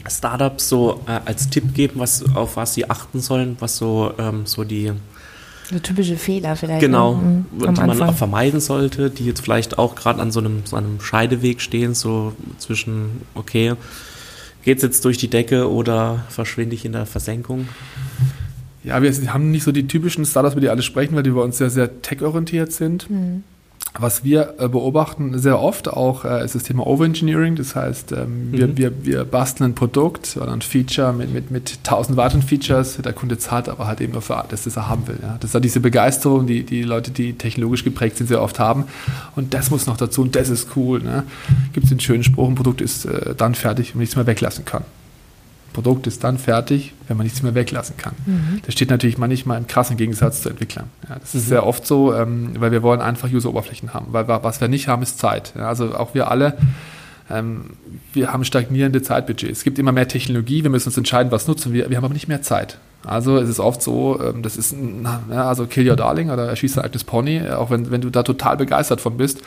Startups 0.08 0.70
so 0.70 1.02
äh, 1.08 1.20
als 1.26 1.50
Tipp 1.50 1.74
geben, 1.74 2.00
was, 2.00 2.24
auf 2.36 2.58
was 2.58 2.74
sie 2.74 2.90
achten 2.90 3.22
sollen, 3.22 3.58
was 3.60 3.78
so, 3.78 4.14
ähm, 4.18 4.46
so 4.46 4.64
die 4.64 4.92
so 5.72 5.80
typische 5.80 6.16
Fehler 6.16 6.56
vielleicht. 6.56 6.82
Genau, 6.82 7.16
ne? 7.16 7.46
mhm, 7.52 7.74
die 7.74 7.82
man 7.82 8.02
auch 8.02 8.14
vermeiden 8.14 8.60
sollte, 8.60 9.10
die 9.10 9.26
jetzt 9.26 9.42
vielleicht 9.42 9.80
auch 9.80 9.96
gerade 9.96 10.22
an 10.22 10.32
so 10.32 10.40
einem, 10.40 10.62
so 10.66 10.76
einem 10.76 11.02
Scheideweg 11.02 11.60
stehen, 11.60 11.96
so 11.96 12.34
zwischen, 12.60 13.24
okay, 13.34 13.74
geht 14.66 14.78
es 14.78 14.84
jetzt 14.84 15.06
durch 15.06 15.18
die 15.18 15.30
Decke 15.30 15.72
oder 15.72 16.26
verschwinde 16.28 16.76
ich 16.76 16.84
in 16.84 16.92
der 16.92 17.06
Versenkung? 17.06 17.70
Ja, 18.84 19.02
wir 19.02 19.34
haben 19.34 19.52
nicht 19.52 19.64
so 19.64 19.72
die 19.72 19.88
typischen 19.88 20.26
Startups, 20.26 20.54
über 20.54 20.62
die 20.62 20.70
alle 20.70 20.82
sprechen, 20.82 21.16
weil 21.16 21.24
die 21.24 21.30
bei 21.30 21.42
uns 21.42 21.58
sehr, 21.58 21.70
sehr 21.70 22.02
tech-orientiert 22.02 22.72
sind. 22.72 23.10
Mhm. 23.10 23.44
Was 23.98 24.24
wir 24.24 24.56
äh, 24.60 24.68
beobachten 24.68 25.40
sehr 25.40 25.60
oft 25.60 25.88
auch 25.88 26.26
äh, 26.26 26.44
ist 26.44 26.56
das 26.56 26.64
Thema 26.64 26.86
Overengineering. 26.86 27.56
Das 27.56 27.76
heißt, 27.76 28.12
ähm, 28.12 28.52
wir, 28.52 28.68
mhm. 28.68 28.78
wir, 28.78 29.06
wir 29.06 29.26
basteln 29.26 29.72
ein 29.72 29.76
Produkt 29.76 30.38
oder 30.38 30.52
ein 30.52 30.62
Feature 30.62 31.14
mit, 31.14 31.34
mit, 31.34 31.52
mit 31.52 31.84
tausend 31.84 32.18
weiteren 32.18 32.42
Features. 32.42 32.98
Der 32.98 33.14
Kunde 33.14 33.38
zahlt 33.38 33.70
aber 33.70 33.88
halt 33.88 34.02
eben 34.02 34.14
nur 34.14 34.22
für 34.22 34.44
das, 34.50 34.68
er 34.68 34.90
haben 34.90 35.08
will. 35.08 35.20
Ja. 35.22 35.38
Das 35.40 35.52
ist 35.52 35.54
halt 35.54 35.64
diese 35.64 35.80
Begeisterung, 35.80 36.46
die 36.46 36.64
die 36.64 36.84
Leute, 36.84 37.12
die 37.12 37.34
technologisch 37.34 37.84
geprägt 37.84 38.18
sind, 38.18 38.28
sehr 38.28 38.42
oft 38.42 38.60
haben. 38.60 38.86
Und 39.36 39.54
das 39.54 39.72
muss 39.72 39.86
noch 39.86 39.98
dazu 39.98 40.22
und 40.22 40.36
das 40.36 40.50
ist 40.50 40.76
cool. 40.76 41.02
Ne. 41.02 41.24
Gibt 41.74 41.86
es 41.86 41.90
den 41.90 42.00
schönen 42.00 42.24
Spruch, 42.24 42.50
ein 42.50 42.56
Produkt 42.56 42.82
ist 42.82 43.06
äh, 43.06 43.34
dann 43.36 43.56
fertig, 43.56 43.90
wenn 43.90 43.98
man 43.98 44.02
nichts 44.02 44.16
mehr 44.16 44.28
weglassen 44.28 44.66
kann. 44.66 44.84
Produkt 45.76 46.08
ist 46.08 46.24
dann 46.24 46.38
fertig, 46.38 46.94
wenn 47.08 47.18
man 47.18 47.26
nichts 47.26 47.44
mehr 47.44 47.54
weglassen 47.54 47.98
kann. 47.98 48.14
Mhm. 48.26 48.62
Das 48.66 48.74
steht 48.74 48.90
natürlich 48.90 49.18
manchmal 49.18 49.58
im 49.58 49.68
krassen 49.68 49.98
Gegensatz 49.98 50.42
zu 50.42 50.50
Entwicklern. 50.50 50.90
Ja, 51.10 51.18
das 51.20 51.36
ist 51.36 51.46
mhm. 51.46 51.50
sehr 51.50 51.68
oft 51.68 51.86
so, 51.86 52.16
ähm, 52.16 52.52
weil 52.60 52.72
wir 52.72 52.82
wollen 52.82 53.02
einfach 53.02 53.30
User-Oberflächen 53.30 53.94
haben. 53.94 54.08
Weil 54.12 54.28
was 54.28 54.62
wir 54.62 54.70
nicht 54.70 54.88
haben, 54.88 55.04
ist 55.04 55.20
Zeit. 55.20 55.54
Ja, 55.56 55.68
also 55.68 55.94
auch 55.96 56.14
wir 56.14 56.32
alle, 56.32 56.58
ähm, 57.30 57.72
wir 58.14 58.32
haben 58.32 58.46
stagnierende 58.46 59.02
Zeitbudgets. 59.02 59.60
Es 59.60 59.64
gibt 59.66 59.78
immer 59.78 59.92
mehr 59.92 60.08
Technologie, 60.08 60.64
wir 60.64 60.70
müssen 60.70 60.88
uns 60.90 60.98
entscheiden, 60.98 61.32
was 61.32 61.48
nutzen 61.48 61.74
wir. 61.74 61.90
Wir 61.90 61.98
haben 61.98 62.06
aber 62.06 62.14
nicht 62.14 62.30
mehr 62.30 62.42
Zeit. 62.42 62.78
Also 63.04 63.38
es 63.38 63.50
ist 63.50 63.60
oft 63.60 63.82
so, 63.82 64.20
ähm, 64.24 64.42
das 64.42 64.56
ist, 64.56 64.74
na, 64.78 65.22
also 65.30 65.68
kill 65.68 65.88
your 65.88 65.98
darling 65.98 66.30
oder 66.30 66.48
erschieß 66.48 66.78
ein 66.78 66.84
altes 66.86 67.04
Pony, 67.04 67.50
auch 67.50 67.70
wenn, 67.70 67.92
wenn 67.92 68.02
du 68.02 68.10
da 68.10 68.24
total 68.24 68.58
begeistert 68.58 69.02
von 69.02 69.18
bist. 69.18 69.42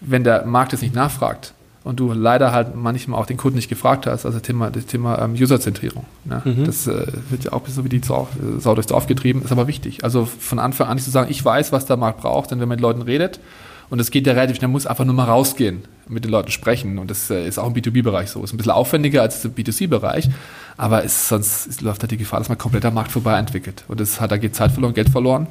Wenn 0.00 0.22
der 0.22 0.46
Markt 0.46 0.72
es 0.72 0.82
nicht 0.82 0.94
nachfragt, 0.94 1.52
und 1.88 1.98
du 1.98 2.12
leider 2.12 2.52
halt 2.52 2.76
manchmal 2.76 3.18
auch 3.18 3.24
den 3.24 3.38
Kunden 3.38 3.56
nicht 3.56 3.70
gefragt 3.70 4.06
hast, 4.06 4.26
also 4.26 4.40
Thema, 4.40 4.70
das 4.70 4.84
Thema 4.84 5.22
ähm, 5.22 5.32
Userzentrierung. 5.32 6.04
Ne? 6.26 6.42
Mhm. 6.44 6.64
Das 6.64 6.86
äh, 6.86 7.06
wird 7.30 7.44
ja 7.44 7.54
auch 7.54 7.66
so 7.66 7.82
wie 7.82 7.88
die 7.88 8.02
Sau, 8.04 8.28
Sau 8.58 8.74
durchs 8.74 8.88
Dorf 8.88 9.06
getrieben, 9.06 9.40
ist 9.42 9.52
aber 9.52 9.68
wichtig. 9.68 10.04
Also 10.04 10.26
von 10.26 10.58
Anfang 10.58 10.88
an 10.88 10.96
nicht 10.96 11.04
zu 11.04 11.10
sagen, 11.10 11.30
ich 11.30 11.42
weiß, 11.42 11.72
was 11.72 11.86
der 11.86 11.96
Markt 11.96 12.20
braucht, 12.20 12.50
denn 12.50 12.60
wenn 12.60 12.68
man 12.68 12.76
mit 12.76 12.82
Leuten 12.82 13.00
redet, 13.00 13.40
und 13.88 14.00
es 14.00 14.10
geht 14.10 14.26
ja 14.26 14.34
relativ 14.34 14.58
schnell, 14.58 14.68
muss 14.68 14.86
einfach 14.86 15.06
nur 15.06 15.14
mal 15.14 15.24
rausgehen, 15.24 15.80
mit 16.08 16.26
den 16.26 16.30
Leuten 16.30 16.50
sprechen. 16.50 16.98
Und 16.98 17.10
das 17.10 17.30
äh, 17.30 17.48
ist 17.48 17.58
auch 17.58 17.68
im 17.68 17.72
B2B-Bereich 17.72 18.28
so. 18.28 18.44
Ist 18.44 18.52
ein 18.52 18.58
bisschen 18.58 18.72
aufwendiger 18.72 19.22
als 19.22 19.42
im 19.46 19.54
B2C-Bereich, 19.54 20.28
aber 20.76 21.04
ist, 21.04 21.28
sonst 21.28 21.66
ist, 21.68 21.80
läuft 21.80 22.02
halt 22.02 22.10
die 22.10 22.18
Gefahr, 22.18 22.38
dass 22.40 22.50
man 22.50 22.58
komplett 22.58 22.84
am 22.84 22.92
Markt 22.92 23.12
vorbei 23.12 23.38
entwickelt. 23.38 23.84
Und 23.88 23.98
das 23.98 24.20
hat, 24.20 24.30
da 24.30 24.36
geht 24.36 24.54
Zeit 24.54 24.72
verloren, 24.72 24.92
Geld 24.92 25.08
verloren. 25.08 25.46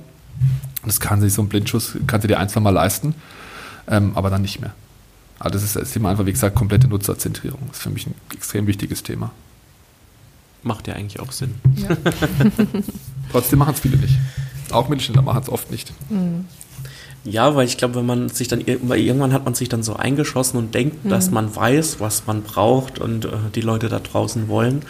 Und 0.84 0.88
das 0.88 1.00
kann 1.00 1.20
sich 1.20 1.34
so 1.34 1.42
ein 1.42 1.50
Blindschuss, 1.50 1.98
kann 2.06 2.22
sie 2.22 2.28
dir 2.28 2.38
ein, 2.38 2.48
zwei 2.48 2.60
Mal 2.60 2.70
leisten, 2.70 3.16
ähm, 3.88 4.12
aber 4.14 4.30
dann 4.30 4.44
nicht 4.44 4.62
mehr. 4.62 4.76
Aber 5.40 5.52
das 5.52 5.64
ist 5.64 5.76
das 5.76 5.92
Thema 5.92 6.10
einfach, 6.10 6.26
wie 6.26 6.32
gesagt, 6.32 6.56
komplette 6.56 6.88
Nutzerzentrierung. 6.88 7.60
Das 7.68 7.78
ist 7.78 7.84
für 7.84 7.90
mich 7.90 8.08
ein 8.08 8.16
extrem 8.34 8.68
wichtiges 8.68 9.04
Thema. 9.04 9.32
Macht 10.64 10.88
ja 10.88 10.96
eigentlich 10.96 11.20
auch 11.20 11.32
Sinn. 11.32 11.56
Ja. 11.76 11.96
Trotzdem 13.32 13.60
machen 13.60 13.74
es 13.76 13.80
viele 13.80 13.98
nicht. 13.98 14.16
Auch 14.72 14.90
Mittelständler 14.90 15.22
machen 15.22 15.42
es 15.44 15.50
oft 15.50 15.72
nicht. 15.72 15.94
Mhm. 16.10 16.46
Ja, 17.24 17.56
weil 17.56 17.66
ich 17.68 17.78
glaube, 17.78 17.96
wenn 17.96 18.06
man 18.06 18.30
sich 18.30 18.48
dann 18.48 18.62
irgendwann 18.62 19.34
hat 19.34 19.46
man 19.46 19.54
sich 19.54 19.70
dann 19.70 19.84
so 19.84 19.96
eingeschossen 19.96 20.58
und 20.58 20.74
denkt, 20.74 21.06
mhm. 21.06 21.10
dass 21.10 21.30
man 21.30 21.54
weiß, 21.56 22.00
was 22.00 22.26
man 22.26 22.42
braucht 22.42 23.00
und 23.00 23.26
äh, 23.26 23.30
die 23.54 23.62
Leute 23.62 23.90
da 23.90 24.00
draußen 24.00 24.48
wollen. 24.48 24.82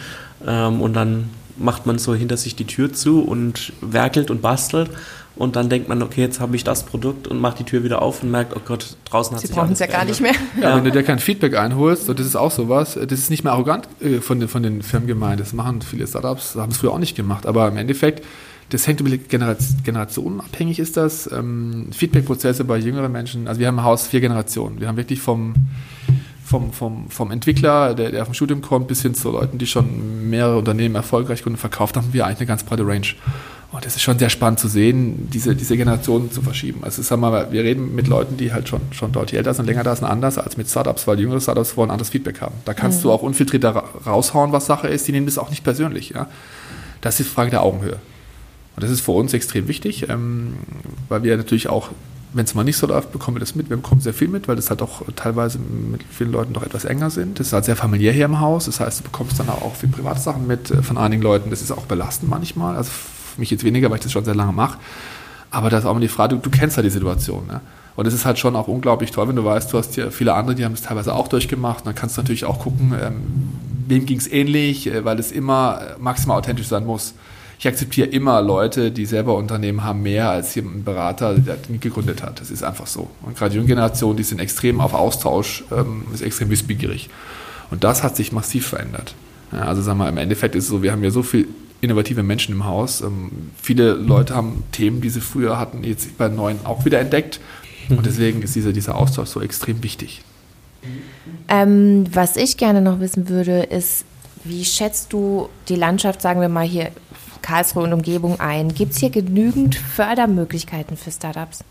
Ähm, 0.46 0.80
und 0.80 0.94
dann 0.94 1.30
macht 1.56 1.86
man 1.86 1.98
so 1.98 2.14
hinter 2.14 2.36
sich 2.36 2.54
die 2.54 2.66
Tür 2.66 2.92
zu 2.92 3.22
und 3.22 3.72
werkelt 3.80 4.30
und 4.30 4.40
bastelt 4.40 4.90
und 5.38 5.54
dann 5.54 5.68
denkt 5.68 5.88
man, 5.88 6.02
okay, 6.02 6.20
jetzt 6.20 6.40
habe 6.40 6.56
ich 6.56 6.64
das 6.64 6.84
Produkt 6.84 7.28
und 7.28 7.40
macht 7.40 7.60
die 7.60 7.64
Tür 7.64 7.84
wieder 7.84 8.02
auf 8.02 8.24
und 8.24 8.30
merkt, 8.30 8.56
oh 8.56 8.60
Gott, 8.64 8.96
draußen 9.04 9.34
hat 9.34 9.40
Sie 9.40 9.46
sich 9.46 9.56
brauchen 9.56 9.72
es 9.72 9.78
ja 9.78 9.86
gar 9.86 10.04
nicht 10.04 10.20
mehr. 10.20 10.32
Ja, 10.60 10.70
ja, 10.70 10.76
wenn 10.76 10.84
du 10.84 10.90
dir 10.90 11.04
kein 11.04 11.20
Feedback 11.20 11.56
einholst, 11.56 12.08
und 12.08 12.18
das 12.18 12.26
ist 12.26 12.34
auch 12.34 12.50
sowas, 12.50 12.94
das 12.94 13.18
ist 13.18 13.30
nicht 13.30 13.44
mehr 13.44 13.52
arrogant 13.52 13.88
äh, 14.00 14.20
von 14.20 14.40
den, 14.40 14.48
von 14.48 14.64
den 14.64 14.82
Firmen 14.82 15.06
gemeint, 15.06 15.40
das 15.40 15.52
machen 15.52 15.80
viele 15.80 16.08
Startups, 16.08 16.56
haben 16.56 16.72
es 16.72 16.78
früher 16.78 16.92
auch 16.92 16.98
nicht 16.98 17.16
gemacht, 17.16 17.46
aber 17.46 17.68
im 17.68 17.76
Endeffekt, 17.76 18.24
das 18.70 18.86
hängt 18.86 19.00
über 19.00 19.10
Generationen 19.16 20.40
abhängig 20.40 20.78
ist 20.80 20.96
das. 20.96 21.30
Ähm, 21.32 21.90
Feedback-Prozesse 21.92 22.64
bei 22.64 22.76
jüngeren 22.76 23.12
Menschen, 23.12 23.46
also 23.46 23.60
wir 23.60 23.68
haben 23.68 23.78
im 23.78 23.84
Haus 23.84 24.08
vier 24.08 24.20
Generationen. 24.20 24.80
Wir 24.80 24.88
haben 24.88 24.96
wirklich 24.96 25.20
vom, 25.20 25.54
vom, 26.44 26.72
vom, 26.72 27.08
vom 27.10 27.30
Entwickler, 27.30 27.94
der, 27.94 28.10
der 28.10 28.22
auf 28.22 28.28
dem 28.28 28.34
Studium 28.34 28.60
kommt, 28.60 28.88
bis 28.88 29.02
hin 29.02 29.14
zu 29.14 29.30
Leuten, 29.30 29.58
die 29.58 29.66
schon 29.66 30.28
mehrere 30.28 30.58
Unternehmen 30.58 30.96
erfolgreich 30.96 31.44
Kunden 31.44 31.58
verkauft 31.58 31.96
haben, 31.96 32.12
wir 32.12 32.26
eigentlich 32.26 32.40
eine 32.40 32.46
ganz 32.46 32.64
breite 32.64 32.86
Range. 32.86 33.06
Und 33.70 33.84
das 33.84 33.96
ist 33.96 34.02
schon 34.02 34.18
sehr 34.18 34.30
spannend 34.30 34.58
zu 34.58 34.66
sehen, 34.66 35.28
diese, 35.30 35.54
diese 35.54 35.76
Generationen 35.76 36.32
zu 36.32 36.40
verschieben. 36.40 36.80
Also 36.84 37.02
sag 37.02 37.18
mal, 37.18 37.52
wir 37.52 37.64
reden 37.64 37.94
mit 37.94 38.08
Leuten, 38.08 38.38
die 38.38 38.52
halt 38.52 38.66
schon, 38.66 38.80
schon 38.92 39.12
deutlich 39.12 39.36
älter 39.36 39.52
sind, 39.52 39.66
länger 39.66 39.82
da 39.82 39.94
sind, 39.94 40.06
anders 40.06 40.38
als 40.38 40.56
mit 40.56 40.70
Startups, 40.70 41.06
weil 41.06 41.20
jüngere 41.20 41.40
Startups 41.40 41.76
wollen 41.76 41.90
anderes 41.90 42.08
Feedback 42.08 42.40
haben. 42.40 42.54
Da 42.64 42.72
kannst 42.72 43.00
mhm. 43.00 43.02
du 43.02 43.12
auch 43.12 43.22
unfiltriert 43.22 43.66
raushauen, 44.06 44.52
was 44.52 44.64
Sache 44.64 44.88
ist, 44.88 45.06
die 45.06 45.12
nehmen 45.12 45.26
das 45.26 45.36
auch 45.36 45.50
nicht 45.50 45.64
persönlich. 45.64 46.10
Ja? 46.10 46.28
Das 47.02 47.20
ist 47.20 47.28
Frage 47.28 47.50
der 47.50 47.62
Augenhöhe. 47.62 47.98
Und 48.74 48.82
das 48.84 48.90
ist 48.90 49.02
für 49.02 49.12
uns 49.12 49.34
extrem 49.34 49.68
wichtig, 49.68 50.08
ähm, 50.08 50.54
weil 51.10 51.22
wir 51.22 51.36
natürlich 51.36 51.68
auch, 51.68 51.90
wenn 52.32 52.46
es 52.46 52.54
mal 52.54 52.64
nicht 52.64 52.78
so 52.78 52.86
läuft, 52.86 53.12
bekommen 53.12 53.36
wir 53.36 53.40
das 53.40 53.54
mit. 53.54 53.68
Wir 53.68 53.76
bekommen 53.76 54.00
sehr 54.00 54.14
viel 54.14 54.28
mit, 54.28 54.48
weil 54.48 54.56
das 54.56 54.70
halt 54.70 54.80
auch 54.80 55.02
teilweise 55.14 55.58
mit 55.58 56.02
vielen 56.10 56.32
Leuten 56.32 56.54
doch 56.54 56.62
etwas 56.62 56.86
enger 56.86 57.10
sind. 57.10 57.38
Das 57.38 57.48
ist 57.48 57.52
halt 57.52 57.66
sehr 57.66 57.76
familiär 57.76 58.12
hier 58.12 58.24
im 58.24 58.40
Haus. 58.40 58.64
Das 58.64 58.80
heißt, 58.80 59.00
du 59.00 59.04
bekommst 59.04 59.38
dann 59.40 59.50
auch 59.50 59.74
viel 59.74 59.90
private 59.90 60.20
Sachen 60.20 60.46
mit 60.46 60.70
äh, 60.70 60.82
von 60.82 60.96
einigen 60.96 61.22
Leuten. 61.22 61.50
Das 61.50 61.60
ist 61.60 61.70
auch 61.70 61.84
belastend 61.84 62.30
manchmal. 62.30 62.76
Also 62.76 62.92
mich 63.38 63.50
jetzt 63.50 63.64
weniger, 63.64 63.90
weil 63.90 63.96
ich 63.96 64.02
das 64.02 64.12
schon 64.12 64.24
sehr 64.24 64.34
lange 64.34 64.52
mache. 64.52 64.78
Aber 65.50 65.70
das 65.70 65.80
ist 65.80 65.86
auch 65.86 65.92
immer 65.92 66.00
die 66.00 66.08
Frage, 66.08 66.36
du, 66.36 66.40
du 66.42 66.50
kennst 66.50 66.76
ja 66.76 66.82
die 66.82 66.90
Situation. 66.90 67.46
Ne? 67.46 67.60
Und 67.96 68.06
es 68.06 68.14
ist 68.14 68.24
halt 68.24 68.38
schon 68.38 68.54
auch 68.54 68.68
unglaublich 68.68 69.10
toll, 69.10 69.28
wenn 69.28 69.36
du 69.36 69.44
weißt, 69.44 69.72
du 69.72 69.78
hast 69.78 69.96
ja 69.96 70.10
viele 70.10 70.34
andere, 70.34 70.54
die 70.54 70.64
haben 70.64 70.74
es 70.74 70.82
teilweise 70.82 71.14
auch 71.14 71.28
durchgemacht. 71.28 71.78
Und 71.78 71.86
dann 71.86 71.94
kannst 71.94 72.16
du 72.16 72.22
natürlich 72.22 72.44
auch 72.44 72.60
gucken, 72.60 72.94
ähm, 73.00 73.22
wem 73.88 74.06
ging 74.06 74.18
es 74.18 74.30
ähnlich, 74.30 74.86
äh, 74.86 75.04
weil 75.04 75.18
es 75.18 75.32
immer 75.32 75.80
äh, 75.80 76.00
maximal 76.00 76.38
authentisch 76.38 76.68
sein 76.68 76.84
muss. 76.84 77.14
Ich 77.58 77.66
akzeptiere 77.66 78.06
immer 78.06 78.40
Leute, 78.40 78.92
die 78.92 79.04
selber 79.04 79.34
Unternehmen 79.34 79.82
haben, 79.82 80.02
mehr 80.02 80.30
als 80.30 80.54
ein 80.54 80.84
Berater, 80.84 81.34
der 81.34 81.56
nie 81.68 81.78
gegründet 81.78 82.22
hat. 82.22 82.40
Das 82.40 82.52
ist 82.52 82.62
einfach 82.62 82.86
so. 82.86 83.10
Und 83.22 83.36
gerade 83.36 83.50
die 83.50 83.56
junge 83.56 83.66
Generation, 83.66 84.16
die 84.16 84.22
sind 84.22 84.38
extrem 84.38 84.80
auf 84.80 84.94
Austausch, 84.94 85.64
ähm, 85.72 86.04
ist 86.14 86.22
extrem 86.22 86.50
wissbegierig. 86.50 87.10
Und 87.72 87.82
das 87.82 88.04
hat 88.04 88.14
sich 88.14 88.30
massiv 88.30 88.68
verändert. 88.68 89.16
Ja, 89.50 89.62
also 89.62 89.82
sagen 89.82 89.98
wir, 89.98 90.08
im 90.08 90.18
Endeffekt 90.18 90.54
ist 90.54 90.64
es 90.64 90.70
so, 90.70 90.84
wir 90.84 90.92
haben 90.92 91.02
ja 91.02 91.10
so 91.10 91.24
viel 91.24 91.48
innovative 91.80 92.22
Menschen 92.22 92.54
im 92.54 92.64
Haus. 92.64 93.00
Ähm, 93.00 93.30
viele 93.60 93.92
Leute 93.92 94.34
haben 94.34 94.64
Themen, 94.72 95.00
die 95.00 95.10
sie 95.10 95.20
früher 95.20 95.58
hatten, 95.58 95.84
jetzt 95.84 96.18
bei 96.18 96.28
neuen 96.28 96.64
auch 96.64 96.84
wieder 96.84 97.00
entdeckt. 97.00 97.40
Und 97.88 98.04
deswegen 98.04 98.42
ist 98.42 98.54
dieser, 98.54 98.72
dieser 98.72 98.96
Austausch 98.96 99.28
so 99.28 99.40
extrem 99.40 99.82
wichtig. 99.82 100.22
Ähm, 101.48 102.04
was 102.12 102.36
ich 102.36 102.56
gerne 102.56 102.82
noch 102.82 103.00
wissen 103.00 103.28
würde, 103.28 103.62
ist, 103.62 104.04
wie 104.44 104.64
schätzt 104.64 105.12
du 105.12 105.48
die 105.68 105.74
Landschaft, 105.74 106.20
sagen 106.22 106.40
wir 106.40 106.48
mal 106.48 106.66
hier 106.66 106.90
Karlsruhe 107.42 107.84
und 107.84 107.92
Umgebung 107.92 108.40
ein? 108.40 108.74
Gibt 108.74 108.92
es 108.92 108.98
hier 108.98 109.10
genügend 109.10 109.74
Fördermöglichkeiten 109.74 110.96
für 110.96 111.10
Startups? 111.10 111.64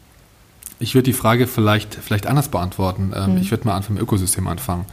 Ich 0.79 0.93
würde 0.93 1.03
die 1.03 1.13
Frage 1.13 1.47
vielleicht, 1.47 1.95
vielleicht 1.95 2.27
anders 2.27 2.49
beantworten. 2.49 3.13
Ähm, 3.15 3.25
hm. 3.25 3.37
Ich 3.37 3.51
würde 3.51 3.65
mal 3.65 3.75
an 3.75 3.83
vom 3.83 3.97
Ökosystem 3.97 4.47
anfangen. 4.47 4.85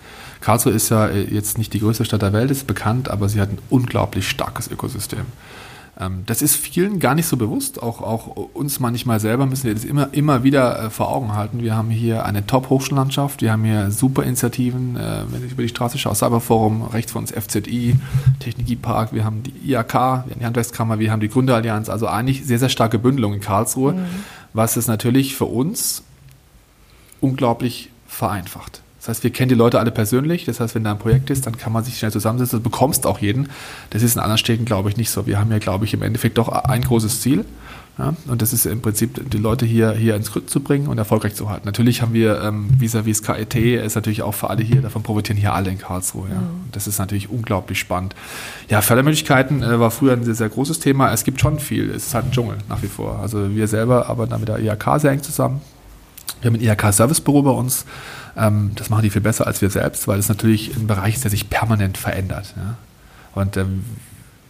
Karlsruhe 0.44 0.72
ist 0.72 0.90
ja 0.90 1.06
äh, 1.06 1.22
jetzt 1.22 1.58
nicht 1.58 1.72
die 1.72 1.80
größte 1.80 2.04
Stadt 2.04 2.22
der 2.22 2.32
Welt, 2.32 2.50
ist 2.50 2.66
bekannt, 2.66 3.08
aber 3.08 3.28
sie 3.28 3.40
hat 3.40 3.50
ein 3.50 3.58
unglaublich 3.70 4.28
starkes 4.28 4.70
Ökosystem. 4.70 5.24
Ähm, 5.98 6.24
das 6.26 6.42
ist 6.42 6.56
vielen 6.56 7.00
gar 7.00 7.14
nicht 7.14 7.26
so 7.26 7.36
bewusst. 7.36 7.82
Auch, 7.82 8.00
auch 8.00 8.26
uns 8.52 8.80
manchmal 8.80 9.20
selber 9.20 9.46
müssen 9.46 9.64
wir 9.64 9.74
das 9.74 9.84
immer, 9.84 10.08
immer 10.12 10.42
wieder 10.42 10.84
äh, 10.84 10.90
vor 10.90 11.10
Augen 11.10 11.34
halten. 11.34 11.62
Wir 11.62 11.76
haben 11.76 11.90
hier 11.90 12.24
eine 12.24 12.46
Top-Hochschullandschaft, 12.46 13.42
wir 13.42 13.52
haben 13.52 13.64
hier 13.64 13.90
super 13.90 14.22
Initiativen, 14.22 14.96
äh, 14.96 15.22
wenn 15.30 15.44
ich 15.44 15.52
über 15.52 15.62
die 15.62 15.68
Straße 15.68 15.98
schaue, 15.98 16.14
Cyberforum, 16.14 16.82
rechts 16.82 17.12
von 17.12 17.22
uns 17.22 17.32
FZI, 17.32 17.96
Technologiepark, 18.40 19.12
wir 19.12 19.24
haben 19.24 19.42
die 19.42 19.52
IAK, 19.70 19.94
wir 19.94 20.00
haben 20.00 20.38
die 20.40 20.46
Handwerkskammer, 20.46 20.98
wir 20.98 21.10
haben 21.10 21.20
die 21.20 21.28
Gründerallianz, 21.28 21.88
also 21.88 22.06
eigentlich 22.06 22.44
sehr, 22.44 22.58
sehr 22.58 22.68
starke 22.68 22.98
Bündelung 22.98 23.34
in 23.34 23.40
Karlsruhe. 23.40 23.92
Mhm 23.92 24.04
was 24.54 24.76
es 24.76 24.86
natürlich 24.86 25.36
für 25.36 25.44
uns 25.44 26.02
unglaublich 27.20 27.90
vereinfacht. 28.06 28.80
Das 29.04 29.16
heißt, 29.16 29.24
wir 29.24 29.32
kennen 29.32 29.50
die 29.50 29.54
Leute 29.54 29.78
alle 29.78 29.90
persönlich. 29.90 30.46
Das 30.46 30.60
heißt, 30.60 30.74
wenn 30.74 30.84
da 30.84 30.92
ein 30.92 30.98
Projekt 30.98 31.28
ist, 31.28 31.44
dann 31.44 31.58
kann 31.58 31.74
man 31.74 31.84
sich 31.84 31.98
schnell 31.98 32.10
zusammensetzen. 32.10 32.60
Du 32.60 32.62
bekommst 32.62 33.06
auch 33.06 33.18
jeden. 33.18 33.50
Das 33.90 34.02
ist 34.02 34.14
in 34.14 34.20
anderen 34.20 34.38
Städten, 34.38 34.64
glaube 34.64 34.88
ich, 34.88 34.96
nicht 34.96 35.10
so. 35.10 35.26
Wir 35.26 35.38
haben 35.38 35.50
ja, 35.50 35.58
glaube 35.58 35.84
ich, 35.84 35.92
im 35.92 36.00
Endeffekt 36.00 36.38
doch 36.38 36.48
ein 36.48 36.80
großes 36.80 37.20
Ziel. 37.20 37.44
Ja, 37.98 38.14
und 38.26 38.40
das 38.40 38.54
ist 38.54 38.64
im 38.64 38.80
Prinzip, 38.80 39.30
die 39.30 39.36
Leute 39.36 39.66
hier, 39.66 39.92
hier 39.92 40.16
ins 40.16 40.32
Glück 40.32 40.48
zu 40.48 40.60
bringen 40.60 40.88
und 40.88 40.96
erfolgreich 40.96 41.34
zu 41.34 41.50
halten. 41.50 41.66
Natürlich 41.66 42.00
haben 42.00 42.14
wir 42.14 42.40
ähm, 42.42 42.70
vis-à-vis 42.80 43.22
KIT, 43.22 43.54
ist 43.54 43.94
natürlich 43.94 44.22
auch 44.22 44.32
für 44.32 44.48
alle 44.48 44.62
hier, 44.64 44.80
davon 44.80 45.02
profitieren 45.02 45.36
hier 45.36 45.52
alle 45.52 45.70
in 45.70 45.78
Karlsruhe. 45.78 46.28
Ja. 46.28 46.40
Mhm. 46.40 46.70
Das 46.72 46.86
ist 46.86 46.98
natürlich 46.98 47.28
unglaublich 47.28 47.78
spannend. 47.78 48.16
Ja, 48.70 48.80
Fördermöglichkeiten 48.80 49.62
äh, 49.62 49.78
war 49.78 49.90
früher 49.90 50.14
ein 50.14 50.24
sehr, 50.24 50.34
sehr 50.34 50.48
großes 50.48 50.80
Thema. 50.80 51.12
Es 51.12 51.24
gibt 51.24 51.40
schon 51.40 51.60
viel. 51.60 51.90
Es 51.90 52.06
ist 52.06 52.14
halt 52.14 52.24
ein 52.24 52.32
Dschungel 52.32 52.56
nach 52.70 52.82
wie 52.82 52.88
vor. 52.88 53.20
Also 53.20 53.54
wir 53.54 53.68
selber 53.68 54.08
arbeiten 54.08 54.30
da 54.30 54.38
mit 54.38 54.48
der 54.48 54.58
IHK 54.58 54.98
sehr 54.98 55.12
eng 55.12 55.22
zusammen. 55.22 55.60
Wir 56.40 56.50
haben 56.50 56.56
ein 56.56 56.62
IHK-Servicebüro 56.62 57.42
bei 57.42 57.50
uns. 57.50 57.84
Ähm, 58.36 58.72
das 58.74 58.90
machen 58.90 59.02
die 59.02 59.10
viel 59.10 59.22
besser 59.22 59.46
als 59.46 59.62
wir 59.62 59.70
selbst, 59.70 60.08
weil 60.08 60.18
es 60.18 60.28
natürlich 60.28 60.74
ein 60.76 60.86
Bereich 60.86 61.14
ist, 61.14 61.24
der 61.24 61.30
sich 61.30 61.50
permanent 61.50 61.96
verändert. 61.98 62.54
Ja. 62.56 62.76
Und 63.34 63.56
ähm, 63.56 63.84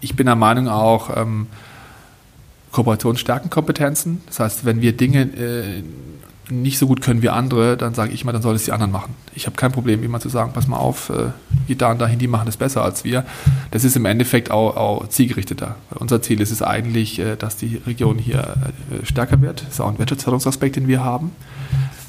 ich 0.01 0.17
bin 0.17 0.27
der 0.27 0.37
Meinung 0.37 0.69
auch, 0.69 1.17
ähm, 1.17 1.47
Kooperationsstärkenkompetenzen. 2.73 4.23
Das 4.27 4.41
heißt, 4.41 4.65
wenn 4.65 4.81
wir 4.81 4.97
Dinge 4.97 5.23
äh, 5.23 5.83
nicht 6.51 6.79
so 6.79 6.87
gut 6.87 7.01
können 7.01 7.23
wie 7.23 7.29
andere, 7.29 7.77
dann 7.77 7.95
sage 7.95 8.13
ich 8.13 8.25
mal, 8.25 8.33
dann 8.33 8.43
soll 8.43 8.55
es 8.55 8.65
die 8.65 8.73
anderen 8.73 8.93
machen. 8.93 9.15
Ich 9.35 9.47
habe 9.47 9.57
kein 9.57 9.73
Problem, 9.73 10.03
immer 10.03 10.21
zu 10.21 10.29
sagen, 10.29 10.53
pass 10.53 10.67
mal 10.67 10.77
auf, 10.77 11.09
äh, 11.09 11.29
geht 11.69 11.81
da 11.81 11.93
und 11.93 12.01
dahin, 12.01 12.19
die 12.19 12.27
machen 12.27 12.47
das 12.47 12.57
besser 12.57 12.83
als 12.83 13.05
wir. 13.05 13.25
Das 13.71 13.85
ist 13.85 13.97
im 13.97 14.05
Endeffekt 14.05 14.51
auch, 14.51 14.77
auch 14.77 15.09
zielgerichteter. 15.09 15.77
Unser 15.95 16.21
Ziel 16.21 16.41
ist 16.41 16.51
es 16.51 16.63
eigentlich, 16.63 17.19
äh, 17.19 17.37
dass 17.37 17.57
die 17.57 17.81
Region 17.87 18.19
hier 18.19 18.41
äh, 18.41 19.07
stärker 19.07 19.41
wird. 19.41 19.63
Das 19.63 19.75
ist 19.75 19.81
auch 19.81 19.89
ein 19.89 19.99
Wirtschaftsförderungsaspekt, 19.99 20.77
den 20.77 20.89
wir 20.89 21.03
haben. 21.03 21.31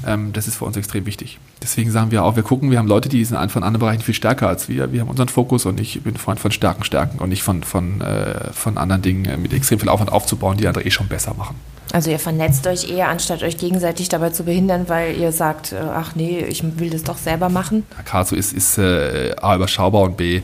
Ähm, 0.06 0.34
das 0.34 0.47
ist 0.47 0.56
für 0.56 0.66
uns 0.66 0.78
extrem 0.78 1.06
wichtig. 1.06 1.39
Deswegen 1.62 1.91
sagen 1.91 2.12
wir 2.12 2.24
auch, 2.24 2.36
wir 2.36 2.43
gucken, 2.43 2.72
wir 2.72 2.78
haben 2.78 2.88
Leute, 2.88 3.10
die 3.10 3.24
sind 3.24 3.38
von 3.51 3.64
anderen 3.64 3.80
Bereichen 3.80 4.01
viel 4.01 4.14
stärker 4.14 4.47
als 4.47 4.70
wir. 4.70 4.91
Wir 4.91 5.01
haben 5.01 5.10
unseren 5.10 5.30
Fokus 5.30 5.66
und 5.66 5.80
ich 5.80 6.01
bin 6.03 6.16
Freund 6.18 6.39
von 6.39 6.51
Stärken, 6.51 6.84
Stärken 6.84 7.20
und 7.20 7.30
nicht 7.30 7.43
von, 7.43 7.64
von, 7.64 8.01
äh, 8.01 8.51
von 8.53 8.78
anderen 8.78 9.01
Dingen 9.01 9.41
mit 9.41 9.53
extrem 9.53 9.80
viel 9.80 9.89
Aufwand 9.89 10.12
aufzubauen, 10.12 10.58
die 10.58 10.68
andere 10.68 10.84
eh 10.86 10.91
schon 10.91 11.08
besser 11.08 11.34
machen. 11.34 11.56
Also 11.93 12.12
ihr 12.12 12.20
vernetzt 12.20 12.68
euch 12.68 12.89
eher, 12.89 13.10
anstatt 13.10 13.43
euch 13.43 13.58
gegenseitig 13.58 14.10
dabei 14.10 14.32
zu 14.32 14.43
behindern, 14.43 14.89
weil 14.89 15.16
ihr 15.18 15.32
sagt, 15.32 15.72
äh, 15.72 15.78
ach 15.78 16.16
nee, 16.16 16.39
ich 16.39 16.64
will 16.78 16.89
das 16.89 17.03
doch 17.03 17.18
selber 17.18 17.49
machen? 17.49 17.84
Ja, 17.95 18.03
Karlsruhe 18.03 18.38
ist, 18.38 18.53
ist 18.53 18.78
äh, 18.78 19.34
A, 19.41 19.56
überschaubar 19.56 20.01
und 20.01 20.18
B, 20.18 20.41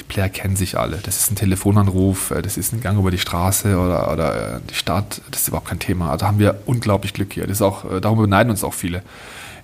die 0.00 0.04
Player 0.04 0.28
kennen 0.28 0.56
sich 0.56 0.78
alle. 0.78 0.98
Das 1.02 1.18
ist 1.18 1.30
ein 1.30 1.36
Telefonanruf, 1.36 2.30
äh, 2.30 2.42
das 2.42 2.56
ist 2.56 2.72
ein 2.72 2.80
Gang 2.80 2.98
über 2.98 3.10
die 3.10 3.18
Straße 3.18 3.78
oder, 3.78 4.12
oder 4.12 4.56
äh, 4.56 4.60
die 4.68 4.74
Stadt, 4.74 5.20
das 5.30 5.42
ist 5.42 5.48
überhaupt 5.48 5.68
kein 5.68 5.78
Thema. 5.78 6.10
Also 6.10 6.26
haben 6.26 6.38
wir 6.38 6.60
unglaublich 6.66 7.14
Glück 7.14 7.32
hier. 7.32 7.46
Das 7.46 7.58
ist 7.58 7.62
auch, 7.62 7.84
darüber 8.00 8.22
beneiden 8.22 8.50
uns 8.50 8.64
auch 8.64 8.74
viele. 8.74 9.02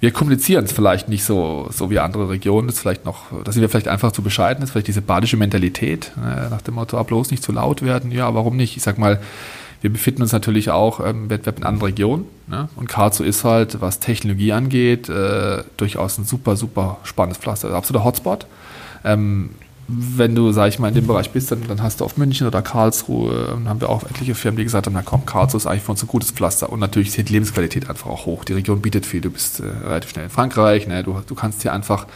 Wir 0.02 0.10
kommunizieren 0.10 0.64
es 0.64 0.72
vielleicht 0.72 1.08
nicht 1.08 1.22
so, 1.22 1.68
so 1.70 1.88
wie 1.88 2.00
andere 2.00 2.28
Regionen. 2.28 2.66
Das, 2.66 2.80
vielleicht 2.80 3.04
noch, 3.04 3.26
da 3.44 3.52
sind 3.52 3.62
wir 3.62 3.68
vielleicht 3.68 3.86
einfach 3.86 4.10
zu 4.10 4.20
bescheiden. 4.20 4.60
Das 4.60 4.70
ist 4.70 4.72
vielleicht 4.72 4.88
diese 4.88 5.00
badische 5.00 5.36
Mentalität, 5.36 6.10
äh, 6.16 6.50
nach 6.50 6.60
dem 6.60 6.74
Motto, 6.74 6.98
ah, 6.98 7.04
bloß 7.04 7.30
nicht 7.30 7.44
zu 7.44 7.52
laut 7.52 7.82
werden. 7.82 8.10
Ja, 8.10 8.34
warum 8.34 8.56
nicht? 8.56 8.76
Ich 8.76 8.82
sag 8.82 8.98
mal, 8.98 9.20
wir 9.80 9.92
befinden 9.92 10.22
uns 10.22 10.32
natürlich 10.32 10.70
auch 10.70 10.98
im 10.98 11.30
Wettbewerb 11.30 11.58
in 11.58 11.62
anderen 11.62 11.86
Regionen. 11.86 12.24
Ne? 12.48 12.68
Und 12.74 12.88
Karlsruhe 12.88 13.28
ist 13.28 13.44
halt, 13.44 13.80
was 13.80 14.00
Technologie 14.00 14.52
angeht, 14.52 15.08
äh, 15.08 15.62
durchaus 15.76 16.18
ein 16.18 16.24
super, 16.24 16.56
super 16.56 16.98
spannendes 17.04 17.38
Pflaster. 17.38 17.68
Also 17.68 17.78
absoluter 17.78 18.04
Hotspot. 18.04 18.46
Ähm, 19.04 19.50
wenn 19.95 20.34
du, 20.34 20.53
sag 20.53 20.68
ich 20.68 20.78
mal, 20.78 20.88
in 20.88 20.95
dem 20.95 21.07
Bereich 21.07 21.30
bist, 21.30 21.51
dann, 21.51 21.66
dann 21.68 21.82
hast 21.82 22.01
du 22.01 22.05
auf 22.05 22.16
München 22.16 22.47
oder 22.47 22.62
Karlsruhe, 22.62 23.49
dann 23.51 23.68
haben 23.68 23.80
wir 23.80 23.90
auch 23.90 24.05
etliche 24.05 24.34
Firmen, 24.34 24.57
die 24.57 24.64
gesagt 24.64 24.86
haben, 24.86 24.95
na 24.95 25.03
komm, 25.03 25.26
Karlsruhe 25.26 25.59
ist 25.59 25.66
eigentlich 25.66 25.82
für 25.82 25.93
uns 25.93 26.03
ein 26.03 26.09
gutes 26.09 26.30
Pflaster. 26.30 26.70
Und 26.70 26.80
natürlich 26.80 27.09
ist 27.09 27.28
die 27.28 27.32
Lebensqualität 27.32 27.88
einfach 27.88 28.07
auch 28.07 28.26
hoch. 28.26 28.45
Die 28.45 28.55
Region 28.55 28.80
bietet 28.80 29.05
viel. 29.05 29.20
Du 29.20 29.30
bist 29.30 29.61
äh, 29.61 29.64
relativ 29.64 30.11
schnell 30.11 30.24
in 30.24 30.30
Frankreich, 30.30 30.86
ne? 30.86 31.03
du, 31.03 31.20
du 31.26 31.34
kannst 31.34 31.62
hier 31.62 31.72
einfach 31.72 32.07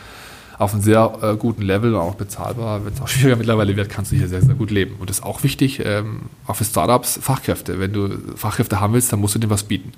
auf 0.59 0.73
einem 0.73 0.83
sehr 0.83 1.19
äh, 1.23 1.37
guten 1.37 1.63
Level 1.63 1.95
und 1.95 2.01
auch 2.01 2.15
bezahlbar, 2.15 2.85
wenn 2.85 2.95
es 2.95 3.01
auch 3.01 3.09
schwieriger 3.09 3.37
mittlerweile 3.37 3.77
wird, 3.77 3.91
kannst 3.91 4.13
du 4.13 4.17
hier 4.17 4.29
sehr, 4.29 4.43
sehr 4.43 4.55
gut 4.55 4.71
leben. 4.71 4.97
Und 4.99 5.11
das 5.11 5.19
ist 5.19 5.25
auch 5.25 5.43
wichtig, 5.43 5.83
ähm, 5.85 6.23
auch 6.47 6.57
für 6.57 6.65
Startups, 6.65 7.19
Fachkräfte. 7.23 7.79
Wenn 7.79 7.93
du 7.93 8.11
Fachkräfte 8.37 8.81
haben 8.81 8.95
willst, 8.95 9.13
dann 9.13 9.21
musst 9.21 9.35
du 9.35 9.39
dir 9.39 9.51
was 9.51 9.65
bieten. 9.65 9.93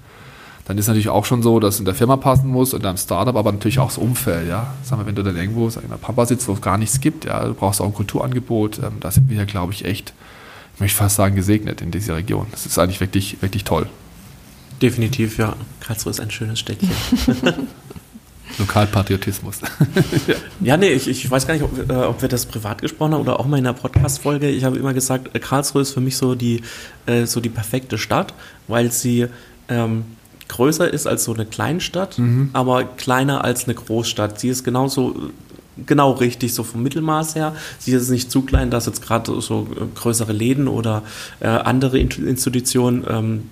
Dann 0.68 0.76
ist 0.76 0.86
natürlich 0.86 1.08
auch 1.08 1.24
schon 1.24 1.42
so, 1.42 1.60
dass 1.60 1.74
es 1.74 1.80
in 1.80 1.86
der 1.86 1.94
Firma 1.94 2.18
passen 2.18 2.48
muss 2.48 2.74
und 2.74 2.84
deinem 2.84 2.98
Startup, 2.98 3.34
aber 3.34 3.50
natürlich 3.50 3.78
auch 3.78 3.88
das 3.88 3.96
Umfeld. 3.96 4.46
Ja? 4.48 4.74
Sagen 4.82 5.00
wir, 5.00 5.06
wenn 5.06 5.14
du 5.14 5.22
dann 5.22 5.34
irgendwo 5.34 5.70
sag 5.70 5.82
ich 5.82 5.88
mal, 5.88 5.96
Pampa 5.96 6.26
sitzt, 6.26 6.46
wo 6.46 6.52
es 6.52 6.60
gar 6.60 6.76
nichts 6.76 7.00
gibt, 7.00 7.24
ja, 7.24 7.42
du 7.46 7.54
brauchst 7.54 7.80
auch 7.80 7.86
ein 7.86 7.94
Kulturangebot. 7.94 8.78
Ähm, 8.78 8.98
da 9.00 9.10
sind 9.10 9.30
wir 9.30 9.38
ja, 9.38 9.44
glaube 9.46 9.72
ich, 9.72 9.86
echt, 9.86 10.12
ich 10.74 10.80
möchte 10.80 10.98
fast 10.98 11.16
sagen, 11.16 11.34
gesegnet 11.34 11.80
in 11.80 11.90
dieser 11.90 12.16
Region. 12.16 12.46
Das 12.50 12.66
ist 12.66 12.78
eigentlich 12.78 13.00
wirklich, 13.00 13.40
wirklich 13.40 13.64
toll. 13.64 13.88
Definitiv, 14.82 15.38
ja. 15.38 15.56
Karlsruhe 15.80 16.10
ist 16.10 16.20
ein 16.20 16.30
schönes 16.30 16.58
Städtchen. 16.58 16.90
Lokalpatriotismus. 18.58 19.60
ja. 20.26 20.34
ja, 20.60 20.76
nee, 20.76 20.90
ich, 20.90 21.08
ich 21.08 21.30
weiß 21.30 21.46
gar 21.46 21.54
nicht, 21.54 21.64
ob, 21.64 21.90
äh, 21.90 21.94
ob, 21.94 22.20
wir 22.20 22.28
das 22.28 22.44
privat 22.44 22.82
gesprochen 22.82 23.14
haben 23.14 23.22
oder 23.22 23.40
auch 23.40 23.46
mal 23.46 23.56
in 23.56 23.64
der 23.64 23.72
Podcast-Folge. 23.72 24.50
Ich 24.50 24.64
habe 24.64 24.76
immer 24.76 24.92
gesagt, 24.92 25.34
äh, 25.34 25.38
Karlsruhe 25.38 25.80
ist 25.80 25.92
für 25.92 26.02
mich 26.02 26.18
so 26.18 26.34
die, 26.34 26.60
äh, 27.06 27.24
so 27.24 27.40
die 27.40 27.48
perfekte 27.48 27.96
Stadt, 27.96 28.34
weil 28.66 28.92
sie 28.92 29.28
ähm, 29.70 30.04
größer 30.48 30.92
ist 30.92 31.06
als 31.06 31.24
so 31.24 31.34
eine 31.34 31.46
Kleinstadt, 31.46 32.18
mhm. 32.18 32.50
aber 32.52 32.84
kleiner 32.84 33.44
als 33.44 33.64
eine 33.64 33.74
Großstadt. 33.74 34.40
Sie 34.40 34.48
ist 34.48 34.64
genauso 34.64 35.30
genau 35.86 36.12
richtig, 36.12 36.54
so 36.54 36.62
vom 36.62 36.82
Mittelmaß 36.82 37.34
her. 37.34 37.54
Sie 37.78 37.92
ist 37.92 38.10
nicht 38.10 38.30
zu 38.30 38.42
klein, 38.42 38.70
dass 38.70 38.86
jetzt 38.86 39.02
gerade 39.02 39.40
so 39.40 39.68
äh, 39.74 39.84
größere 39.94 40.32
Läden 40.32 40.68
oder 40.68 41.02
äh, 41.40 41.46
andere 41.46 41.98
Institutionen 41.98 43.04
ähm, 43.08 43.42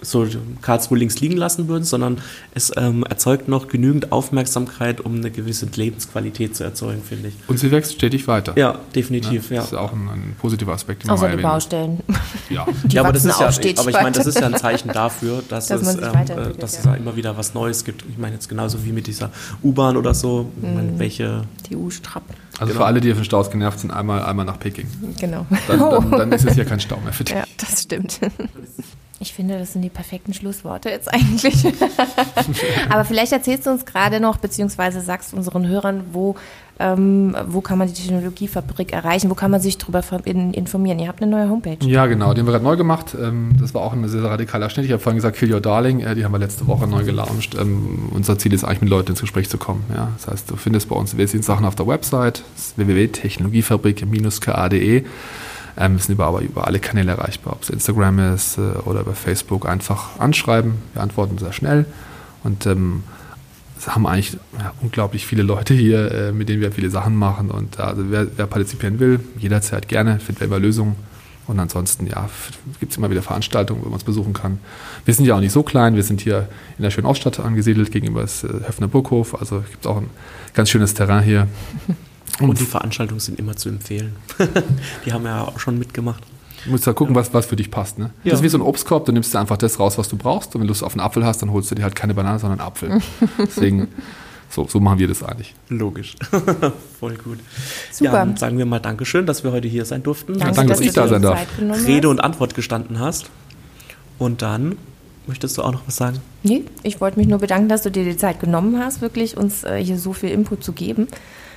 so 0.00 0.26
Karlsruhe 0.62 0.98
links 0.98 1.20
liegen 1.20 1.36
lassen 1.36 1.68
würden, 1.68 1.84
sondern 1.84 2.18
es 2.54 2.72
ähm, 2.76 3.04
erzeugt 3.04 3.48
noch 3.48 3.68
genügend 3.68 4.12
Aufmerksamkeit, 4.12 5.00
um 5.00 5.16
eine 5.16 5.30
gewisse 5.30 5.66
Lebensqualität 5.74 6.56
zu 6.56 6.64
erzeugen, 6.64 7.02
finde 7.02 7.28
ich. 7.28 7.34
Und 7.48 7.58
sie 7.58 7.70
wächst 7.70 7.92
stetig 7.94 8.26
weiter. 8.28 8.54
Ja, 8.56 8.78
definitiv. 8.94 9.50
Ja, 9.50 9.60
das 9.60 9.70
ja. 9.70 9.78
ist 9.78 9.84
auch 9.84 9.92
ein, 9.92 10.08
ein 10.08 10.36
positiver 10.38 10.72
Aspekt. 10.72 11.08
Außer 11.08 11.28
die 11.28 11.42
Baustellen. 11.42 12.00
Ja, 12.48 12.64
ja 12.88 13.02
aber 13.02 13.12
das 13.12 13.24
ist 13.24 13.40
ja, 13.40 13.48
aber 13.48 13.90
ich 13.90 13.96
meine, 13.96 14.12
das 14.12 14.26
ist 14.26 14.38
ja 14.38 14.46
ein 14.46 14.54
Zeichen 14.56 14.92
dafür, 14.92 15.42
dass, 15.48 15.66
dass, 15.66 15.82
es, 15.82 15.96
ähm, 15.96 16.02
äh, 16.02 16.54
dass 16.56 16.84
ja. 16.84 16.92
es 16.92 17.00
immer 17.00 17.16
wieder 17.16 17.36
was 17.36 17.54
Neues 17.54 17.84
gibt. 17.84 18.04
Ich 18.08 18.18
meine 18.18 18.34
jetzt 18.34 18.48
genauso 18.48 18.84
wie 18.84 18.92
mit 18.92 19.08
dieser 19.08 19.30
U-Bahn 19.64 19.96
oder 19.96 20.14
so, 20.14 20.50
mhm. 20.60 20.74
meine, 20.74 20.98
welche 20.98 21.42
die 21.68 21.75
EU-Strappen. 21.76 22.34
Also 22.58 22.72
genau. 22.72 22.80
für 22.80 22.86
alle, 22.86 23.00
die 23.00 23.12
von 23.14 23.24
Staus 23.24 23.50
genervt 23.50 23.80
sind, 23.80 23.90
einmal, 23.90 24.24
einmal 24.24 24.46
nach 24.46 24.58
Peking. 24.58 24.86
Genau. 25.18 25.46
Dann, 25.68 25.78
dann, 25.78 26.10
dann 26.18 26.32
ist 26.32 26.44
es 26.44 26.54
hier 26.54 26.64
kein 26.64 26.80
Stau 26.80 26.98
mehr 27.00 27.12
für 27.12 27.24
dich. 27.24 27.34
Ja, 27.34 27.44
das 27.58 27.82
stimmt. 27.82 28.20
Ich 29.18 29.32
finde, 29.32 29.58
das 29.58 29.72
sind 29.72 29.80
die 29.82 29.88
perfekten 29.88 30.34
Schlussworte 30.34 30.90
jetzt 30.90 31.12
eigentlich. 31.12 31.66
Aber 32.90 33.04
vielleicht 33.04 33.32
erzählst 33.32 33.66
du 33.66 33.70
uns 33.70 33.86
gerade 33.86 34.20
noch, 34.20 34.36
beziehungsweise 34.36 35.00
sagst 35.00 35.32
unseren 35.32 35.66
Hörern, 35.66 36.04
wo, 36.12 36.36
ähm, 36.78 37.34
wo 37.46 37.62
kann 37.62 37.78
man 37.78 37.88
die 37.88 37.94
Technologiefabrik 37.94 38.92
erreichen, 38.92 39.30
wo 39.30 39.34
kann 39.34 39.50
man 39.50 39.60
sich 39.60 39.78
darüber 39.78 40.02
informieren. 40.26 40.98
Ihr 40.98 41.08
habt 41.08 41.22
eine 41.22 41.30
neue 41.30 41.48
Homepage. 41.48 41.78
Ja, 41.86 42.04
genau, 42.06 42.34
die 42.34 42.40
haben 42.40 42.46
wir 42.46 42.52
gerade 42.52 42.64
neu 42.64 42.76
gemacht. 42.76 43.16
Ähm, 43.18 43.52
das 43.58 43.72
war 43.72 43.80
auch 43.82 43.94
ein 43.94 44.06
sehr, 44.08 44.24
radikaler 44.24 44.68
Schnitt. 44.68 44.84
Ich 44.86 44.92
habe 44.92 45.02
vorhin 45.02 45.16
gesagt, 45.16 45.38
Kill 45.38 45.52
Your 45.52 45.60
Darling, 45.60 46.00
äh, 46.00 46.14
die 46.14 46.24
haben 46.24 46.32
wir 46.32 46.38
letzte 46.38 46.66
Woche 46.66 46.86
neu 46.86 47.04
gelauncht. 47.04 47.56
Ähm, 47.58 48.10
unser 48.12 48.38
Ziel 48.38 48.52
ist 48.52 48.64
eigentlich, 48.64 48.82
mit 48.82 48.90
Leuten 48.90 49.12
ins 49.12 49.20
Gespräch 49.20 49.48
zu 49.48 49.56
kommen. 49.56 49.84
Ja, 49.94 50.10
das 50.16 50.26
heißt, 50.26 50.50
du 50.50 50.56
findest 50.56 50.90
bei 50.90 50.96
uns 50.96 51.16
Sachen 51.46 51.64
auf 51.64 51.76
der 51.76 51.86
Website, 51.86 52.42
www.technologiefabrik-k.de. 52.76 55.04
Ähm, 55.78 55.92
wir 55.92 55.98
sind 55.98 56.14
über, 56.14 56.26
aber 56.26 56.40
über 56.40 56.66
alle 56.66 56.78
Kanäle 56.78 57.12
erreichbar, 57.12 57.52
ob 57.54 57.62
es 57.62 57.70
Instagram 57.70 58.34
ist 58.34 58.58
äh, 58.58 58.78
oder 58.84 59.00
über 59.00 59.14
Facebook. 59.14 59.68
Einfach 59.68 60.18
anschreiben. 60.18 60.74
Wir 60.92 61.02
antworten 61.02 61.38
sehr 61.38 61.52
schnell. 61.52 61.86
Und 62.44 62.66
ähm, 62.66 63.02
es 63.78 63.88
haben 63.88 64.06
eigentlich 64.06 64.38
ja, 64.58 64.72
unglaublich 64.80 65.26
viele 65.26 65.42
Leute 65.42 65.74
hier, 65.74 66.10
äh, 66.10 66.32
mit 66.32 66.48
denen 66.48 66.60
wir 66.60 66.72
viele 66.72 66.90
Sachen 66.90 67.14
machen. 67.14 67.50
Und 67.50 67.78
also 67.78 68.10
wer, 68.10 68.26
wer 68.36 68.46
partizipieren 68.46 68.98
will, 68.98 69.20
jederzeit 69.38 69.88
gerne, 69.88 70.18
findet 70.18 70.40
wir 70.40 70.46
immer 70.46 70.58
Lösungen. 70.58 70.96
Und 71.46 71.60
ansonsten, 71.60 72.06
ja, 72.08 72.28
gibt 72.80 72.92
es 72.92 72.98
immer 72.98 73.10
wieder 73.10 73.22
Veranstaltungen, 73.22 73.80
wo 73.82 73.84
man 73.84 73.94
uns 73.94 74.04
besuchen 74.04 74.32
kann. 74.32 74.58
Wir 75.04 75.14
sind 75.14 75.26
ja 75.26 75.36
auch 75.36 75.40
nicht 75.40 75.52
so 75.52 75.62
klein, 75.62 75.94
wir 75.94 76.02
sind 76.02 76.20
hier 76.20 76.48
in 76.76 76.82
der 76.82 76.90
schönen 76.90 77.06
Ausstadt 77.06 77.38
angesiedelt, 77.38 77.92
gegenüber 77.92 78.22
des 78.22 78.42
äh, 78.42 78.48
Höfner 78.48 78.88
Burghof. 78.88 79.38
Also 79.38 79.60
gibt 79.60 79.84
es 79.84 79.86
auch 79.86 79.98
ein 79.98 80.10
ganz 80.54 80.70
schönes 80.70 80.94
Terrain 80.94 81.22
hier. 81.22 81.46
Und, 82.40 82.50
Und 82.50 82.60
die 82.60 82.64
Veranstaltungen 82.64 83.20
sind 83.20 83.38
immer 83.38 83.56
zu 83.56 83.68
empfehlen. 83.68 84.16
die 85.06 85.12
haben 85.12 85.24
ja 85.24 85.42
auch 85.42 85.60
schon 85.60 85.78
mitgemacht. 85.78 86.22
Du 86.66 86.72
musst 86.72 86.86
ja 86.86 86.92
gucken, 86.92 87.14
was, 87.14 87.32
was 87.32 87.46
für 87.46 87.56
dich 87.56 87.70
passt. 87.70 87.98
Ne? 87.98 88.10
Ja. 88.24 88.30
Das 88.30 88.40
ist 88.40 88.42
wie 88.42 88.48
so 88.48 88.58
ein 88.58 88.62
Obstkorb, 88.62 89.06
du 89.06 89.12
nimmst 89.12 89.32
dir 89.32 89.38
einfach 89.38 89.56
das 89.56 89.78
raus, 89.78 89.96
was 89.98 90.08
du 90.08 90.16
brauchst. 90.16 90.54
Und 90.54 90.60
wenn 90.60 90.66
du 90.66 90.72
Lust 90.72 90.82
auf 90.82 90.92
einen 90.92 91.00
Apfel 91.00 91.24
hast, 91.24 91.40
dann 91.42 91.52
holst 91.52 91.70
du 91.70 91.74
dir 91.74 91.82
halt 91.82 91.94
keine 91.96 92.14
Banane, 92.14 92.38
sondern 92.38 92.60
einen 92.60 92.68
Apfel. 92.68 93.00
Deswegen, 93.38 93.88
so, 94.50 94.66
so 94.66 94.80
machen 94.80 94.98
wir 94.98 95.08
das 95.08 95.22
eigentlich. 95.22 95.54
Logisch. 95.68 96.16
Voll 97.00 97.16
gut. 97.16 97.38
Super. 97.90 98.04
Ja, 98.04 98.12
dann 98.12 98.36
sagen 98.36 98.58
wir 98.58 98.66
mal 98.66 98.80
Dankeschön, 98.80 99.26
dass 99.26 99.44
wir 99.44 99.52
heute 99.52 99.68
hier 99.68 99.84
sein 99.84 100.02
durften. 100.02 100.34
Danke, 100.34 100.46
ja, 100.46 100.52
danke 100.52 100.68
dass, 100.70 100.78
dass 100.78 100.86
ich 100.86 100.92
da 100.92 101.08
sein 101.08 101.22
darf. 101.22 101.38
Rede 101.86 102.08
und 102.08 102.20
Antwort 102.20 102.54
gestanden 102.54 102.98
hast. 102.98 103.30
Und 104.18 104.42
dann 104.42 104.76
Möchtest 105.26 105.58
du 105.58 105.62
auch 105.62 105.72
noch 105.72 105.82
was 105.86 105.96
sagen? 105.96 106.20
Nee, 106.44 106.64
ich 106.84 107.00
wollte 107.00 107.18
mich 107.18 107.26
nur 107.26 107.40
bedanken, 107.40 107.68
dass 107.68 107.82
du 107.82 107.90
dir 107.90 108.04
die 108.04 108.16
Zeit 108.16 108.38
genommen 108.38 108.78
hast, 108.78 109.00
wirklich 109.00 109.36
uns 109.36 109.64
äh, 109.64 109.82
hier 109.82 109.98
so 109.98 110.12
viel 110.12 110.30
Input 110.30 110.62
zu 110.62 110.72
geben. 110.72 111.08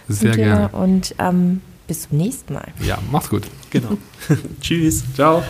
Sehr 0.07 0.36
gerne. 0.36 0.70
Und 0.70 1.14
ähm, 1.20 1.62
bis 1.90 2.08
zum 2.08 2.18
nächsten 2.20 2.54
Mal. 2.54 2.72
Ja, 2.86 3.00
mach's 3.12 3.30
gut. 3.30 3.44
Genau. 3.72 3.98
Tschüss. 4.62 5.04
Ciao. 5.16 5.44